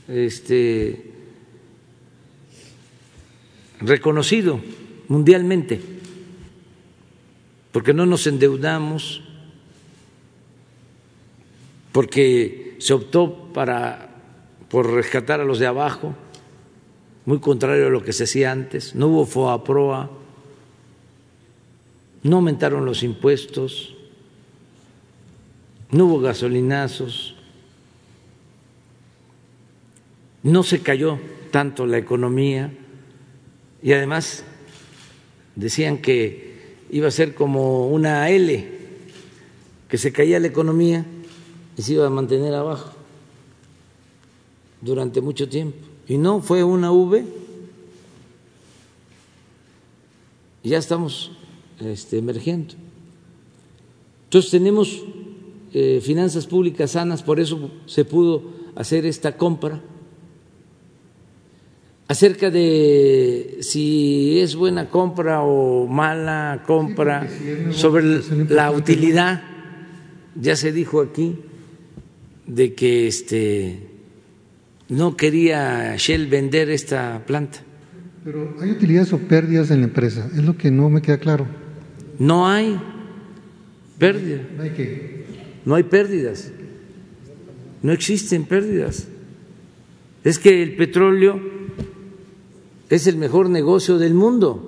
este, 0.08 1.12
reconocido 3.80 4.60
mundialmente, 5.08 5.80
porque 7.72 7.94
no 7.94 8.06
nos 8.06 8.28
endeudamos, 8.28 9.22
porque 11.92 12.71
se 12.82 12.94
optó 12.94 13.50
para 13.54 14.10
por 14.68 14.92
rescatar 14.92 15.40
a 15.40 15.46
los 15.46 15.60
de 15.60 15.68
abajo, 15.68 16.16
muy 17.26 17.40
contrario 17.40 17.86
a 17.86 17.90
lo 17.92 18.04
que 18.04 18.12
se 18.12 18.24
hacía 18.24 18.52
antes, 18.52 18.96
no 18.96 19.08
hubo 19.10 19.28
FOAPROA, 19.28 20.10
no 22.24 22.36
aumentaron 22.38 22.84
los 22.86 23.04
impuestos, 23.04 23.94
no 25.92 26.06
hubo 26.06 26.22
gasolinazos, 26.22 27.36
no 30.42 30.64
se 30.64 30.80
cayó 30.80 31.20
tanto 31.52 31.86
la 31.86 32.00
economía 32.00 32.74
y 33.84 33.94
además 33.94 34.44
decían 35.56 36.00
que 36.00 36.78
iba 36.90 37.10
a 37.10 37.12
ser 37.12 37.36
como 37.36 37.90
una 37.90 38.28
L, 38.32 38.68
que 39.88 39.98
se 40.00 40.12
caía 40.12 40.40
la 40.40 40.48
economía 40.48 41.06
y 41.82 41.84
se 41.84 41.94
iba 41.94 42.06
a 42.06 42.12
mantener 42.12 42.54
abajo 42.54 42.92
durante 44.82 45.20
mucho 45.20 45.50
tiempo. 45.50 45.80
Y 46.08 46.20
no 46.20 46.40
fue 46.40 46.64
una 46.64 46.92
V, 46.92 47.26
ya 50.64 50.78
estamos 50.78 51.32
este, 51.80 52.20
emergiendo. 52.20 52.76
Entonces 54.26 54.52
tenemos 54.52 55.02
eh, 55.74 56.02
finanzas 56.04 56.46
públicas 56.46 56.92
sanas, 56.92 57.24
por 57.24 57.40
eso 57.40 57.72
se 57.88 58.06
pudo 58.06 58.44
hacer 58.76 59.08
esta 59.08 59.36
compra. 59.36 59.82
Acerca 62.08 62.52
de 62.52 63.58
si 63.62 64.40
es 64.40 64.56
buena 64.56 64.88
compra 64.88 65.42
o 65.42 65.88
mala 65.88 66.64
compra, 66.68 67.28
sobre 67.72 68.22
la 68.50 68.70
utilidad, 68.70 69.42
ya 70.36 70.56
se 70.56 70.72
dijo 70.72 71.02
aquí 71.02 71.38
de 72.48 72.74
que 72.74 73.08
este 73.08 73.88
no 74.90 75.16
quería 75.16 75.96
Shell 75.98 76.28
vender 76.28 76.70
esta 76.70 77.24
planta. 77.26 77.60
Pero 78.24 78.56
hay 78.62 78.72
utilidades 78.72 79.14
o 79.14 79.18
pérdidas 79.18 79.72
en 79.72 79.80
la 79.80 79.86
empresa, 79.86 80.30
es 80.34 80.44
lo 80.44 80.58
que 80.58 80.70
no 80.70 80.90
me 80.90 81.02
queda 81.02 81.18
claro. 81.18 81.48
No 82.20 82.48
hay 82.48 82.80
pérdida. 83.98 84.42
¿No 84.56 84.64
hay 84.64 84.70
qué? 84.72 85.12
no 85.66 85.76
hay 85.76 85.84
pérdidas, 85.84 86.52
no 87.82 87.92
existen 87.92 88.46
pérdidas. 88.46 89.08
Es 90.24 90.40
que 90.40 90.62
el 90.62 90.76
petróleo 90.76 91.40
es 92.90 93.08
el 93.08 93.18
mejor 93.18 93.50
negocio 93.50 93.98
del 93.98 94.14
mundo. 94.14 94.68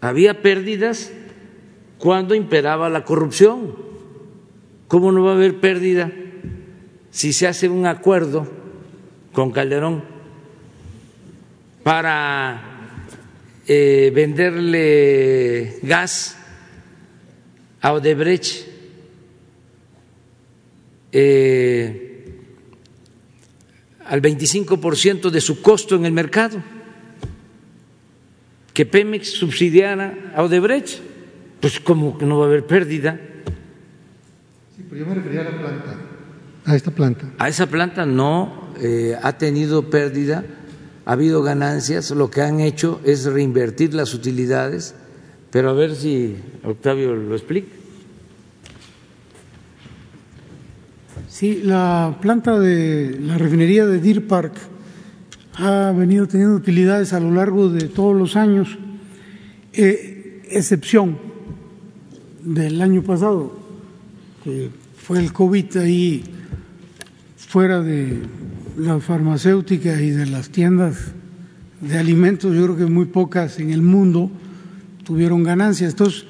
Había 0.00 0.42
pérdidas 0.42 1.12
cuando 1.98 2.34
imperaba 2.34 2.88
la 2.88 3.04
corrupción. 3.04 3.87
¿Cómo 4.88 5.12
no 5.12 5.22
va 5.22 5.32
a 5.32 5.34
haber 5.34 5.60
pérdida 5.60 6.10
si 7.10 7.32
se 7.32 7.46
hace 7.46 7.68
un 7.68 7.86
acuerdo 7.86 8.48
con 9.32 9.52
Calderón 9.52 10.02
para 11.82 12.94
eh, 13.66 14.10
venderle 14.14 15.78
gas 15.82 16.38
a 17.82 17.92
Odebrecht 17.92 18.66
eh, 21.12 22.08
al 24.06 24.22
25% 24.22 25.30
de 25.30 25.40
su 25.40 25.60
costo 25.60 25.96
en 25.96 26.06
el 26.06 26.12
mercado, 26.12 26.62
que 28.72 28.86
Pemex 28.86 29.32
subsidiara 29.32 30.32
a 30.34 30.42
Odebrecht, 30.42 31.00
pues 31.60 31.78
como 31.78 32.16
que 32.16 32.24
no 32.24 32.38
va 32.38 32.46
a 32.46 32.48
haber 32.48 32.66
pérdida. 32.66 33.20
Yo 34.98 35.06
me 35.06 35.14
refería 35.14 35.42
a 35.42 35.44
la 35.44 35.58
planta, 35.58 35.96
a 36.64 36.74
esta 36.74 36.90
planta. 36.90 37.26
A 37.38 37.48
esa 37.48 37.66
planta 37.66 38.04
no 38.04 38.72
eh, 38.80 39.16
ha 39.22 39.38
tenido 39.38 39.90
pérdida, 39.90 40.44
ha 41.04 41.12
habido 41.12 41.42
ganancias, 41.42 42.10
lo 42.10 42.30
que 42.30 42.42
han 42.42 42.60
hecho 42.60 43.00
es 43.04 43.24
reinvertir 43.24 43.94
las 43.94 44.12
utilidades 44.14 44.94
pero 45.50 45.70
a 45.70 45.72
ver 45.72 45.94
si 45.94 46.36
Octavio 46.62 47.14
lo 47.14 47.34
explica. 47.34 47.68
Sí, 51.28 51.62
la 51.64 52.18
planta 52.20 52.58
de 52.58 53.18
la 53.20 53.38
refinería 53.38 53.86
de 53.86 54.00
Deer 54.00 54.26
Park 54.26 54.54
ha 55.54 55.92
venido 55.96 56.26
teniendo 56.26 56.56
utilidades 56.56 57.12
a 57.12 57.20
lo 57.20 57.32
largo 57.32 57.68
de 57.68 57.88
todos 57.88 58.16
los 58.16 58.36
años, 58.36 58.78
eh, 59.72 60.42
excepción 60.50 61.18
del 62.42 62.80
año 62.80 63.02
pasado, 63.02 63.52
que 64.44 64.70
fue 65.08 65.20
el 65.20 65.32
COVID 65.32 65.74
ahí 65.78 66.22
fuera 67.38 67.80
de 67.80 68.18
las 68.76 69.02
farmacéuticas 69.02 69.98
y 70.02 70.10
de 70.10 70.26
las 70.26 70.50
tiendas 70.50 70.98
de 71.80 71.96
alimentos, 71.96 72.54
yo 72.54 72.64
creo 72.64 72.76
que 72.76 72.84
muy 72.84 73.06
pocas 73.06 73.58
en 73.58 73.70
el 73.70 73.80
mundo 73.80 74.30
tuvieron 75.04 75.44
ganancias. 75.44 75.92
Entonces, 75.92 76.26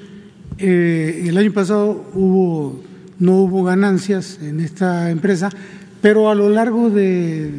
eh, 0.59 1.25
el 1.27 1.35
año 1.35 1.51
pasado 1.51 2.09
hubo, 2.13 2.81
no 3.19 3.41
hubo 3.41 3.65
ganancias 3.65 4.39
en 4.41 4.61
esta 4.61 5.11
empresa, 5.11 5.49
pero 6.01 6.29
a 6.29 6.35
lo 6.35 6.49
largo 6.49 6.89
de 6.89 7.51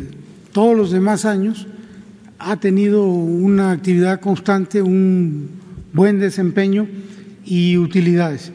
todos 0.53 0.75
los 0.75 0.91
demás 0.91 1.27
años 1.27 1.67
ha 2.39 2.57
tenido 2.57 3.05
una 3.05 3.73
actividad 3.73 4.21
constante, 4.21 4.81
un 4.81 5.51
buen 5.93 6.19
desempeño 6.19 6.89
y 7.45 7.77
utilidades. 7.77 8.53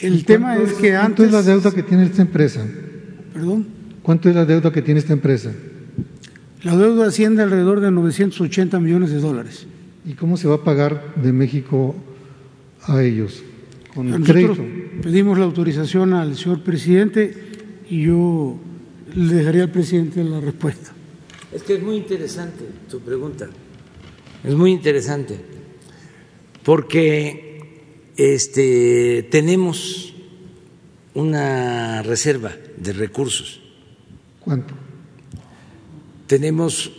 El 0.00 0.24
tema 0.24 0.56
es 0.56 0.72
que 0.74 0.92
¿Cuánto 0.92 1.24
es 1.24 1.32
la 1.32 1.42
deuda 1.42 1.70
que 1.70 1.82
tiene 1.82 2.04
esta 2.04 2.22
empresa? 2.22 2.64
¿Perdón? 3.32 3.66
¿Cuánto 4.02 4.28
es 4.28 4.34
la 4.34 4.44
deuda 4.44 4.72
que 4.72 4.82
tiene 4.82 5.00
esta 5.00 5.12
empresa? 5.12 5.52
La 6.62 6.76
deuda 6.76 7.06
asciende 7.06 7.42
alrededor 7.42 7.80
de 7.80 7.90
980 7.90 8.80
millones 8.80 9.10
de 9.10 9.20
dólares. 9.20 9.66
¿Y 10.04 10.14
cómo 10.14 10.36
se 10.36 10.48
va 10.48 10.56
a 10.56 10.64
pagar 10.64 11.14
de 11.16 11.32
México 11.32 11.94
a 12.82 13.02
ellos? 13.02 13.42
¿Con 13.94 14.10
Nosotros 14.10 14.58
crédito? 14.58 14.64
pedimos 15.02 15.38
la 15.38 15.44
autorización 15.44 16.12
al 16.12 16.36
señor 16.36 16.62
presidente 16.62 17.34
y 17.88 18.02
yo 18.02 18.58
le 19.14 19.34
dejaría 19.34 19.64
al 19.64 19.70
presidente 19.70 20.22
la 20.22 20.40
respuesta. 20.40 20.92
Es 21.52 21.62
que 21.62 21.74
es 21.74 21.82
muy 21.82 21.96
interesante 21.96 22.64
tu 22.90 23.00
pregunta, 23.00 23.48
es 24.44 24.54
muy 24.54 24.72
interesante, 24.72 25.36
porque 26.64 27.55
este, 28.16 29.26
tenemos 29.30 30.14
una 31.14 32.02
reserva 32.02 32.54
de 32.76 32.92
recursos. 32.92 33.60
¿Cuánto? 34.40 34.74
Tenemos, 36.26 36.90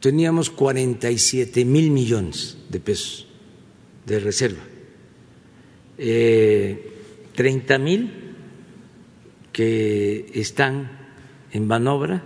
teníamos 0.00 0.50
47 0.50 1.64
mil 1.64 1.90
millones 1.90 2.56
de 2.68 2.80
pesos 2.80 3.26
de 4.06 4.20
reserva, 4.20 4.62
eh, 5.98 6.92
30 7.34 7.78
mil 7.78 8.10
que 9.52 10.30
están 10.34 10.90
en 11.52 11.68
Banobra 11.68 12.24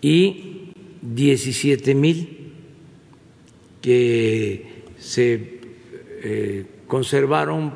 y 0.00 0.72
17 1.02 1.94
mil 1.94 2.52
que 3.80 4.84
se 4.98 5.55
eh, 6.22 6.66
conservaron 6.86 7.72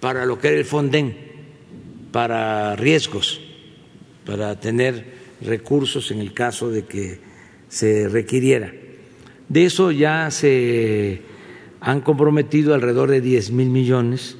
para 0.00 0.26
lo 0.26 0.38
que 0.38 0.48
era 0.48 0.58
el 0.58 0.64
Fonden, 0.64 1.16
para 2.12 2.76
riesgos, 2.76 3.40
para 4.24 4.58
tener 4.58 5.16
recursos 5.40 6.10
en 6.10 6.20
el 6.20 6.32
caso 6.32 6.70
de 6.70 6.84
que 6.84 7.18
se 7.68 8.08
requiriera. 8.08 8.72
De 9.48 9.64
eso 9.64 9.90
ya 9.92 10.30
se 10.30 11.22
han 11.80 12.00
comprometido 12.00 12.74
alrededor 12.74 13.10
de 13.10 13.20
10 13.20 13.50
mil 13.52 13.70
millones 13.70 14.36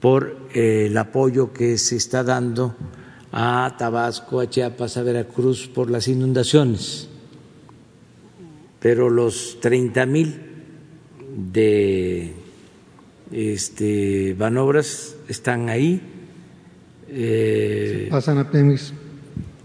por 0.00 0.48
eh, 0.54 0.86
el 0.86 0.96
apoyo 0.96 1.52
que 1.52 1.78
se 1.78 1.96
está 1.96 2.22
dando 2.22 2.76
a 3.32 3.74
Tabasco, 3.78 4.40
a 4.40 4.48
Chiapas, 4.48 4.96
a 4.96 5.02
Veracruz 5.02 5.68
por 5.68 5.90
las 5.90 6.08
inundaciones. 6.08 7.08
Pero 8.80 9.10
los 9.10 9.58
30 9.60 10.06
mil 10.06 10.45
de 11.36 12.32
este, 13.30 14.34
Banobras 14.34 15.16
están 15.28 15.68
ahí. 15.68 16.00
Eh, 17.08 18.08
pasan 18.10 18.38
a 18.38 18.50
Pemex. 18.50 18.92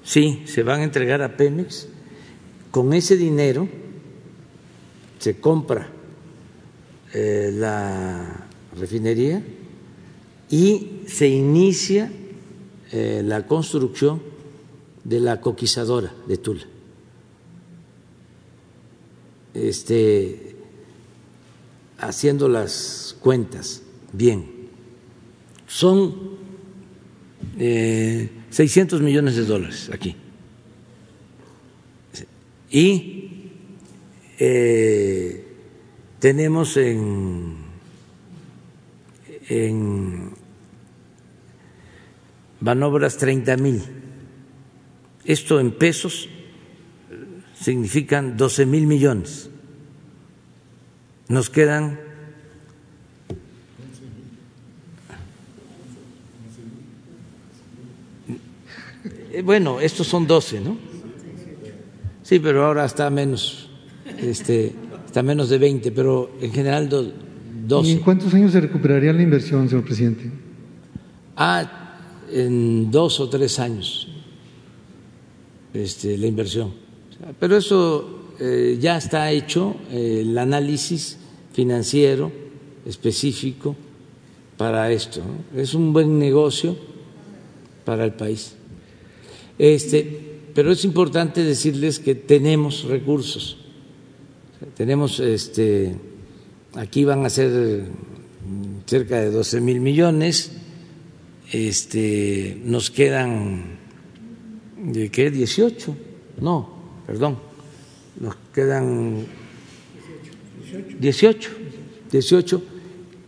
Sí, 0.03 0.43
se 0.45 0.63
van 0.63 0.81
a 0.81 0.83
entregar 0.83 1.21
a 1.21 1.37
Pemex. 1.37 1.87
Con 2.69 2.93
ese 2.93 3.17
dinero 3.17 3.67
se 5.19 5.39
compra 5.39 5.89
eh, 7.13 7.51
la 7.53 8.47
refinería 8.77 9.43
y 10.49 11.01
se 11.07 11.27
inicia 11.27 12.11
eh, 12.91 13.21
la 13.23 13.47
construcción 13.47 14.21
de 15.03 15.19
la 15.19 15.41
coquizadora 15.41 16.13
de 16.27 16.37
Tula. 16.37 16.63
Este, 19.53 20.50
haciendo 22.01 22.49
las 22.49 23.15
cuentas 23.21 23.83
bien, 24.11 24.45
son 25.67 26.31
eh, 27.57 28.29
600 28.49 29.01
millones 29.01 29.35
de 29.35 29.45
dólares 29.45 29.89
aquí. 29.93 30.15
Y 32.69 33.49
eh, 34.39 35.45
tenemos 36.19 36.77
en, 36.77 37.55
en 39.47 40.31
Banobras 42.59 43.17
30 43.17 43.57
mil. 43.57 43.81
Esto 45.25 45.59
en 45.59 45.71
pesos 45.71 46.29
significan 47.59 48.37
12 48.37 48.65
mil 48.65 48.87
millones. 48.87 49.49
Nos 51.31 51.49
quedan 51.49 51.97
eh, 59.31 59.41
bueno, 59.41 59.79
estos 59.79 60.07
son 60.07 60.27
12, 60.27 60.59
¿no? 60.59 60.75
Sí, 62.21 62.39
pero 62.39 62.65
ahora 62.65 62.83
está 62.83 63.09
menos, 63.09 63.69
este, 64.17 64.73
está 65.05 65.23
menos 65.23 65.47
de 65.47 65.57
20, 65.57 65.93
pero 65.93 66.31
en 66.41 66.51
general 66.51 66.89
12. 66.89 67.87
¿Y 67.87 67.91
en 67.93 67.99
cuántos 67.99 68.33
años 68.33 68.51
se 68.51 68.59
recuperaría 68.59 69.13
la 69.13 69.21
inversión, 69.21 69.69
señor 69.69 69.85
presidente? 69.85 70.29
Ah, 71.37 71.97
en 72.29 72.91
dos 72.91 73.21
o 73.21 73.29
tres 73.29 73.57
años 73.57 74.09
este, 75.73 76.17
la 76.17 76.27
inversión. 76.27 76.73
Pero 77.39 77.55
eso 77.55 78.33
eh, 78.37 78.77
ya 78.81 78.97
está 78.97 79.31
hecho, 79.31 79.77
el 79.89 80.37
análisis 80.37 81.19
financiero 81.53 82.31
específico 82.85 83.75
para 84.57 84.91
esto. 84.91 85.21
Es 85.55 85.73
un 85.73 85.93
buen 85.93 86.19
negocio 86.19 86.75
para 87.85 88.05
el 88.05 88.13
país. 88.13 88.53
Este, 89.57 90.39
pero 90.53 90.71
es 90.71 90.83
importante 90.85 91.43
decirles 91.43 91.99
que 91.99 92.15
tenemos 92.15 92.83
recursos. 92.85 93.57
Tenemos, 94.75 95.19
este, 95.19 95.95
aquí 96.75 97.03
van 97.03 97.25
a 97.25 97.29
ser 97.29 97.85
cerca 98.85 99.19
de 99.19 99.31
12 99.31 99.61
mil 99.61 99.79
millones 99.79 100.51
este, 101.51 102.61
nos 102.63 102.91
quedan, 102.91 103.77
¿de 104.77 105.09
qué? 105.09 105.29
18, 105.29 105.95
no, 106.39 106.69
perdón, 107.05 107.37
nos 108.19 108.35
quedan 108.53 109.25
18, 110.99 111.49
18 112.11 112.63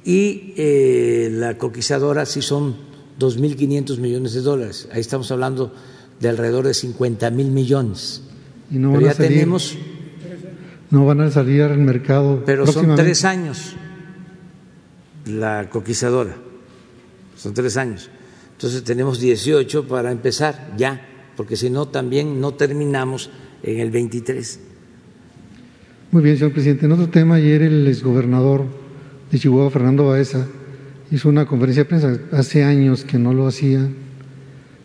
y 0.06 0.54
eh, 0.58 1.30
la 1.32 1.58
coquizadora 1.58 2.26
sí 2.26 2.42
son 2.42 2.76
2.500 3.20 3.98
millones 4.00 4.34
de 4.34 4.42
dólares. 4.42 4.88
Ahí 4.92 5.02
estamos 5.02 5.32
hablando 5.32 5.74
de 6.20 6.30
alrededor 6.30 6.66
de 6.68 6.74
50 6.74 7.30
mil 7.32 7.52
millones. 7.52 8.22
Y 8.72 8.80
no 8.80 8.92
van 8.92 9.06
a 9.06 9.14
salir, 9.14 9.32
tenemos. 9.32 9.78
No 10.90 11.06
van 11.06 11.22
a 11.22 11.32
salir 11.32 11.62
al 11.64 11.78
mercado. 11.78 12.44
Pero 12.46 12.68
son 12.68 12.96
tres 12.96 13.24
años 13.26 13.76
la 15.26 15.70
coquizadora 15.70 16.36
son 17.38 17.54
tres 17.54 17.76
años. 17.78 18.10
Entonces 18.54 18.84
tenemos 18.84 19.20
18 19.20 19.88
para 19.88 20.12
empezar 20.12 20.74
ya, 20.78 21.06
porque 21.36 21.58
si 21.58 21.70
no 21.70 21.88
también 21.90 22.40
no 22.40 22.54
terminamos 22.54 23.30
en 23.64 23.80
el 23.80 23.92
23. 23.92 24.60
Muy 26.14 26.22
bien, 26.22 26.38
señor 26.38 26.54
presidente. 26.54 26.86
En 26.86 26.92
otro 26.92 27.10
tema, 27.10 27.36
ayer 27.38 27.64
el 27.64 27.88
exgobernador 27.88 28.66
de 29.32 29.40
Chihuahua, 29.40 29.72
Fernando 29.72 30.06
Baeza, 30.10 30.46
hizo 31.10 31.28
una 31.28 31.48
conferencia 31.48 31.86
de 31.86 31.90
prensa, 31.90 32.20
hace 32.32 32.64
años 32.64 33.04
que 33.04 33.18
no 33.18 33.34
lo 33.34 33.48
hacía, 33.48 33.90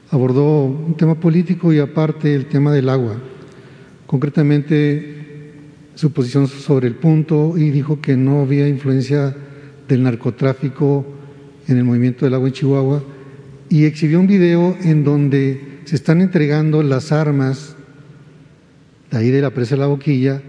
abordó 0.09 0.64
un 0.64 0.96
tema 0.96 1.16
político 1.16 1.70
y 1.70 1.80
aparte 1.80 2.34
el 2.34 2.46
tema 2.46 2.72
del 2.72 2.88
agua, 2.88 3.18
concretamente 4.06 5.52
su 5.96 6.12
posición 6.12 6.48
sobre 6.48 6.88
el 6.88 6.94
punto 6.94 7.59
y 7.59 7.68
dijo 7.68 8.00
que 8.00 8.16
no 8.16 8.40
había 8.40 8.66
influencia 8.66 9.36
del 9.86 10.05
narcotráfico 10.05 11.05
en 11.66 11.76
el 11.76 11.84
movimiento 11.84 12.24
del 12.24 12.32
agua 12.32 12.48
en 12.48 12.55
Chihuahua 12.55 13.02
y 13.68 13.84
exhibió 13.84 14.18
un 14.18 14.28
video 14.28 14.78
en 14.80 15.05
donde 15.05 15.80
se 15.84 15.94
están 15.94 16.22
entregando 16.22 16.82
las 16.82 17.12
armas 17.12 17.76
de 19.10 19.18
ahí 19.18 19.28
de 19.28 19.42
la 19.42 19.50
presa 19.50 19.74
de 19.74 19.82
la 19.82 19.88
boquilla 19.88 20.40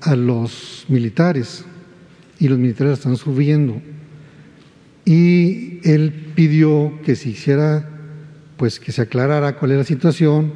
a 0.00 0.16
los 0.16 0.84
militares 0.88 1.64
y 2.38 2.48
los 2.48 2.58
militares 2.58 2.94
están 2.94 3.16
subiendo. 3.16 3.80
Y 5.04 5.80
él 5.88 6.32
pidió 6.34 6.92
que 7.04 7.16
se 7.16 7.30
hiciera, 7.30 7.88
pues 8.56 8.80
que 8.80 8.92
se 8.92 9.02
aclarara 9.02 9.56
cuál 9.56 9.72
era 9.72 9.80
la 9.80 9.84
situación, 9.84 10.52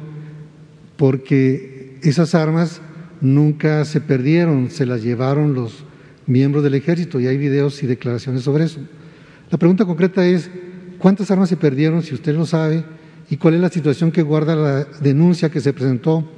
porque 0.97 1.97
esas 2.03 2.35
armas 2.35 2.81
nunca 3.21 3.85
se 3.85 4.01
perdieron, 4.01 4.69
se 4.69 4.85
las 4.85 5.03
llevaron 5.03 5.53
los 5.53 5.85
miembros 6.27 6.63
del 6.63 6.75
ejército 6.75 7.19
y 7.19 7.27
hay 7.27 7.37
videos 7.37 7.81
y 7.83 7.87
declaraciones 7.87 8.43
sobre 8.43 8.65
eso. 8.65 8.79
La 9.49 9.57
pregunta 9.57 9.85
concreta 9.85 10.25
es, 10.25 10.49
¿cuántas 10.97 11.31
armas 11.31 11.49
se 11.49 11.57
perdieron, 11.57 12.03
si 12.03 12.13
usted 12.13 12.35
lo 12.35 12.45
sabe, 12.45 12.83
y 13.29 13.37
cuál 13.37 13.55
es 13.55 13.61
la 13.61 13.69
situación 13.69 14.11
que 14.11 14.21
guarda 14.21 14.55
la 14.55 14.83
denuncia 15.01 15.49
que 15.49 15.61
se 15.61 15.73
presentó? 15.73 16.29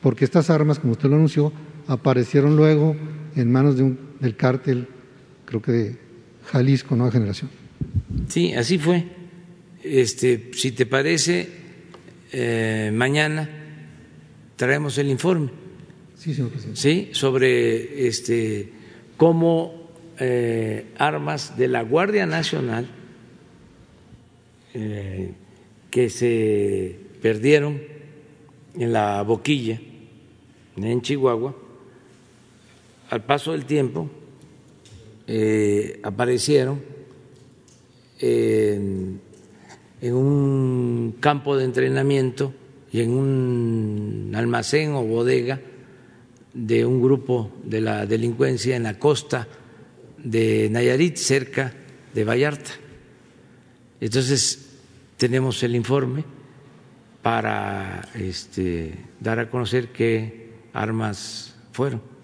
Porque 0.00 0.24
estas 0.24 0.50
armas, 0.50 0.78
como 0.78 0.92
usted 0.92 1.08
lo 1.08 1.16
anunció, 1.16 1.52
aparecieron 1.86 2.56
luego 2.56 2.96
en 3.36 3.50
manos 3.50 3.76
de 3.76 3.82
un, 3.82 3.98
del 4.20 4.36
cártel, 4.36 4.86
creo 5.44 5.62
que 5.62 5.72
de 5.72 5.96
Jalisco, 6.46 6.96
Nueva 6.96 7.12
Generación. 7.12 7.50
Sí, 8.28 8.52
así 8.54 8.78
fue. 8.78 9.04
Este, 9.82 10.50
si 10.54 10.72
te 10.72 10.86
parece, 10.86 11.48
eh, 12.32 12.90
mañana 12.92 13.48
traemos 14.56 14.98
el 14.98 15.08
informe. 15.08 15.50
Sí, 16.16 16.34
señor 16.34 16.50
presidente. 16.50 16.80
Sí, 16.80 17.08
sobre 17.12 18.06
este, 18.06 18.70
cómo 19.16 19.90
eh, 20.18 20.92
armas 20.98 21.56
de 21.56 21.68
la 21.68 21.82
Guardia 21.82 22.26
Nacional 22.26 22.86
eh, 24.74 25.32
que 25.90 26.10
se 26.10 26.96
perdieron 27.22 27.80
en 28.74 28.92
la 28.92 29.22
boquilla, 29.22 29.80
en 30.76 31.02
Chihuahua, 31.02 31.56
al 33.10 33.24
paso 33.24 33.52
del 33.52 33.64
tiempo 33.64 34.08
eh, 35.26 36.00
aparecieron 36.02 36.80
en, 38.18 39.20
en 40.00 40.14
un 40.14 41.16
campo 41.20 41.56
de 41.56 41.64
entrenamiento 41.64 42.54
y 42.92 43.00
en 43.00 43.10
un 43.10 44.32
almacén 44.34 44.92
o 44.94 45.02
bodega 45.02 45.60
de 46.54 46.84
un 46.84 47.02
grupo 47.02 47.52
de 47.64 47.80
la 47.80 48.06
delincuencia 48.06 48.76
en 48.76 48.84
la 48.84 48.98
costa 48.98 49.46
de 50.18 50.68
Nayarit, 50.70 51.16
cerca 51.16 51.72
de 52.12 52.24
Vallarta. 52.24 52.70
Entonces, 54.00 54.70
tenemos 55.16 55.62
el 55.62 55.76
informe 55.76 56.24
para 57.22 58.08
este, 58.14 58.94
dar 59.20 59.38
a 59.38 59.50
conocer 59.50 59.88
qué 59.88 60.50
armas 60.72 61.54
fueron. 61.72 62.19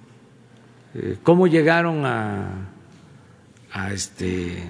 Eh, 0.99 1.19
¿Cómo 1.23 1.47
llegaron 1.47 2.07
a, 2.07 2.71
este, 3.93 4.63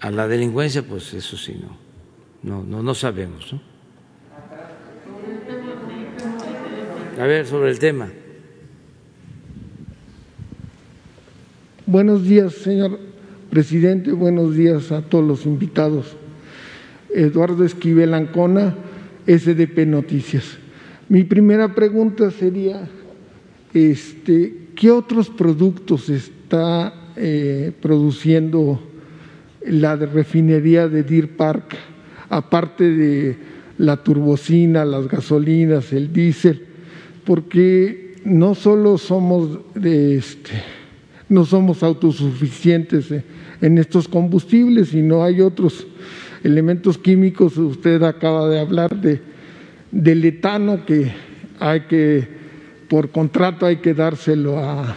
a 0.00 0.10
la 0.10 0.28
delincuencia? 0.28 0.82
Pues 0.82 1.14
eso 1.14 1.38
sí, 1.38 1.58
no, 2.42 2.62
no, 2.62 2.82
no, 2.82 2.94
sabemos. 2.94 3.54
A 7.18 7.24
ver, 7.24 7.46
sobre 7.46 7.70
el 7.70 7.78
tema. 7.78 8.10
Buenos 11.86 12.24
días, 12.24 12.52
señor 12.52 12.98
presidente. 13.48 14.12
Buenos 14.12 14.54
días 14.54 14.92
a 14.92 15.00
todos 15.00 15.26
los 15.26 15.46
invitados. 15.46 16.16
Eduardo 17.14 17.64
Esquivel 17.64 18.12
Ancona, 18.12 18.74
SDP 19.26 19.86
Noticias. 19.86 20.58
Mi 21.08 21.24
primera 21.24 21.74
pregunta 21.74 22.30
sería, 22.30 22.86
este, 23.72 24.54
¿qué 24.74 24.90
otros 24.90 25.30
productos 25.30 26.08
está 26.08 27.12
eh, 27.16 27.72
produciendo 27.80 28.80
la 29.66 29.96
refinería 29.96 30.88
de 30.88 31.02
Deer 31.02 31.36
Park, 31.36 31.76
aparte 32.28 32.90
de 32.90 33.36
la 33.78 34.02
turbocina, 34.02 34.84
las 34.84 35.08
gasolinas, 35.08 35.92
el 35.92 36.12
diésel? 36.12 36.66
Porque 37.24 38.14
no 38.24 38.54
solo 38.54 38.98
somos 38.98 39.60
de 39.74 40.16
este, 40.16 40.50
no 41.28 41.44
somos 41.44 41.82
autosuficientes 41.82 43.06
en 43.60 43.78
estos 43.78 44.08
combustibles, 44.08 44.88
sino 44.88 45.22
hay 45.22 45.40
otros 45.40 45.86
elementos 46.42 46.98
químicos. 46.98 47.56
Usted 47.56 48.02
acaba 48.02 48.48
de 48.48 48.60
hablar 48.60 49.00
de, 49.00 49.20
del 49.90 50.24
etano 50.24 50.84
que 50.84 51.12
hay 51.58 51.82
que, 51.82 52.39
por 52.90 53.10
contrato 53.10 53.66
hay 53.66 53.76
que 53.76 53.94
dárselo 53.94 54.58
a, 54.58 54.96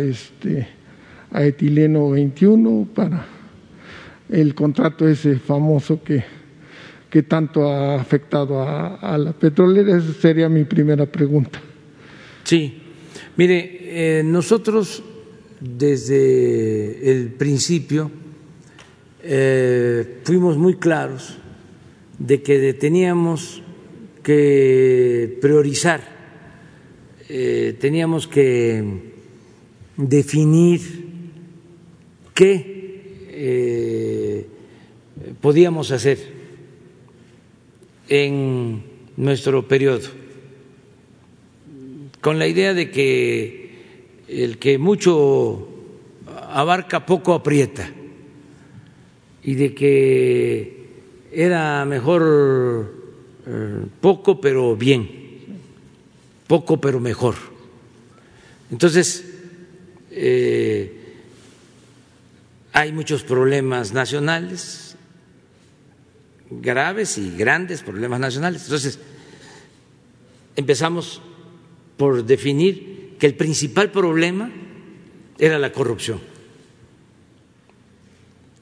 este, 0.00 0.66
a 1.30 1.44
etileno 1.44 2.10
21 2.10 2.88
para 2.92 3.24
el 4.28 4.52
contrato 4.56 5.06
ese 5.06 5.38
famoso 5.38 6.02
que, 6.02 6.24
que 7.08 7.22
tanto 7.22 7.70
ha 7.70 7.94
afectado 7.94 8.60
a, 8.60 8.96
a 8.96 9.16
la 9.16 9.32
petrolera. 9.32 9.96
Esa 9.96 10.12
sería 10.12 10.48
mi 10.48 10.64
primera 10.64 11.06
pregunta. 11.06 11.60
Sí, 12.42 12.82
mire, 13.36 14.18
eh, 14.18 14.22
nosotros 14.24 15.00
desde 15.60 17.12
el 17.12 17.28
principio 17.28 18.10
eh, 19.22 20.18
fuimos 20.24 20.56
muy 20.58 20.74
claros 20.74 21.38
de 22.18 22.42
que 22.42 22.74
teníamos 22.74 23.62
que 24.24 25.38
priorizar, 25.40 26.17
eh, 27.28 27.76
teníamos 27.78 28.26
que 28.26 28.82
definir 29.96 30.80
qué 32.34 33.26
eh, 33.30 34.46
podíamos 35.40 35.90
hacer 35.90 36.18
en 38.08 38.82
nuestro 39.16 39.68
periodo, 39.68 40.08
con 42.20 42.38
la 42.38 42.46
idea 42.46 42.72
de 42.74 42.90
que 42.90 43.68
el 44.28 44.58
que 44.58 44.78
mucho 44.78 45.68
abarca 46.50 47.04
poco 47.04 47.34
aprieta 47.34 47.90
y 49.42 49.54
de 49.54 49.74
que 49.74 50.78
era 51.32 51.84
mejor 51.84 52.94
eh, 53.46 53.86
poco 54.00 54.40
pero 54.40 54.76
bien, 54.76 55.17
poco 56.48 56.80
pero 56.80 56.98
mejor. 56.98 57.36
Entonces, 58.72 59.24
eh, 60.10 60.98
hay 62.72 62.92
muchos 62.92 63.22
problemas 63.22 63.92
nacionales, 63.92 64.96
graves 66.50 67.18
y 67.18 67.36
grandes 67.36 67.82
problemas 67.82 68.18
nacionales. 68.18 68.64
Entonces, 68.64 68.98
empezamos 70.56 71.22
por 71.96 72.24
definir 72.24 73.16
que 73.18 73.26
el 73.26 73.34
principal 73.34 73.90
problema 73.90 74.50
era 75.38 75.58
la 75.58 75.72
corrupción. 75.72 76.20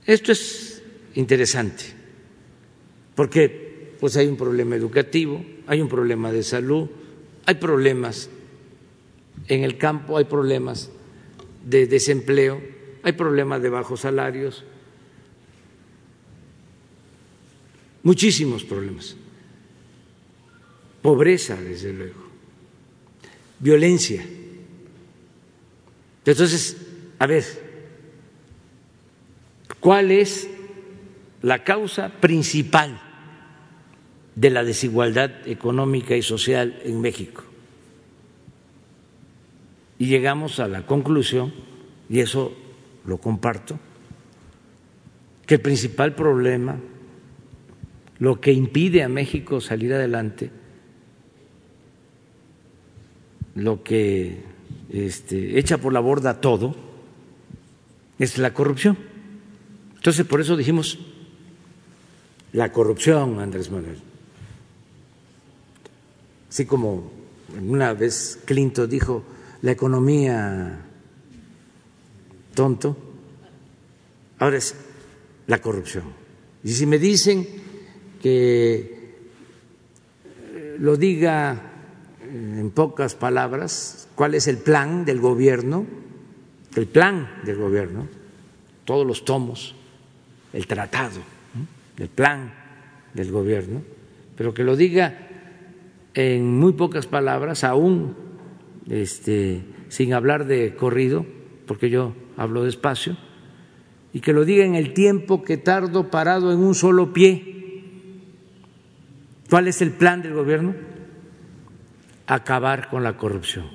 Esto 0.06 0.32
es 0.32 0.82
interesante, 1.14 1.84
porque 3.14 3.94
pues 3.98 4.16
hay 4.16 4.26
un 4.26 4.36
problema 4.36 4.76
educativo, 4.76 5.44
hay 5.66 5.80
un 5.80 5.88
problema 5.88 6.30
de 6.30 6.42
salud, 6.42 6.88
hay 7.46 7.54
problemas 7.54 8.28
en 9.48 9.62
el 9.62 9.78
campo, 9.78 10.18
hay 10.18 10.24
problemas 10.24 10.90
de 11.64 11.86
desempleo, 11.86 12.60
hay 13.02 13.12
problemas 13.12 13.62
de 13.62 13.70
bajos 13.70 14.00
salarios, 14.00 14.64
muchísimos 18.02 18.64
problemas. 18.64 19.16
Pobreza, 21.02 21.54
desde 21.54 21.92
luego, 21.92 22.20
violencia. 23.60 24.26
Entonces, 26.24 26.76
a 27.20 27.26
ver, 27.28 27.44
¿cuál 29.78 30.10
es 30.10 30.48
la 31.42 31.62
causa 31.62 32.08
principal 32.08 33.05
de 34.36 34.50
la 34.50 34.62
desigualdad 34.62 35.46
económica 35.48 36.14
y 36.14 36.22
social 36.22 36.78
en 36.84 37.00
México? 37.00 37.42
Y 39.98 40.06
llegamos 40.06 40.60
a 40.60 40.68
la 40.68 40.86
conclusión, 40.86 41.52
y 42.08 42.20
eso 42.20 42.54
lo 43.04 43.18
comparto, 43.18 43.78
que 45.46 45.54
el 45.54 45.60
principal 45.60 46.14
problema, 46.14 46.76
lo 48.18 48.40
que 48.40 48.52
impide 48.52 49.02
a 49.02 49.08
México 49.08 49.60
salir 49.60 49.92
adelante, 49.94 50.50
lo 53.54 53.82
que 53.82 54.42
este, 54.90 55.58
echa 55.58 55.78
por 55.78 55.92
la 55.92 56.00
borda 56.00 56.40
todo, 56.40 56.76
es 58.18 58.38
la 58.38 58.52
corrupción. 58.52 58.98
Entonces, 59.96 60.26
por 60.26 60.40
eso 60.40 60.56
dijimos 60.56 60.98
la 62.52 62.70
corrupción, 62.72 63.40
Andrés 63.40 63.70
Manuel. 63.70 64.05
Así 66.48 66.66
como 66.66 67.10
una 67.60 67.92
vez 67.94 68.38
Clinton 68.44 68.88
dijo 68.88 69.24
la 69.62 69.72
economía 69.72 70.80
tonto, 72.54 72.96
ahora 74.38 74.56
es 74.56 74.74
la 75.46 75.60
corrupción. 75.60 76.04
Y 76.64 76.70
si 76.70 76.86
me 76.86 76.98
dicen 76.98 77.46
que 78.20 79.14
lo 80.78 80.96
diga 80.96 81.72
en 82.30 82.70
pocas 82.70 83.14
palabras, 83.14 84.08
cuál 84.14 84.34
es 84.34 84.46
el 84.46 84.58
plan 84.58 85.04
del 85.04 85.20
gobierno, 85.20 85.86
el 86.74 86.86
plan 86.86 87.40
del 87.44 87.56
gobierno, 87.56 88.08
todos 88.84 89.06
los 89.06 89.24
tomos, 89.24 89.74
el 90.52 90.66
tratado, 90.66 91.20
el 91.98 92.08
plan 92.08 92.52
del 93.14 93.30
gobierno, 93.30 93.82
pero 94.36 94.52
que 94.52 94.64
lo 94.64 94.76
diga 94.76 95.25
en 96.16 96.58
muy 96.58 96.72
pocas 96.72 97.06
palabras, 97.06 97.62
aún 97.62 98.16
este, 98.88 99.62
sin 99.88 100.14
hablar 100.14 100.46
de 100.46 100.74
corrido, 100.74 101.26
porque 101.66 101.90
yo 101.90 102.14
hablo 102.38 102.64
despacio, 102.64 103.18
y 104.14 104.20
que 104.20 104.32
lo 104.32 104.46
diga 104.46 104.64
en 104.64 104.74
el 104.74 104.94
tiempo 104.94 105.44
que 105.44 105.58
tardo 105.58 106.10
parado 106.10 106.52
en 106.52 106.58
un 106.58 106.74
solo 106.74 107.12
pie. 107.12 107.82
¿Cuál 109.50 109.68
es 109.68 109.82
el 109.82 109.92
plan 109.92 110.22
del 110.22 110.32
gobierno? 110.32 110.74
Acabar 112.26 112.88
con 112.88 113.02
la 113.02 113.18
corrupción. 113.18 113.68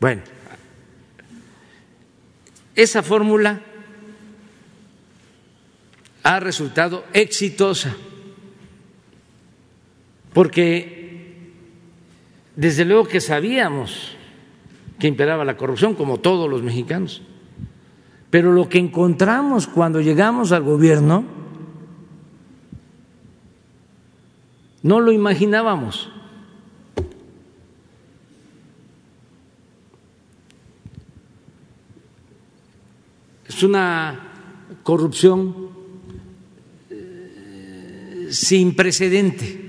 Bueno, 0.00 0.22
esa 2.74 3.04
fórmula 3.04 3.60
ha 6.24 6.40
resultado 6.40 7.04
exitosa 7.12 7.96
porque 10.32 11.52
desde 12.56 12.84
luego 12.84 13.04
que 13.04 13.20
sabíamos 13.20 14.16
que 14.98 15.06
imperaba 15.06 15.44
la 15.44 15.56
corrupción, 15.56 15.94
como 15.94 16.18
todos 16.18 16.50
los 16.50 16.62
mexicanos, 16.62 17.22
pero 18.30 18.52
lo 18.52 18.68
que 18.68 18.78
encontramos 18.78 19.66
cuando 19.66 20.00
llegamos 20.00 20.52
al 20.52 20.62
gobierno 20.62 21.24
no 24.82 25.00
lo 25.00 25.12
imaginábamos. 25.12 26.10
Es 33.46 33.62
una 33.62 34.20
corrupción 34.82 35.68
eh, 36.90 38.28
sin 38.30 38.76
precedente. 38.76 39.67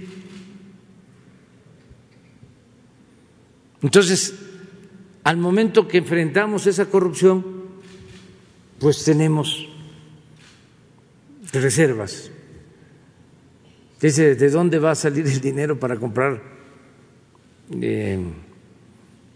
Entonces, 3.81 4.35
al 5.23 5.37
momento 5.37 5.87
que 5.87 5.99
enfrentamos 5.99 6.67
esa 6.67 6.85
corrupción, 6.85 7.45
pues 8.79 9.03
tenemos 9.03 9.67
reservas. 11.51 12.31
Dice, 14.01 14.35
¿de 14.35 14.49
dónde 14.49 14.79
va 14.79 14.91
a 14.91 14.95
salir 14.95 15.25
el 15.27 15.41
dinero 15.41 15.79
para 15.79 15.97
comprar 15.97 16.41
eh, 17.71 18.19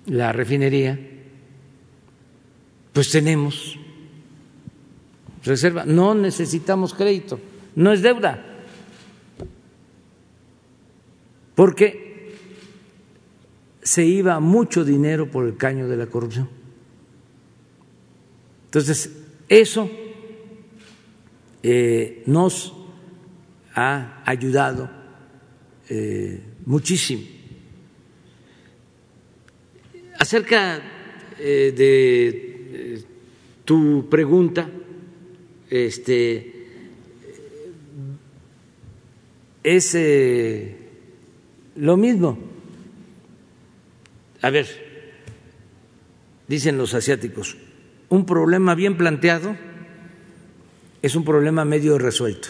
la 0.08 0.32
refinería, 0.32 1.00
pues 2.92 3.10
tenemos 3.10 3.78
reserva, 5.44 5.86
no 5.86 6.14
necesitamos 6.16 6.94
crédito, 6.94 7.40
no 7.76 7.94
es 7.94 8.02
deuda, 8.02 8.44
porque 11.56 12.03
se 13.84 14.06
iba 14.06 14.40
mucho 14.40 14.86
dinero 14.86 15.30
por 15.30 15.46
el 15.46 15.58
caño 15.58 15.88
de 15.88 15.98
la 15.98 16.08
corrupción. 16.08 16.50
Entonces, 18.66 19.12
eso 19.50 19.90
eh, 21.62 22.24
nos 22.26 22.74
ha 23.76 24.24
ayudado 24.26 24.90
eh, 25.90 26.42
muchísimo. 26.66 27.24
Acerca 30.18 30.82
eh, 31.38 31.74
de 31.76 33.04
tu 33.66 34.08
pregunta, 34.10 34.70
este, 35.70 36.54
es 39.62 39.98
lo 41.76 41.98
mismo. 41.98 42.53
A 44.44 44.50
ver, 44.50 44.68
dicen 46.50 46.78
los 46.78 46.94
asiáticos, 46.94 47.56
un 48.10 48.26
problema 48.26 48.76
bien 48.76 48.98
planteado 48.98 49.56
es 51.02 51.16
un 51.16 51.24
problema 51.24 51.64
medio 51.64 51.98
resuelto. 51.98 52.50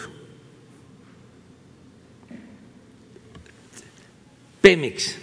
Pemex 4.59 5.17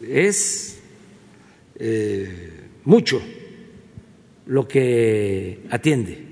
es 0.00 0.80
eh, 1.74 2.68
mucho 2.84 3.20
lo 4.46 4.68
que 4.68 5.66
atiende, 5.70 6.24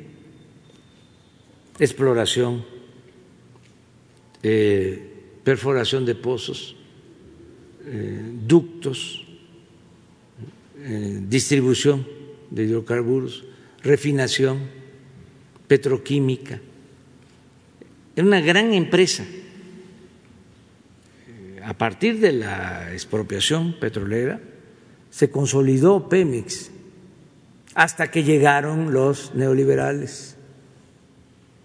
exploración, 1.80 2.64
eh, 4.44 5.02
perforación 5.42 6.06
de 6.06 6.14
pozos, 6.14 6.76
ductos, 8.46 9.26
distribución 11.28 12.06
de 12.50 12.64
hidrocarburos, 12.64 13.44
refinación, 13.82 14.58
petroquímica. 15.66 16.60
Es 18.16 18.24
una 18.24 18.40
gran 18.40 18.74
empresa. 18.74 19.24
A 21.62 21.74
partir 21.74 22.18
de 22.18 22.32
la 22.32 22.92
expropiación 22.92 23.78
petrolera, 23.78 24.40
se 25.10 25.30
consolidó 25.30 26.08
Pemex 26.08 26.70
hasta 27.74 28.10
que 28.10 28.24
llegaron 28.24 28.92
los 28.92 29.34
neoliberales 29.34 30.36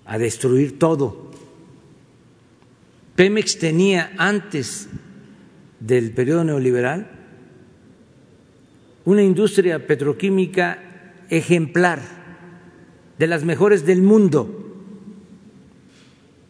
a 0.06 0.18
destruir 0.18 0.78
todo. 0.78 1.32
Pemex 3.16 3.58
tenía 3.58 4.14
antes 4.18 4.88
del 5.86 6.12
periodo 6.12 6.44
neoliberal 6.44 7.08
una 9.06 9.22
industria 9.22 9.86
petroquímica 9.86 10.80
ejemplar, 11.30 12.02
de 13.20 13.28
las 13.28 13.44
mejores 13.44 13.86
del 13.86 14.02
mundo. 14.02 14.64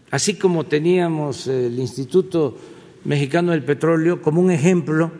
Así 0.09 0.35
como 0.35 0.65
teníamos 0.65 1.47
el 1.47 1.77
Instituto 1.77 2.57
Mexicano 3.03 3.51
del 3.51 3.63
Petróleo 3.63 4.21
como 4.21 4.41
un 4.41 4.51
ejemplo 4.51 5.11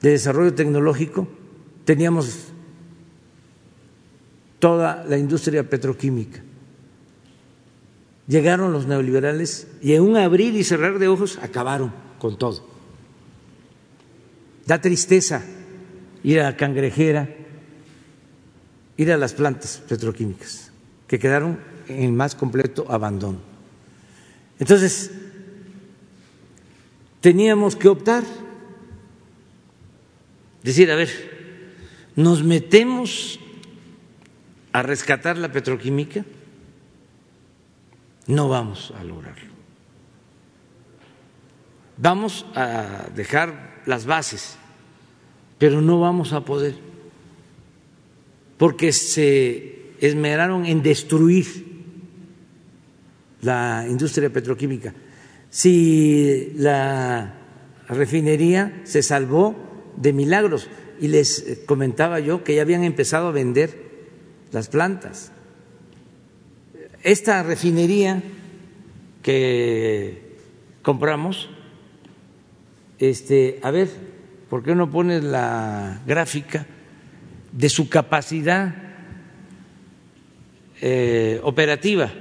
de 0.00 0.10
desarrollo 0.10 0.54
tecnológico, 0.54 1.28
teníamos 1.84 2.48
toda 4.58 5.04
la 5.04 5.18
industria 5.18 5.68
petroquímica. 5.68 6.42
Llegaron 8.26 8.72
los 8.72 8.86
neoliberales 8.86 9.68
y 9.82 9.92
en 9.92 10.02
un 10.02 10.16
abrir 10.16 10.54
y 10.54 10.64
cerrar 10.64 10.98
de 10.98 11.08
ojos 11.08 11.38
acabaron 11.42 12.03
con 12.24 12.38
todo. 12.38 12.64
Da 14.64 14.80
tristeza 14.80 15.44
ir 16.24 16.40
a 16.40 16.56
Cangrejera 16.56 17.28
ir 18.96 19.12
a 19.12 19.18
las 19.18 19.34
plantas 19.34 19.84
petroquímicas, 19.86 20.72
que 21.06 21.18
quedaron 21.18 21.60
en 21.86 22.16
más 22.16 22.34
completo 22.34 22.86
abandono. 22.88 23.40
Entonces, 24.58 25.10
teníamos 27.20 27.76
que 27.76 27.88
optar, 27.88 28.24
decir, 30.62 30.90
a 30.90 30.96
ver, 30.96 31.10
nos 32.16 32.42
metemos 32.42 33.38
a 34.72 34.80
rescatar 34.80 35.36
la 35.36 35.52
petroquímica, 35.52 36.24
no 38.28 38.48
vamos 38.48 38.94
a 38.98 39.04
lograrlo. 39.04 39.53
Vamos 41.96 42.46
a 42.54 43.08
dejar 43.14 43.82
las 43.86 44.06
bases, 44.06 44.56
pero 45.58 45.80
no 45.80 46.00
vamos 46.00 46.32
a 46.32 46.44
poder 46.44 46.74
porque 48.56 48.92
se 48.92 49.92
esmeraron 50.00 50.66
en 50.66 50.82
destruir 50.82 51.46
la 53.42 53.86
industria 53.88 54.30
petroquímica. 54.30 54.94
Si 55.50 56.52
la 56.56 57.34
refinería 57.88 58.80
se 58.84 59.02
salvó 59.02 59.54
de 59.96 60.12
milagros 60.12 60.68
y 61.00 61.08
les 61.08 61.60
comentaba 61.66 62.20
yo 62.20 62.42
que 62.44 62.54
ya 62.54 62.62
habían 62.62 62.84
empezado 62.84 63.28
a 63.28 63.32
vender 63.32 63.84
las 64.52 64.68
plantas. 64.68 65.32
Esta 67.02 67.42
refinería 67.42 68.22
que 69.22 70.36
compramos, 70.82 71.50
este, 72.98 73.60
a 73.62 73.70
ver, 73.70 73.88
¿por 74.48 74.62
qué 74.62 74.74
no 74.74 74.90
pones 74.90 75.22
la 75.24 76.00
gráfica? 76.06 76.66
de 77.56 77.68
su 77.68 77.88
capacidad 77.88 78.74
eh, 80.80 81.40
operativa. 81.44 82.12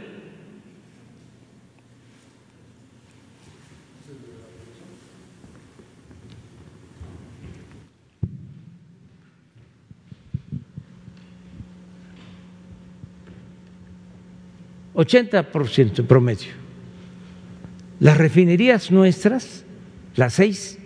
Ochenta 14.95 15.51
por 15.51 15.67
ciento 15.67 16.03
en 16.03 16.07
promedio. 16.07 16.51
Las 17.99 18.17
refinerías 18.17 18.91
nuestras, 18.91 19.65
las 20.15 20.33
seis, 20.33 20.79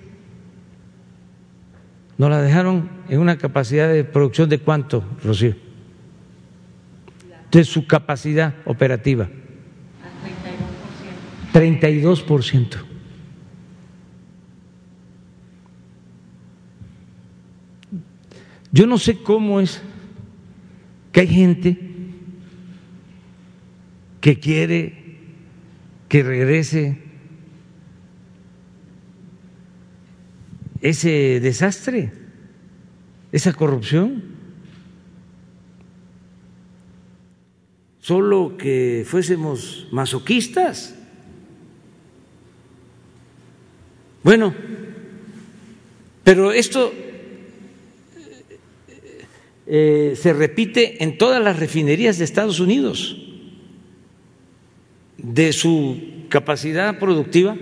nos 2.17 2.29
la 2.29 2.41
dejaron 2.41 2.89
en 3.09 3.19
una 3.19 3.37
capacidad 3.37 3.91
de 3.91 4.03
producción 4.03 4.49
de 4.49 4.59
cuánto, 4.59 5.03
Rocío? 5.23 5.55
De 7.51 7.63
su 7.63 7.85
capacidad 7.85 8.55
operativa. 8.65 9.29
32%. 11.53 11.77
32%. 12.23 12.77
Yo 18.71 18.85
no 18.85 18.97
sé 18.97 19.17
cómo 19.23 19.59
es 19.59 19.81
que 21.11 21.21
hay 21.21 21.27
gente 21.27 21.79
que 24.21 24.39
quiere 24.39 25.17
que 26.09 26.23
regrese 26.23 27.06
ese 30.81 31.39
desastre, 31.39 32.11
esa 33.31 33.53
corrupción. 33.53 34.23
Solo 37.99 38.55
que 38.57 39.03
fuésemos 39.05 39.87
masoquistas. 39.91 40.95
Bueno, 44.23 44.53
pero 46.23 46.51
esto 46.51 46.93
eh, 49.65 50.13
se 50.15 50.33
repite 50.33 51.03
en 51.03 51.17
todas 51.17 51.43
las 51.43 51.59
refinerías 51.59 52.17
de 52.17 52.23
Estados 52.23 52.59
Unidos. 52.59 53.23
De 55.17 55.51
su 55.51 56.25
capacidad 56.29 56.99
productiva, 56.99 57.57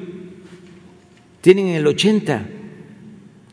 tienen 1.42 1.68
el 1.68 1.88
80 1.88 2.50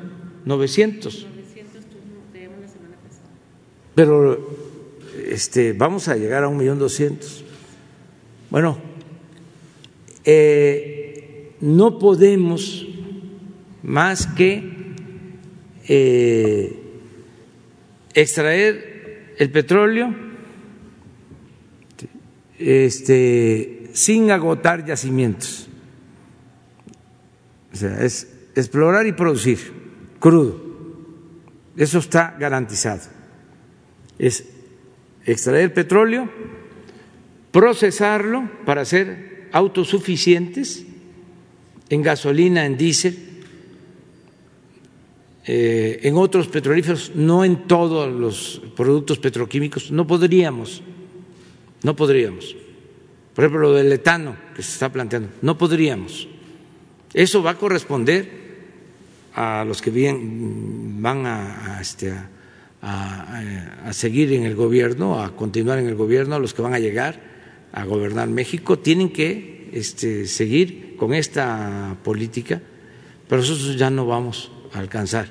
900. 0.45 1.27
Pero 3.97 4.39
este, 5.27 5.73
vamos 5.73 6.07
a 6.09 6.17
llegar 6.17 6.45
a 6.45 6.49
un 6.49 6.59
millón 6.59 6.79
doscientos. 6.79 7.43
Bueno, 8.51 8.79
eh, 10.23 11.57
no 11.63 11.99
podemos 11.99 12.87
más 13.83 14.27
que 14.27 14.93
eh, 15.89 16.79
extraer 18.13 19.35
el 19.39 19.51
petróleo 19.51 20.15
este, 22.59 23.89
sin 23.95 24.31
agotar 24.31 24.85
yacimientos. 24.85 25.69
O 27.73 27.77
sea, 27.77 28.05
es 28.05 28.29
explorar 28.55 29.07
y 29.07 29.13
producir 29.13 29.59
crudo. 30.21 30.61
Eso 31.79 31.99
está 31.99 32.37
garantizado. 32.39 33.16
Es 34.19 34.45
extraer 35.25 35.75
petróleo, 35.75 36.31
procesarlo 37.51 38.49
para 38.65 38.85
ser 38.85 39.49
autosuficientes 39.53 40.85
en 41.89 42.03
gasolina, 42.03 42.67
en 42.67 42.77
diésel, 42.77 43.17
eh, 45.47 46.01
en 46.03 46.17
otros 46.17 46.49
petrolíferos, 46.49 47.13
no 47.15 47.45
en 47.45 47.69
todos 47.69 48.13
los 48.13 48.61
productos 48.75 49.19
petroquímicos, 49.19 49.91
no 49.91 50.07
podríamos, 50.07 50.83
no 51.83 51.95
podríamos. 51.95 52.57
Por 53.35 53.45
ejemplo, 53.45 53.69
lo 53.69 53.75
del 53.75 53.93
etano 53.93 54.37
que 54.55 54.63
se 54.63 54.73
está 54.73 54.91
planteando, 54.91 55.29
no 55.43 55.57
podríamos. 55.57 56.27
Eso 57.15 57.43
va 57.43 57.53
a 57.53 57.59
corresponder 57.59 58.47
a 59.35 59.65
los 59.65 59.81
que 59.81 59.91
van 59.91 61.27
a, 61.27 61.79
este, 61.81 62.11
a, 62.11 62.29
seguir 63.93 64.33
en 64.33 64.45
el 64.45 64.55
gobierno, 64.55 65.23
a 65.23 65.35
continuar 65.35 65.79
en 65.79 65.87
el 65.87 65.95
gobierno, 65.95 66.37
a 66.37 66.39
los 66.39 66.55
que 66.55 66.63
van 66.63 66.75
a 66.75 66.79
llegar 66.79 67.21
a 67.73 67.85
gobernar 67.85 68.29
México, 68.29 68.79
tienen 68.79 69.11
que 69.11 69.69
este, 69.73 70.27
seguir 70.27 70.97
con 70.97 71.15
esta 71.15 71.97
política, 72.03 72.61
pero 73.29 73.41
nosotros 73.41 73.77
ya 73.77 73.91
no 73.91 74.07
vamos 74.07 74.51
a 74.73 74.79
alcanzar, 74.79 75.31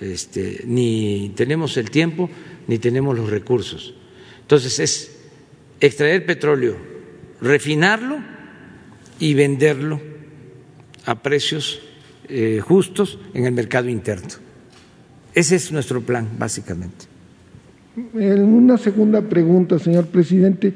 este, 0.00 0.62
ni 0.66 1.32
tenemos 1.36 1.76
el 1.76 1.90
tiempo, 1.90 2.30
ni 2.66 2.78
tenemos 2.78 3.16
los 3.16 3.30
recursos. 3.30 3.94
Entonces 4.40 4.78
es 4.78 5.16
extraer 5.80 6.24
petróleo, 6.24 6.76
refinarlo 7.40 8.18
y 9.18 9.34
venderlo 9.34 10.00
a 11.04 11.22
precios 11.22 11.80
eh, 12.28 12.60
justos 12.62 13.18
en 13.34 13.46
el 13.46 13.52
mercado 13.52 13.88
interno. 13.88 14.45
Ese 15.36 15.54
es 15.54 15.70
nuestro 15.70 16.00
plan, 16.00 16.28
básicamente. 16.38 17.04
Una 18.12 18.76
segunda 18.76 19.20
pregunta, 19.22 19.78
señor 19.78 20.06
presidente, 20.06 20.72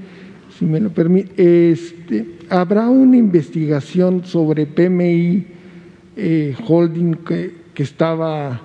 si 0.57 0.67
me 0.67 0.79
lo 0.79 0.91
permite. 0.91 1.73
Este, 1.73 2.39
¿Habrá 2.49 2.89
una 2.89 3.17
investigación 3.17 4.25
sobre 4.25 4.67
PMI 4.67 5.47
eh, 6.17 6.55
Holding 6.69 7.15
que, 7.25 7.61
estaba 7.81 8.61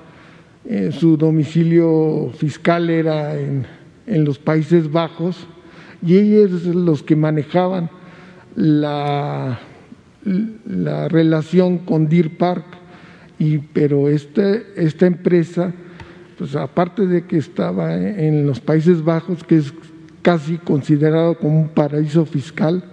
en 0.65 0.91
su 0.91 1.15
domicilio 1.15 2.29
fiscal 2.37 2.89
era 2.89 3.39
en, 3.39 3.65
en 4.05 4.25
los 4.25 4.37
Países 4.37 4.91
Bajos 4.91 5.47
y 6.05 6.17
ellos 6.17 6.65
los 6.65 7.01
que 7.01 7.15
manejaban 7.15 7.89
la 8.57 9.57
la 10.25 11.07
relación 11.07 11.79
con 11.79 12.09
Deer 12.09 12.37
Park, 12.37 12.65
y, 13.37 13.59
pero 13.59 14.09
este, 14.09 14.65
esta 14.75 15.05
empresa, 15.05 15.73
pues 16.37 16.55
aparte 16.55 17.07
de 17.07 17.25
que 17.25 17.37
estaba 17.37 17.95
en 17.95 18.45
los 18.45 18.59
Países 18.59 19.03
Bajos, 19.03 19.43
que 19.43 19.57
es 19.57 19.73
casi 20.21 20.57
considerado 20.57 21.37
como 21.37 21.61
un 21.61 21.69
paraíso 21.69 22.25
fiscal, 22.25 22.83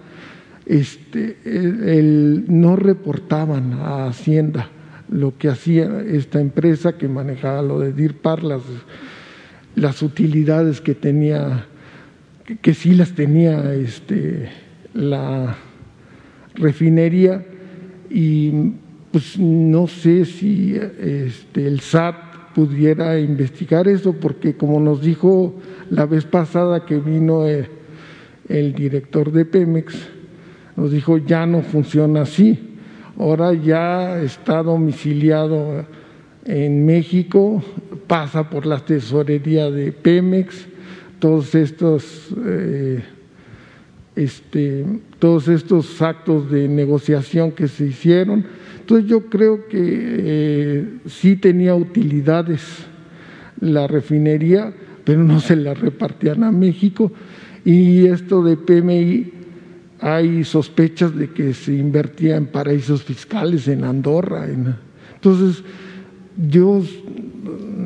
este, 0.65 1.37
no 2.47 2.75
reportaban 2.75 3.73
a 3.73 4.07
Hacienda. 4.07 4.69
Lo 5.09 5.37
que 5.37 5.49
hacía 5.49 6.01
esta 6.01 6.39
empresa 6.39 6.97
que 6.97 7.07
manejaba 7.07 7.61
lo 7.61 7.79
de 7.79 7.91
Deer 7.91 8.15
Park, 8.15 8.43
las, 9.75 10.01
utilidades 10.01 10.79
que 10.79 10.95
tenía, 10.95 11.65
que, 12.45 12.57
que 12.57 12.73
sí 12.73 12.93
las 12.93 13.13
tenía 13.13 13.73
este, 13.73 14.49
la 14.93 15.55
refinería 16.55 17.45
y 18.09 18.73
pues 19.11 19.37
no 19.37 19.87
sé 19.87 20.25
si 20.25 20.75
este, 20.75 21.67
el 21.67 21.79
SAT 21.81 22.32
pudiera 22.53 23.19
investigar 23.19 23.87
eso, 23.87 24.13
porque 24.13 24.55
como 24.55 24.79
nos 24.79 25.01
dijo 25.01 25.55
la 25.89 26.05
vez 26.05 26.25
pasada 26.25 26.85
que 26.85 26.97
vino 26.97 27.45
el, 27.45 27.67
el, 28.49 28.73
director 28.73 29.31
de 29.31 29.45
Pemex, 29.45 29.95
nos 30.75 30.91
dijo 30.91 31.17
ya 31.17 31.45
no 31.45 31.61
funciona 31.61 32.21
así. 32.21 32.77
Ahora 33.17 33.53
ya 33.53 34.21
está 34.21 34.63
domiciliado 34.63 35.85
en 36.45 36.85
México, 36.85 37.63
pasa 38.07 38.49
por 38.49 38.65
la 38.65 38.79
tesorería 38.79 39.69
de 39.69 39.91
Pemex, 39.91 40.67
todos 41.19 41.55
estos 41.55 42.29
eh, 42.45 43.03
este, 44.15 44.85
todos 45.19 45.47
estos 45.47 46.01
actos 46.01 46.51
de 46.51 46.67
negociación 46.67 47.51
que 47.51 47.67
se 47.67 47.85
hicieron. 47.85 48.45
Entonces 48.83 49.09
yo 49.09 49.27
creo 49.27 49.65
que 49.69 49.79
eh, 49.79 50.87
sí 51.05 51.37
tenía 51.37 51.73
utilidades 51.73 52.61
la 53.61 53.87
refinería, 53.87 54.73
pero 55.05 55.23
no 55.23 55.39
se 55.39 55.55
la 55.55 55.73
repartían 55.73 56.43
a 56.43 56.51
México. 56.51 57.09
Y 57.63 58.07
esto 58.07 58.43
de 58.43 58.57
PMI, 58.57 59.31
hay 60.01 60.43
sospechas 60.43 61.15
de 61.15 61.29
que 61.29 61.53
se 61.53 61.73
invertía 61.75 62.35
en 62.35 62.47
paraísos 62.47 63.03
fiscales, 63.03 63.69
en 63.69 63.85
Andorra. 63.85 64.47
Entonces 64.49 65.63
yo 66.49 66.83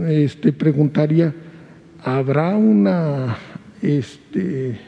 este, 0.07 0.51
preguntaría, 0.51 1.31
¿habrá 2.03 2.55
una... 2.57 3.37
Este, 3.83 4.79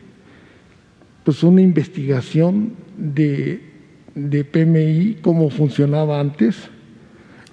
pues 1.24 1.44
una 1.44 1.62
investigación 1.62 2.74
de, 2.98 3.69
de 4.16 4.44
PMI, 4.44 5.18
cómo 5.22 5.50
funcionaba 5.50 6.20
antes. 6.20 6.56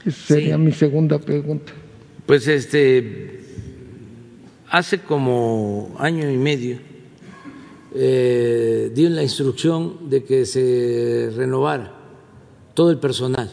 Esa 0.05 0.35
sería 0.35 0.59
mi 0.59 0.73
segunda 0.73 1.19
pregunta. 1.19 1.73
Pues 2.27 2.47
este, 2.49 3.41
hace 4.69 5.01
como 5.01 5.95
año 5.99 6.31
y 6.31 6.37
medio 6.37 6.79
eh, 7.95 8.91
dio 8.95 9.09
la 9.11 9.23
instrucción 9.23 10.11
de 10.11 10.25
que 10.25 10.45
se 10.45 11.31
renovara 11.35 11.95
todo 12.75 12.91
el 12.91 12.99
personal 12.99 13.51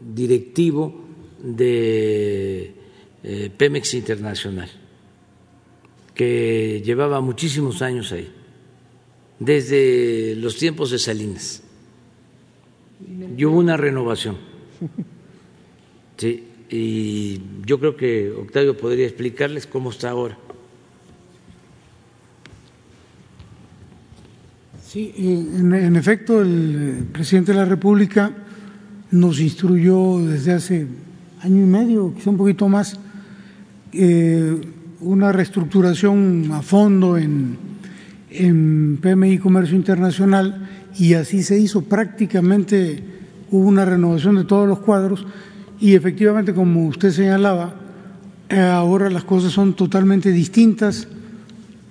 directivo 0.00 1.04
de 1.42 2.74
eh, 3.22 3.50
Pemex 3.56 3.94
Internacional 3.94 4.68
que 6.20 6.82
llevaba 6.84 7.22
muchísimos 7.22 7.80
años 7.80 8.12
ahí, 8.12 8.30
desde 9.40 10.36
los 10.36 10.56
tiempos 10.56 10.92
de 10.92 10.98
Salinas. 10.98 11.62
Y 13.36 13.44
hubo 13.44 13.58
una 13.58 13.76
renovación. 13.76 14.38
Sí, 16.16 16.44
y 16.68 17.40
yo 17.64 17.80
creo 17.80 17.96
que 17.96 18.30
Octavio 18.30 18.76
podría 18.76 19.06
explicarles 19.06 19.66
cómo 19.66 19.88
está 19.88 20.10
ahora. 20.10 20.36
Sí, 24.86 25.14
en, 25.16 25.72
en 25.72 25.96
efecto, 25.96 26.42
el 26.42 27.06
presidente 27.10 27.52
de 27.52 27.58
la 27.58 27.64
República 27.64 28.36
nos 29.10 29.40
instruyó 29.40 30.18
desde 30.18 30.52
hace 30.52 30.86
año 31.40 31.62
y 31.62 31.66
medio, 31.66 32.12
quizá 32.14 32.28
un 32.28 32.36
poquito 32.36 32.68
más, 32.68 33.00
eh, 33.92 34.60
una 35.00 35.32
reestructuración 35.32 36.50
a 36.52 36.60
fondo 36.60 37.16
en, 37.16 37.56
en 38.30 38.98
PMI 39.00 39.38
Comercio 39.38 39.76
Internacional 39.76 40.68
y 40.98 41.14
así 41.14 41.42
se 41.42 41.58
hizo. 41.58 41.82
Prácticamente 41.82 43.02
hubo 43.50 43.66
una 43.66 43.84
renovación 43.84 44.36
de 44.36 44.44
todos 44.44 44.68
los 44.68 44.80
cuadros 44.80 45.26
y 45.80 45.94
efectivamente, 45.94 46.54
como 46.54 46.86
usted 46.86 47.10
señalaba, 47.10 47.74
eh, 48.48 48.60
ahora 48.60 49.10
las 49.10 49.24
cosas 49.24 49.52
son 49.52 49.74
totalmente 49.74 50.30
distintas. 50.30 51.08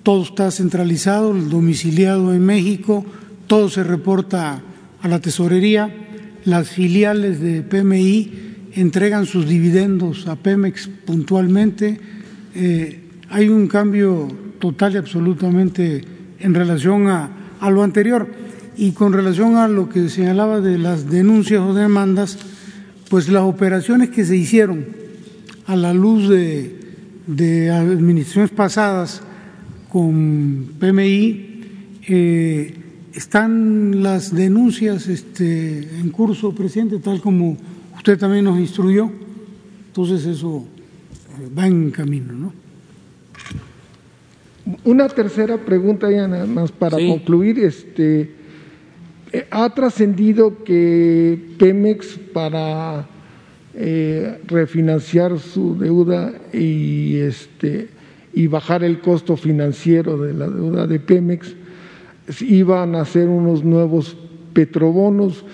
Todo 0.02 0.22
está 0.22 0.50
centralizado, 0.50 1.34
domiciliado 1.34 2.32
en 2.32 2.44
México, 2.44 3.04
todo 3.46 3.68
se 3.68 3.82
reporta 3.82 4.62
a 5.02 5.08
la 5.08 5.20
tesorería, 5.20 5.94
las 6.44 6.70
filiales 6.70 7.40
de 7.40 7.62
PMI 7.62 8.50
entregan 8.74 9.26
sus 9.26 9.46
dividendos 9.46 10.26
a 10.26 10.36
Pemex 10.36 10.88
puntualmente. 11.04 12.00
Eh, 12.54 13.00
hay 13.28 13.48
un 13.48 13.66
cambio 13.66 14.28
total 14.58 14.94
y 14.94 14.96
absolutamente 14.98 16.04
en 16.40 16.54
relación 16.54 17.08
a, 17.08 17.30
a 17.60 17.70
lo 17.70 17.82
anterior. 17.82 18.28
Y 18.76 18.92
con 18.92 19.12
relación 19.12 19.56
a 19.56 19.68
lo 19.68 19.88
que 19.88 20.08
señalaba 20.08 20.60
de 20.60 20.78
las 20.78 21.10
denuncias 21.10 21.60
o 21.60 21.74
demandas, 21.74 22.38
pues 23.08 23.28
las 23.28 23.42
operaciones 23.42 24.10
que 24.10 24.24
se 24.24 24.36
hicieron 24.36 24.86
a 25.66 25.76
la 25.76 25.92
luz 25.92 26.28
de, 26.28 26.80
de 27.26 27.70
administraciones 27.70 28.50
pasadas 28.50 29.22
con 29.88 30.74
PMI, 30.78 31.50
eh, 32.08 32.74
están 33.12 34.02
las 34.02 34.34
denuncias 34.34 35.08
este, 35.08 36.00
en 36.00 36.10
curso, 36.10 36.54
presidente, 36.54 36.98
tal 36.98 37.20
como 37.20 37.56
usted 37.96 38.18
también 38.18 38.44
nos 38.44 38.58
instruyó. 38.58 39.10
Entonces 39.88 40.24
eso 40.26 40.64
eh, 41.40 41.50
va 41.56 41.66
en 41.66 41.90
camino, 41.90 42.32
¿no? 42.32 42.52
Una 44.84 45.08
tercera 45.08 45.56
pregunta 45.58 46.10
ya 46.10 46.28
nada 46.28 46.46
más 46.46 46.70
para 46.70 46.96
concluir. 46.98 47.58
Este, 47.58 48.30
ha 49.50 49.70
trascendido 49.74 50.64
que 50.64 51.38
Pemex 51.58 52.18
para 52.32 53.06
eh, 53.74 54.38
refinanciar 54.46 55.38
su 55.38 55.78
deuda 55.78 56.32
y 56.52 57.16
este 57.18 57.88
y 58.32 58.46
bajar 58.46 58.84
el 58.84 59.00
costo 59.00 59.36
financiero 59.36 60.18
de 60.18 60.32
la 60.34 60.48
deuda 60.48 60.86
de 60.86 61.00
Pemex 61.00 61.54
iban 62.40 62.94
a 62.94 63.02
hacer 63.02 63.28
unos 63.28 63.64
nuevos 63.64 64.16
petrobonos 64.52 65.44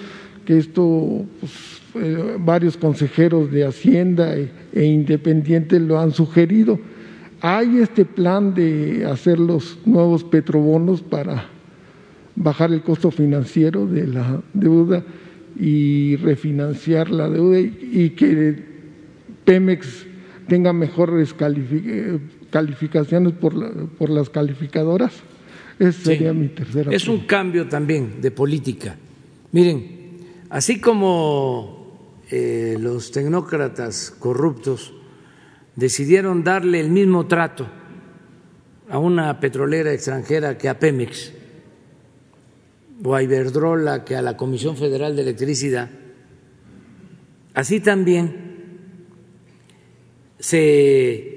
que 0.44 0.58
esto 0.58 1.24
pues, 1.40 1.52
eh, 1.94 2.36
varios 2.38 2.76
consejeros 2.76 3.50
de 3.50 3.64
Hacienda 3.64 4.36
e, 4.36 4.50
e 4.72 4.84
Independientes 4.84 5.80
lo 5.80 5.98
han 5.98 6.12
sugerido 6.12 6.78
hay 7.46 7.78
este 7.78 8.04
plan 8.04 8.54
de 8.54 9.06
hacer 9.06 9.38
los 9.38 9.78
nuevos 9.84 10.24
petrobonos 10.24 11.00
para 11.00 11.48
bajar 12.34 12.72
el 12.72 12.82
costo 12.82 13.12
financiero 13.12 13.86
de 13.86 14.08
la 14.08 14.42
deuda 14.52 15.04
y 15.56 16.16
refinanciar 16.16 17.08
la 17.08 17.30
deuda 17.30 17.60
y, 17.60 18.10
que 18.10 18.64
Pemex 19.44 20.06
tenga 20.48 20.72
mejores 20.72 21.36
calificaciones 22.50 23.32
por, 23.34 23.88
por 23.90 24.10
las 24.10 24.28
calificadoras. 24.28 25.12
Esa 25.78 26.02
sería 26.02 26.32
mi 26.32 26.48
tercera. 26.48 26.92
Es 26.92 27.06
un 27.06 27.26
cambio 27.26 27.68
también 27.68 28.20
de 28.20 28.32
política. 28.32 28.96
Miren, 29.52 29.86
así 30.50 30.80
como 30.80 31.96
eh, 32.32 32.76
los 32.80 33.12
tecnócratas 33.12 34.10
corruptos 34.18 34.95
decidieron 35.76 36.42
darle 36.42 36.80
el 36.80 36.90
mismo 36.90 37.26
trato 37.26 37.68
a 38.88 38.98
una 38.98 39.38
petrolera 39.38 39.92
extranjera 39.92 40.56
que 40.56 40.68
a 40.68 40.78
Pemex 40.78 41.32
o 43.04 43.14
a 43.14 43.22
Iberdrola 43.22 44.04
que 44.04 44.16
a 44.16 44.22
la 44.22 44.36
Comisión 44.36 44.76
Federal 44.76 45.14
de 45.14 45.22
Electricidad, 45.22 45.90
así 47.52 47.80
también 47.80 48.46
se 50.38 51.36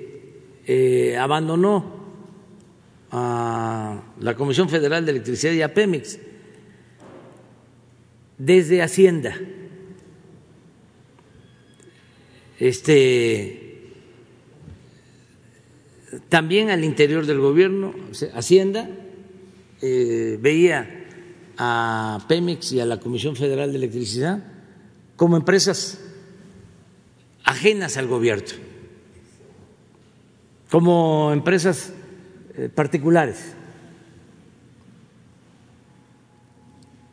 eh, 0.66 1.18
abandonó 1.18 2.00
a 3.12 4.02
la 4.20 4.36
Comisión 4.36 4.70
Federal 4.70 5.06
de 5.06 5.12
Electricidad 5.12 5.54
y 5.54 5.62
a 5.62 5.74
Pemex 5.74 6.20
desde 8.38 8.82
Hacienda. 8.82 9.36
Este 12.60 13.69
también 16.30 16.70
al 16.70 16.84
interior 16.84 17.26
del 17.26 17.40
gobierno, 17.40 17.94
Hacienda 18.34 18.90
eh, 19.82 20.38
veía 20.42 21.06
a 21.58 22.24
Pemex 22.28 22.72
y 22.72 22.80
a 22.80 22.86
la 22.86 23.00
Comisión 23.00 23.36
Federal 23.36 23.72
de 23.72 23.78
Electricidad 23.78 24.44
como 25.16 25.38
empresas 25.38 26.00
ajenas 27.44 27.98
al 27.98 28.08
gobierno, 28.08 28.48
como 30.72 31.32
empresas 31.34 31.94
eh, 32.56 32.70
particulares. 32.74 33.54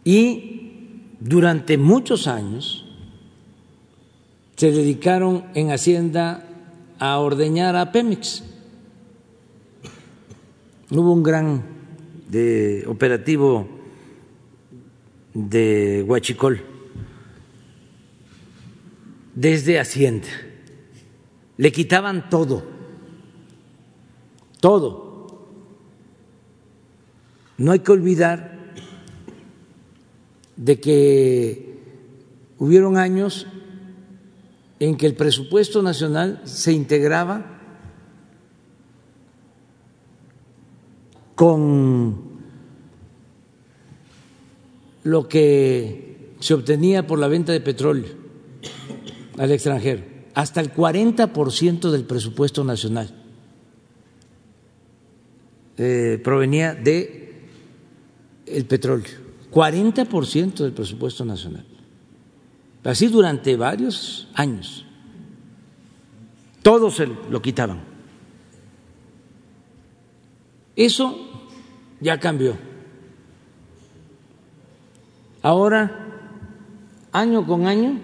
Y 0.04 1.16
durante 1.18 1.78
muchos 1.78 2.28
años 2.28 2.84
se 4.56 4.70
dedicaron 4.70 5.44
en 5.54 5.72
Hacienda 5.72 6.48
a 6.98 7.18
ordeñar 7.18 7.76
a 7.76 7.90
Pemex 7.92 8.44
Hubo 10.88 11.12
un 11.12 11.22
gran 11.24 11.64
operativo 12.86 13.66
de 15.34 16.04
Huachicol 16.06 16.62
desde 19.34 19.80
Hacienda. 19.80 20.28
Le 21.56 21.72
quitaban 21.72 22.30
todo, 22.30 22.62
todo. 24.60 25.48
No 27.58 27.72
hay 27.72 27.80
que 27.80 27.90
olvidar 27.90 28.56
de 30.54 30.78
que 30.78 31.80
hubieron 32.58 32.96
años 32.96 33.48
en 34.78 34.96
que 34.96 35.06
el 35.06 35.16
presupuesto 35.16 35.82
nacional 35.82 36.42
se 36.44 36.72
integraba 36.72 37.55
con 41.36 42.16
lo 45.04 45.28
que 45.28 46.32
se 46.40 46.54
obtenía 46.54 47.06
por 47.06 47.20
la 47.20 47.28
venta 47.28 47.52
de 47.52 47.60
petróleo 47.60 48.10
al 49.38 49.52
extranjero, 49.52 50.02
hasta 50.34 50.60
el 50.60 50.72
40% 50.74 51.90
del 51.90 52.04
presupuesto 52.04 52.64
nacional 52.64 53.14
eh, 55.76 56.18
provenía 56.24 56.74
de 56.74 57.26
el 58.46 58.64
petróleo, 58.64 59.12
40% 59.52 60.54
del 60.54 60.72
presupuesto 60.72 61.24
nacional. 61.24 61.66
Así 62.82 63.08
durante 63.08 63.56
varios 63.56 64.28
años. 64.34 64.86
Todos 66.62 66.96
se 66.96 67.06
lo 67.06 67.42
quitaban. 67.42 67.80
Eso 70.76 71.25
ya 72.00 72.18
cambió. 72.18 72.56
Ahora, 75.42 76.06
año 77.12 77.46
con 77.46 77.66
año, 77.66 78.00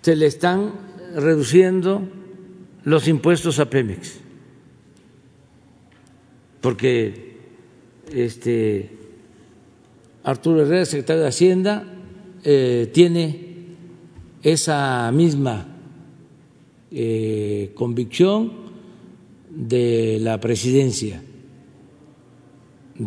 se 0.00 0.16
le 0.16 0.26
están 0.26 0.72
reduciendo 1.14 2.02
los 2.84 3.06
impuestos 3.06 3.58
a 3.58 3.68
Pemex, 3.68 4.18
porque 6.60 7.36
este 8.12 8.90
Arturo 10.24 10.62
Herrera, 10.62 10.84
secretario 10.86 11.22
de 11.22 11.28
Hacienda, 11.28 11.84
eh, 12.44 12.90
tiene 12.92 13.52
esa 14.42 15.10
misma 15.12 15.68
eh, 16.90 17.72
convicción 17.74 18.52
de 19.50 20.18
la 20.20 20.40
presidencia 20.40 21.22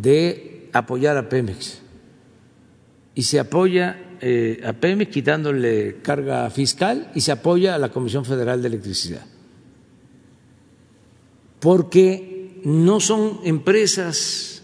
de 0.01 0.69
apoyar 0.73 1.17
a 1.17 1.29
Pemex. 1.29 1.81
Y 3.13 3.23
se 3.23 3.39
apoya 3.39 4.17
eh, 4.21 4.61
a 4.65 4.73
Pemex 4.73 5.11
quitándole 5.11 5.97
carga 6.01 6.49
fiscal 6.49 7.11
y 7.15 7.21
se 7.21 7.31
apoya 7.31 7.75
a 7.75 7.79
la 7.79 7.89
Comisión 7.89 8.25
Federal 8.25 8.61
de 8.61 8.67
Electricidad. 8.67 9.25
Porque 11.59 12.61
no 12.63 12.99
son 12.99 13.39
empresas 13.43 14.63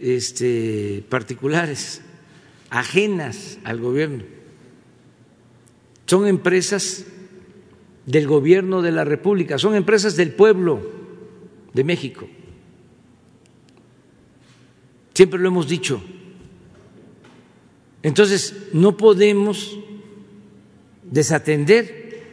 este, 0.00 1.04
particulares, 1.08 2.02
ajenas 2.70 3.58
al 3.64 3.80
gobierno. 3.80 4.24
Son 6.06 6.26
empresas 6.26 7.06
del 8.06 8.26
gobierno 8.26 8.82
de 8.82 8.90
la 8.90 9.04
República, 9.04 9.58
son 9.58 9.76
empresas 9.76 10.16
del 10.16 10.32
pueblo 10.32 10.80
de 11.72 11.84
México. 11.84 12.26
Siempre 15.20 15.38
lo 15.38 15.48
hemos 15.48 15.68
dicho. 15.68 16.02
Entonces, 18.02 18.68
no 18.72 18.96
podemos 18.96 19.78
desatender 21.02 22.24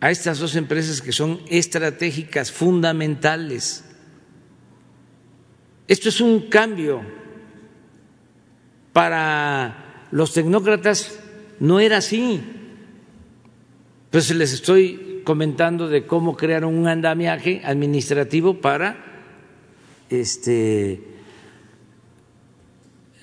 a 0.00 0.10
estas 0.10 0.38
dos 0.38 0.56
empresas 0.56 1.02
que 1.02 1.12
son 1.12 1.42
estratégicas, 1.50 2.50
fundamentales. 2.50 3.84
Esto 5.86 6.08
es 6.08 6.22
un 6.22 6.48
cambio 6.48 7.02
Para 8.94 10.06
los 10.12 10.32
tecnócratas 10.32 11.20
no 11.60 11.78
era 11.78 11.98
así. 11.98 12.40
Pues 14.10 14.34
les 14.34 14.54
estoy 14.54 15.20
comentando 15.26 15.88
de 15.88 16.06
cómo 16.06 16.38
crearon 16.38 16.74
un 16.74 16.88
andamiaje 16.88 17.60
administrativo 17.66 18.62
para 18.62 19.12
este 20.20 21.00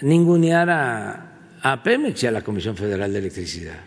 ningunear 0.02 0.70
a, 0.70 1.60
a 1.62 1.84
Pemex 1.84 2.24
y 2.24 2.28
a 2.28 2.32
la 2.32 2.44
Comisión 2.44 2.76
Federal 2.76 3.12
de 3.14 3.20
Electricidad. 3.20 3.80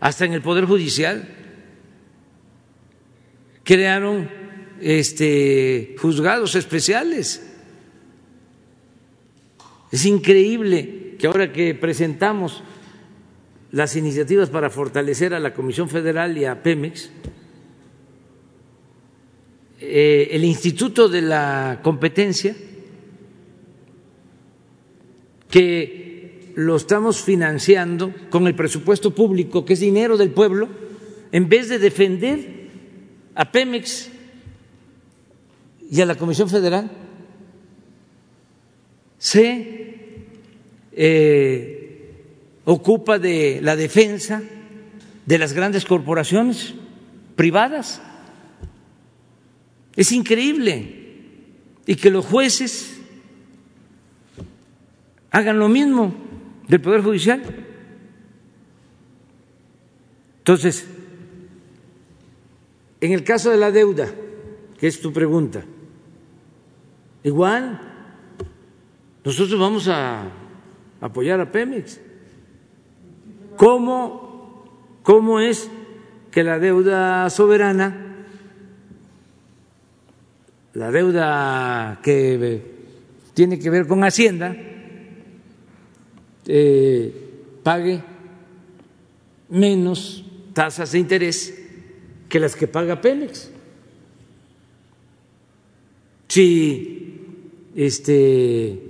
Hasta 0.00 0.24
en 0.24 0.32
el 0.32 0.42
Poder 0.42 0.64
Judicial 0.66 1.26
crearon 3.64 4.28
este, 4.80 5.94
juzgados 5.98 6.54
especiales. 6.54 7.42
Es 9.90 10.04
increíble 10.06 11.16
que 11.18 11.26
ahora 11.26 11.52
que 11.52 11.74
presentamos 11.74 12.62
las 13.70 13.96
iniciativas 13.96 14.50
para 14.50 14.70
fortalecer 14.70 15.34
a 15.34 15.40
la 15.40 15.54
Comisión 15.54 15.88
Federal 15.88 16.36
y 16.36 16.44
a 16.44 16.62
Pemex, 16.62 17.10
eh, 19.84 20.28
el 20.30 20.44
Instituto 20.44 21.08
de 21.08 21.22
la 21.22 21.80
Competencia, 21.82 22.54
que 25.50 26.52
lo 26.54 26.76
estamos 26.76 27.20
financiando 27.20 28.14
con 28.30 28.46
el 28.46 28.54
presupuesto 28.54 29.14
público, 29.14 29.64
que 29.64 29.72
es 29.72 29.80
dinero 29.80 30.16
del 30.16 30.30
pueblo, 30.30 30.68
en 31.32 31.48
vez 31.48 31.68
de 31.68 31.78
defender 31.78 32.68
a 33.34 33.50
Pemex 33.50 34.10
y 35.90 36.00
a 36.00 36.06
la 36.06 36.14
Comisión 36.14 36.48
Federal, 36.48 36.90
se 39.18 39.94
eh, 40.92 42.12
ocupa 42.64 43.18
de 43.18 43.60
la 43.62 43.76
defensa 43.76 44.42
de 45.26 45.38
las 45.38 45.52
grandes 45.52 45.84
corporaciones 45.84 46.74
privadas. 47.36 48.02
Es 49.96 50.12
increíble. 50.12 51.00
Y 51.86 51.96
que 51.96 52.10
los 52.10 52.26
jueces 52.26 53.00
hagan 55.30 55.58
lo 55.58 55.68
mismo 55.68 56.14
del 56.68 56.80
Poder 56.80 57.02
Judicial. 57.02 57.42
Entonces, 60.38 60.86
en 63.00 63.12
el 63.12 63.24
caso 63.24 63.50
de 63.50 63.56
la 63.56 63.70
deuda, 63.70 64.08
que 64.78 64.86
es 64.86 65.00
tu 65.00 65.12
pregunta, 65.12 65.64
igual 67.24 67.80
nosotros 69.24 69.58
vamos 69.58 69.88
a 69.88 70.30
apoyar 71.00 71.40
a 71.40 71.50
Pemex. 71.50 72.00
¿Cómo, 73.56 74.64
cómo 75.02 75.40
es 75.40 75.70
que 76.30 76.42
la 76.42 76.58
deuda 76.58 77.28
soberana, 77.30 78.11
la 80.74 80.90
deuda 80.90 82.00
que 82.02 82.62
tiene 83.34 83.58
que 83.58 83.70
ver 83.70 83.86
con 83.86 84.04
Hacienda, 84.04 84.56
eh, 86.46 87.12
pague 87.62 88.02
menos 89.48 90.24
tasas 90.52 90.92
de 90.92 90.98
interés 90.98 91.58
que 92.28 92.40
las 92.40 92.56
que 92.56 92.66
paga 92.66 93.00
Pemex. 93.00 93.50
Si 96.28 97.20
este, 97.76 98.80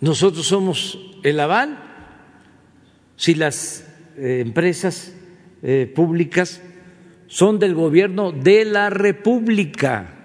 nosotros 0.00 0.46
somos 0.46 0.98
el 1.22 1.38
aval, 1.40 1.78
si 3.16 3.34
las 3.34 3.86
eh, 4.16 4.40
empresas 4.40 5.12
eh, 5.62 5.90
públicas 5.94 6.62
son 7.26 7.58
del 7.58 7.74
gobierno 7.74 8.32
de 8.32 8.64
la 8.64 8.90
República. 8.90 10.17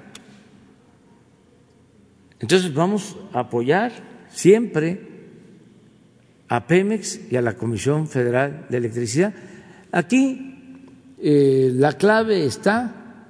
Entonces 2.44 2.74
vamos 2.74 3.16
a 3.32 3.40
apoyar 3.40 3.94
siempre 4.28 5.00
a 6.50 6.68
Pemex 6.68 7.32
y 7.32 7.38
a 7.38 7.42
la 7.42 7.56
Comisión 7.56 8.10
Federal 8.10 8.66
de 8.70 8.80
Electricidad. 8.80 9.34
Aquí 9.94 10.84
eh, 11.22 11.72
la 11.74 11.94
clave 11.94 12.44
está 12.46 13.30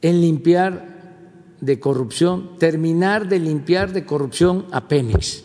en 0.00 0.20
limpiar 0.20 1.56
de 1.60 1.80
corrupción, 1.80 2.56
terminar 2.60 3.28
de 3.28 3.40
limpiar 3.40 3.92
de 3.92 4.06
corrupción 4.06 4.66
a 4.70 4.86
Pemex 4.86 5.42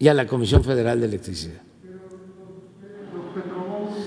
y 0.00 0.08
a 0.08 0.14
la 0.14 0.26
Comisión 0.26 0.64
Federal 0.64 0.98
de 0.98 1.06
Electricidad. 1.06 1.62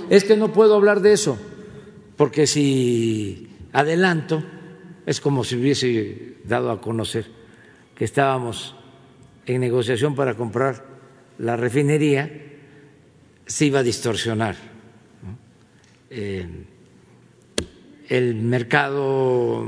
Es 0.10 0.26
que 0.26 0.35
no 0.35 0.52
puedo 0.52 0.76
hablar 0.76 0.99
de 0.99 1.14
eso, 1.14 1.38
porque 2.18 2.45
si 2.45 3.48
adelanto, 3.72 4.44
es 5.06 5.22
como 5.22 5.45
si 5.45 5.56
hubiese 5.56 6.40
dado 6.44 6.69
a 6.69 6.81
conocer 6.81 7.41
que 7.95 8.06
estábamos 8.06 8.76
en 9.45 9.61
negociación 9.61 10.15
para 10.15 10.36
comprar 10.36 10.86
la 11.38 11.56
refinería, 11.56 12.32
se 13.45 13.65
iba 13.65 13.80
a 13.80 13.84
distorsionar 13.84 14.56
eh, 16.15 16.48
el 18.07 18.36
mercado 18.36 19.68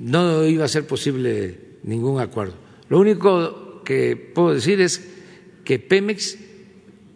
no 0.00 0.44
iba 0.44 0.64
a 0.64 0.68
ser 0.68 0.86
posible 0.86 1.58
ningún 1.82 2.20
acuerdo. 2.20 2.54
Lo 2.88 3.00
único 3.00 3.82
que 3.82 4.14
puedo 4.14 4.54
decir 4.54 4.80
es 4.80 5.04
que 5.64 5.80
Pemex 5.80 6.38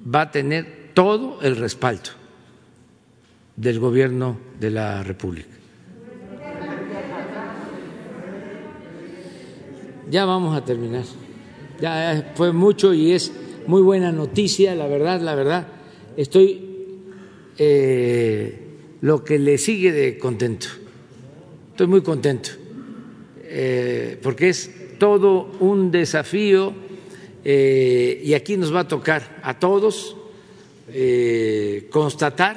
va 0.02 0.22
a 0.22 0.31
tener 0.32 0.90
todo 0.94 1.40
el 1.43 1.55
respaldo 1.56 2.10
del 3.55 3.78
gobierno 3.78 4.40
de 4.59 4.70
la 4.70 5.05
República. 5.05 5.59
Ya 10.10 10.24
vamos 10.24 10.56
a 10.56 10.64
terminar. 10.64 11.04
Ya 11.80 12.32
fue 12.34 12.52
mucho 12.52 12.92
y 12.92 13.12
es 13.12 13.32
muy 13.68 13.80
buena 13.80 14.10
noticia, 14.10 14.74
la 14.74 14.88
verdad, 14.88 15.20
la 15.20 15.36
verdad. 15.36 15.68
Estoy 16.16 16.60
eh, 17.56 18.58
lo 19.02 19.22
que 19.22 19.38
le 19.38 19.56
sigue 19.56 19.92
de 19.92 20.18
contento. 20.18 20.66
Estoy 21.70 21.86
muy 21.86 22.02
contento, 22.02 22.50
eh, 23.44 24.18
porque 24.20 24.48
es 24.48 24.98
todo 24.98 25.52
un 25.60 25.92
desafío 25.92 26.74
eh, 27.44 28.20
y 28.24 28.34
aquí 28.34 28.56
nos 28.56 28.74
va 28.74 28.80
a 28.80 28.88
tocar 28.88 29.40
a 29.42 29.58
todos 29.58 30.16
constatar, 31.88 32.56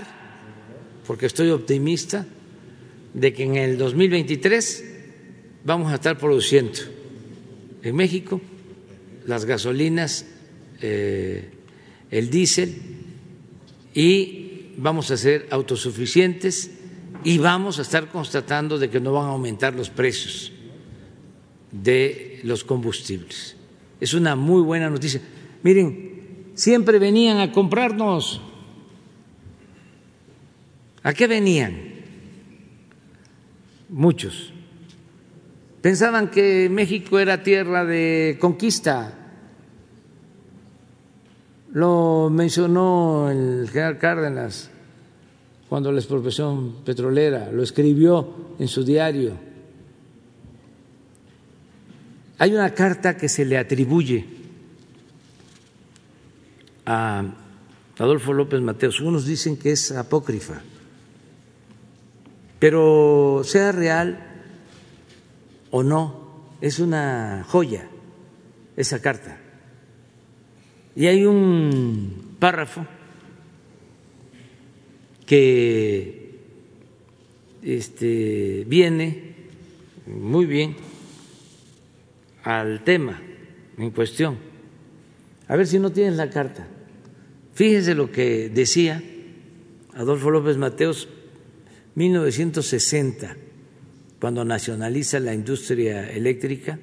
porque 1.06 1.28
estoy 1.28 1.52
optimista, 1.52 2.26
de 3.14 3.32
que 3.32 3.44
en 3.44 3.58
el 3.58 3.78
2023 3.78 4.86
vamos 5.64 5.92
a 5.92 5.96
estar 5.96 6.18
produciendo 6.18 6.80
en 7.84 7.96
México 7.96 8.42
las 9.26 9.46
gasolinas, 9.46 10.26
el 10.82 12.30
diésel 12.30 12.76
y 13.94 14.72
vamos 14.78 15.12
a 15.12 15.18
ser 15.18 15.48
autosuficientes 15.52 16.72
y 17.24 17.38
vamos 17.38 17.80
a 17.80 17.84
estar 17.84 18.10
constatando 18.10 18.78
de 18.80 18.90
que 18.90 19.00
no 19.00 19.14
van 19.14 19.26
a 19.26 19.30
aumentar 19.30 19.76
los 19.76 19.90
precios 19.90 20.52
de 21.72 22.42
los 22.44 22.64
combustibles. 22.64 23.56
Es 24.00 24.14
una 24.14 24.36
muy 24.36 24.62
buena 24.62 24.90
noticia. 24.90 25.22
Miren, 25.64 26.52
siempre 26.54 27.00
venían 27.00 27.40
a 27.40 27.52
comprarnos. 27.52 28.42
¿A 31.02 31.14
qué 31.14 31.28
venían? 31.28 31.94
Muchos. 33.90 34.53
Pensaban 35.84 36.32
que 36.32 36.70
México 36.72 37.20
era 37.20 37.44
tierra 37.44 37.84
de 37.84 38.38
conquista 38.40 39.20
lo 41.74 42.30
mencionó 42.32 43.30
el 43.32 43.68
general 43.68 43.98
Cárdenas 43.98 44.70
cuando 45.68 45.92
la 45.92 46.00
expropiación 46.00 46.84
petrolera, 46.86 47.52
lo 47.52 47.64
escribió 47.64 48.56
en 48.60 48.68
su 48.68 48.84
diario. 48.84 49.34
Hay 52.38 52.54
una 52.54 52.74
carta 52.76 53.18
que 53.18 53.28
se 53.28 53.44
le 53.44 53.58
atribuye 53.58 54.26
a 56.86 57.24
Adolfo 57.98 58.34
López 58.34 58.62
Mateos. 58.62 59.02
Unos 59.02 59.26
dicen 59.26 59.58
que 59.58 59.72
es 59.72 59.92
apócrifa, 59.92 60.62
pero 62.60 63.42
sea 63.44 63.72
real 63.72 64.33
o 65.76 65.82
no, 65.82 66.46
es 66.62 66.78
una 66.78 67.44
joya 67.48 67.90
esa 68.78 69.02
carta. 69.02 69.40
Y 70.96 71.08
hay 71.08 71.26
un 71.26 72.36
párrafo 72.38 72.86
que 75.26 76.36
este, 77.64 78.66
viene 78.68 79.34
muy 80.06 80.46
bien 80.46 80.76
al 82.44 82.84
tema 82.84 83.20
en 83.76 83.90
cuestión. 83.90 84.38
A 85.48 85.56
ver 85.56 85.66
si 85.66 85.80
no 85.80 85.92
tienes 85.92 86.18
la 86.18 86.30
carta. 86.30 86.68
Fíjense 87.56 87.96
lo 87.96 88.12
que 88.12 88.50
decía 88.50 89.02
Adolfo 89.96 90.30
López 90.30 90.56
Mateos, 90.58 91.10
1960, 91.96 93.38
cuando 94.24 94.46
nacionaliza 94.46 95.20
la 95.20 95.34
industria 95.34 96.10
eléctrica. 96.10 96.80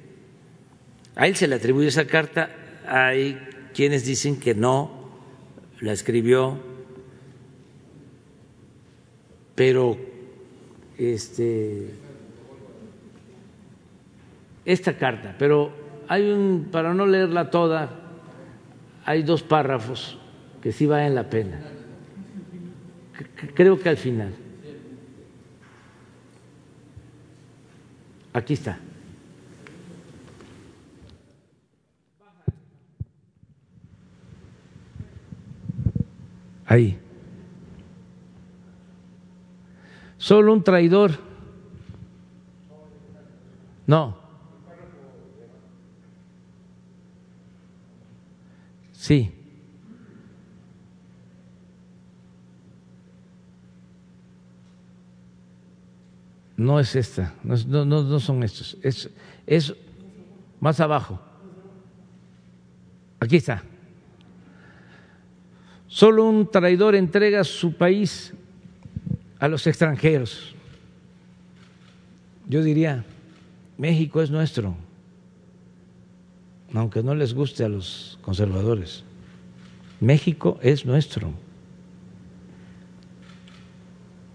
A 1.15 1.25
él 1.25 1.35
se 1.35 1.47
le 1.47 1.55
atribuye 1.55 1.87
esa 1.87 2.05
carta, 2.05 2.51
hay 2.85 3.35
quienes 3.73 4.05
dicen 4.05 4.39
que 4.39 4.53
no, 4.53 5.09
la 5.79 5.91
escribió, 5.91 6.59
pero 9.55 9.97
este, 10.99 11.89
esta 14.63 14.95
carta, 14.99 15.35
pero 15.39 15.73
hay 16.09 16.29
un, 16.29 16.67
para 16.71 16.93
no 16.93 17.07
leerla 17.07 17.49
toda, 17.49 17.89
hay 19.03 19.23
dos 19.23 19.41
párrafos 19.41 20.19
que 20.61 20.71
sí 20.71 20.85
valen 20.85 21.15
la 21.15 21.27
pena. 21.27 21.59
Creo 23.55 23.79
que 23.79 23.89
al 23.89 23.97
final. 23.97 24.31
Aquí 28.33 28.53
está. 28.53 28.79
Ahí. 36.65 36.97
Solo 40.17 40.53
un 40.53 40.63
traidor. 40.63 41.11
No. 43.85 44.15
Sí. 48.93 49.40
No 56.61 56.79
es 56.79 56.95
esta, 56.95 57.33
no, 57.43 58.19
son 58.19 58.43
estos, 58.43 58.77
es, 58.83 59.09
es 59.47 59.73
más 60.59 60.79
abajo. 60.79 61.19
Aquí 63.19 63.37
está. 63.37 63.63
Solo 65.87 66.25
un 66.25 66.51
traidor 66.51 66.93
entrega 66.93 67.43
su 67.45 67.73
país 67.73 68.31
a 69.39 69.47
los 69.47 69.65
extranjeros. 69.65 70.53
Yo 72.47 72.61
diría, 72.61 73.05
México 73.79 74.21
es 74.21 74.29
nuestro, 74.29 74.75
aunque 76.75 77.01
no 77.01 77.15
les 77.15 77.33
guste 77.33 77.63
a 77.63 77.69
los 77.69 78.19
conservadores. 78.21 79.03
México 79.99 80.59
es 80.61 80.85
nuestro. 80.85 81.31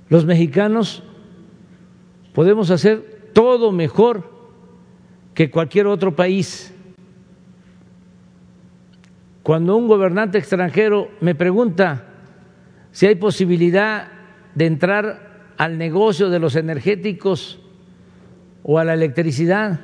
Los 0.08 0.24
mexicanos 0.24 1.04
podemos 2.36 2.70
hacer 2.70 3.30
todo 3.32 3.72
mejor 3.72 4.30
que 5.32 5.50
cualquier 5.50 5.86
otro 5.86 6.14
país. 6.14 6.70
Cuando 9.42 9.74
un 9.74 9.88
gobernante 9.88 10.36
extranjero 10.36 11.08
me 11.22 11.34
pregunta 11.34 12.04
si 12.92 13.06
hay 13.06 13.14
posibilidad 13.14 14.08
de 14.54 14.66
entrar 14.66 15.54
al 15.56 15.78
negocio 15.78 16.28
de 16.28 16.38
los 16.38 16.56
energéticos 16.56 17.58
o 18.62 18.78
a 18.78 18.84
la 18.84 18.92
electricidad, 18.92 19.80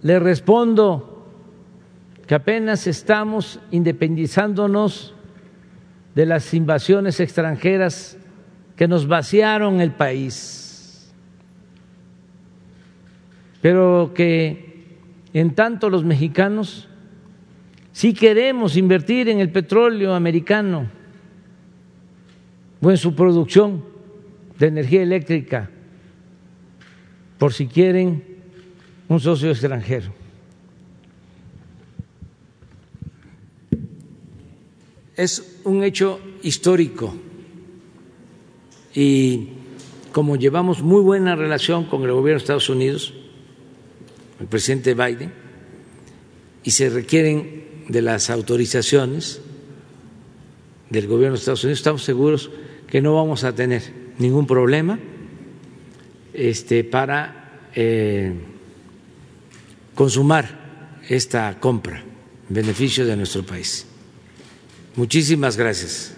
le 0.00 0.18
respondo 0.18 1.28
que 2.26 2.34
apenas 2.34 2.86
estamos 2.86 3.60
independizándonos 3.72 5.14
de 6.14 6.24
las 6.24 6.54
invasiones 6.54 7.20
extranjeras 7.20 8.16
que 8.76 8.86
nos 8.86 9.08
vaciaron 9.08 9.80
el 9.80 9.92
país, 9.92 11.10
pero 13.62 14.12
que 14.14 14.84
en 15.32 15.54
tanto 15.54 15.90
los 15.90 16.04
mexicanos 16.04 16.88
si 17.96 18.12
queremos 18.12 18.76
invertir 18.76 19.30
en 19.30 19.40
el 19.40 19.50
petróleo 19.50 20.14
americano 20.14 20.86
o 22.82 22.90
en 22.90 22.98
su 22.98 23.14
producción 23.14 23.82
de 24.58 24.66
energía 24.66 25.02
eléctrica, 25.02 25.70
por 27.38 27.54
si 27.54 27.66
quieren 27.66 28.22
un 29.08 29.18
socio 29.18 29.50
extranjero. 29.50 30.12
Es 35.16 35.60
un 35.64 35.82
hecho 35.82 36.20
histórico 36.42 37.14
y 38.96 39.50
como 40.10 40.36
llevamos 40.36 40.82
muy 40.82 41.02
buena 41.02 41.36
relación 41.36 41.84
con 41.84 42.02
el 42.02 42.12
gobierno 42.12 42.38
de 42.38 42.42
Estados 42.42 42.70
Unidos, 42.70 43.12
el 44.40 44.46
presidente 44.46 44.94
Biden, 44.94 45.32
y 46.64 46.70
se 46.70 46.88
requieren 46.88 47.84
de 47.88 48.00
las 48.00 48.30
autorizaciones 48.30 49.42
del 50.88 51.06
gobierno 51.06 51.34
de 51.34 51.40
Estados 51.40 51.62
Unidos, 51.64 51.80
estamos 51.80 52.02
seguros 52.02 52.50
que 52.88 53.02
no 53.02 53.14
vamos 53.14 53.44
a 53.44 53.54
tener 53.54 53.82
ningún 54.18 54.46
problema 54.46 54.98
este, 56.32 56.82
para 56.82 57.68
eh, 57.74 58.32
consumar 59.94 61.00
esta 61.08 61.60
compra 61.60 62.02
en 62.48 62.54
beneficio 62.54 63.04
de 63.04 63.14
nuestro 63.14 63.44
país. 63.44 63.86
Muchísimas 64.96 65.58
gracias. 65.58 66.16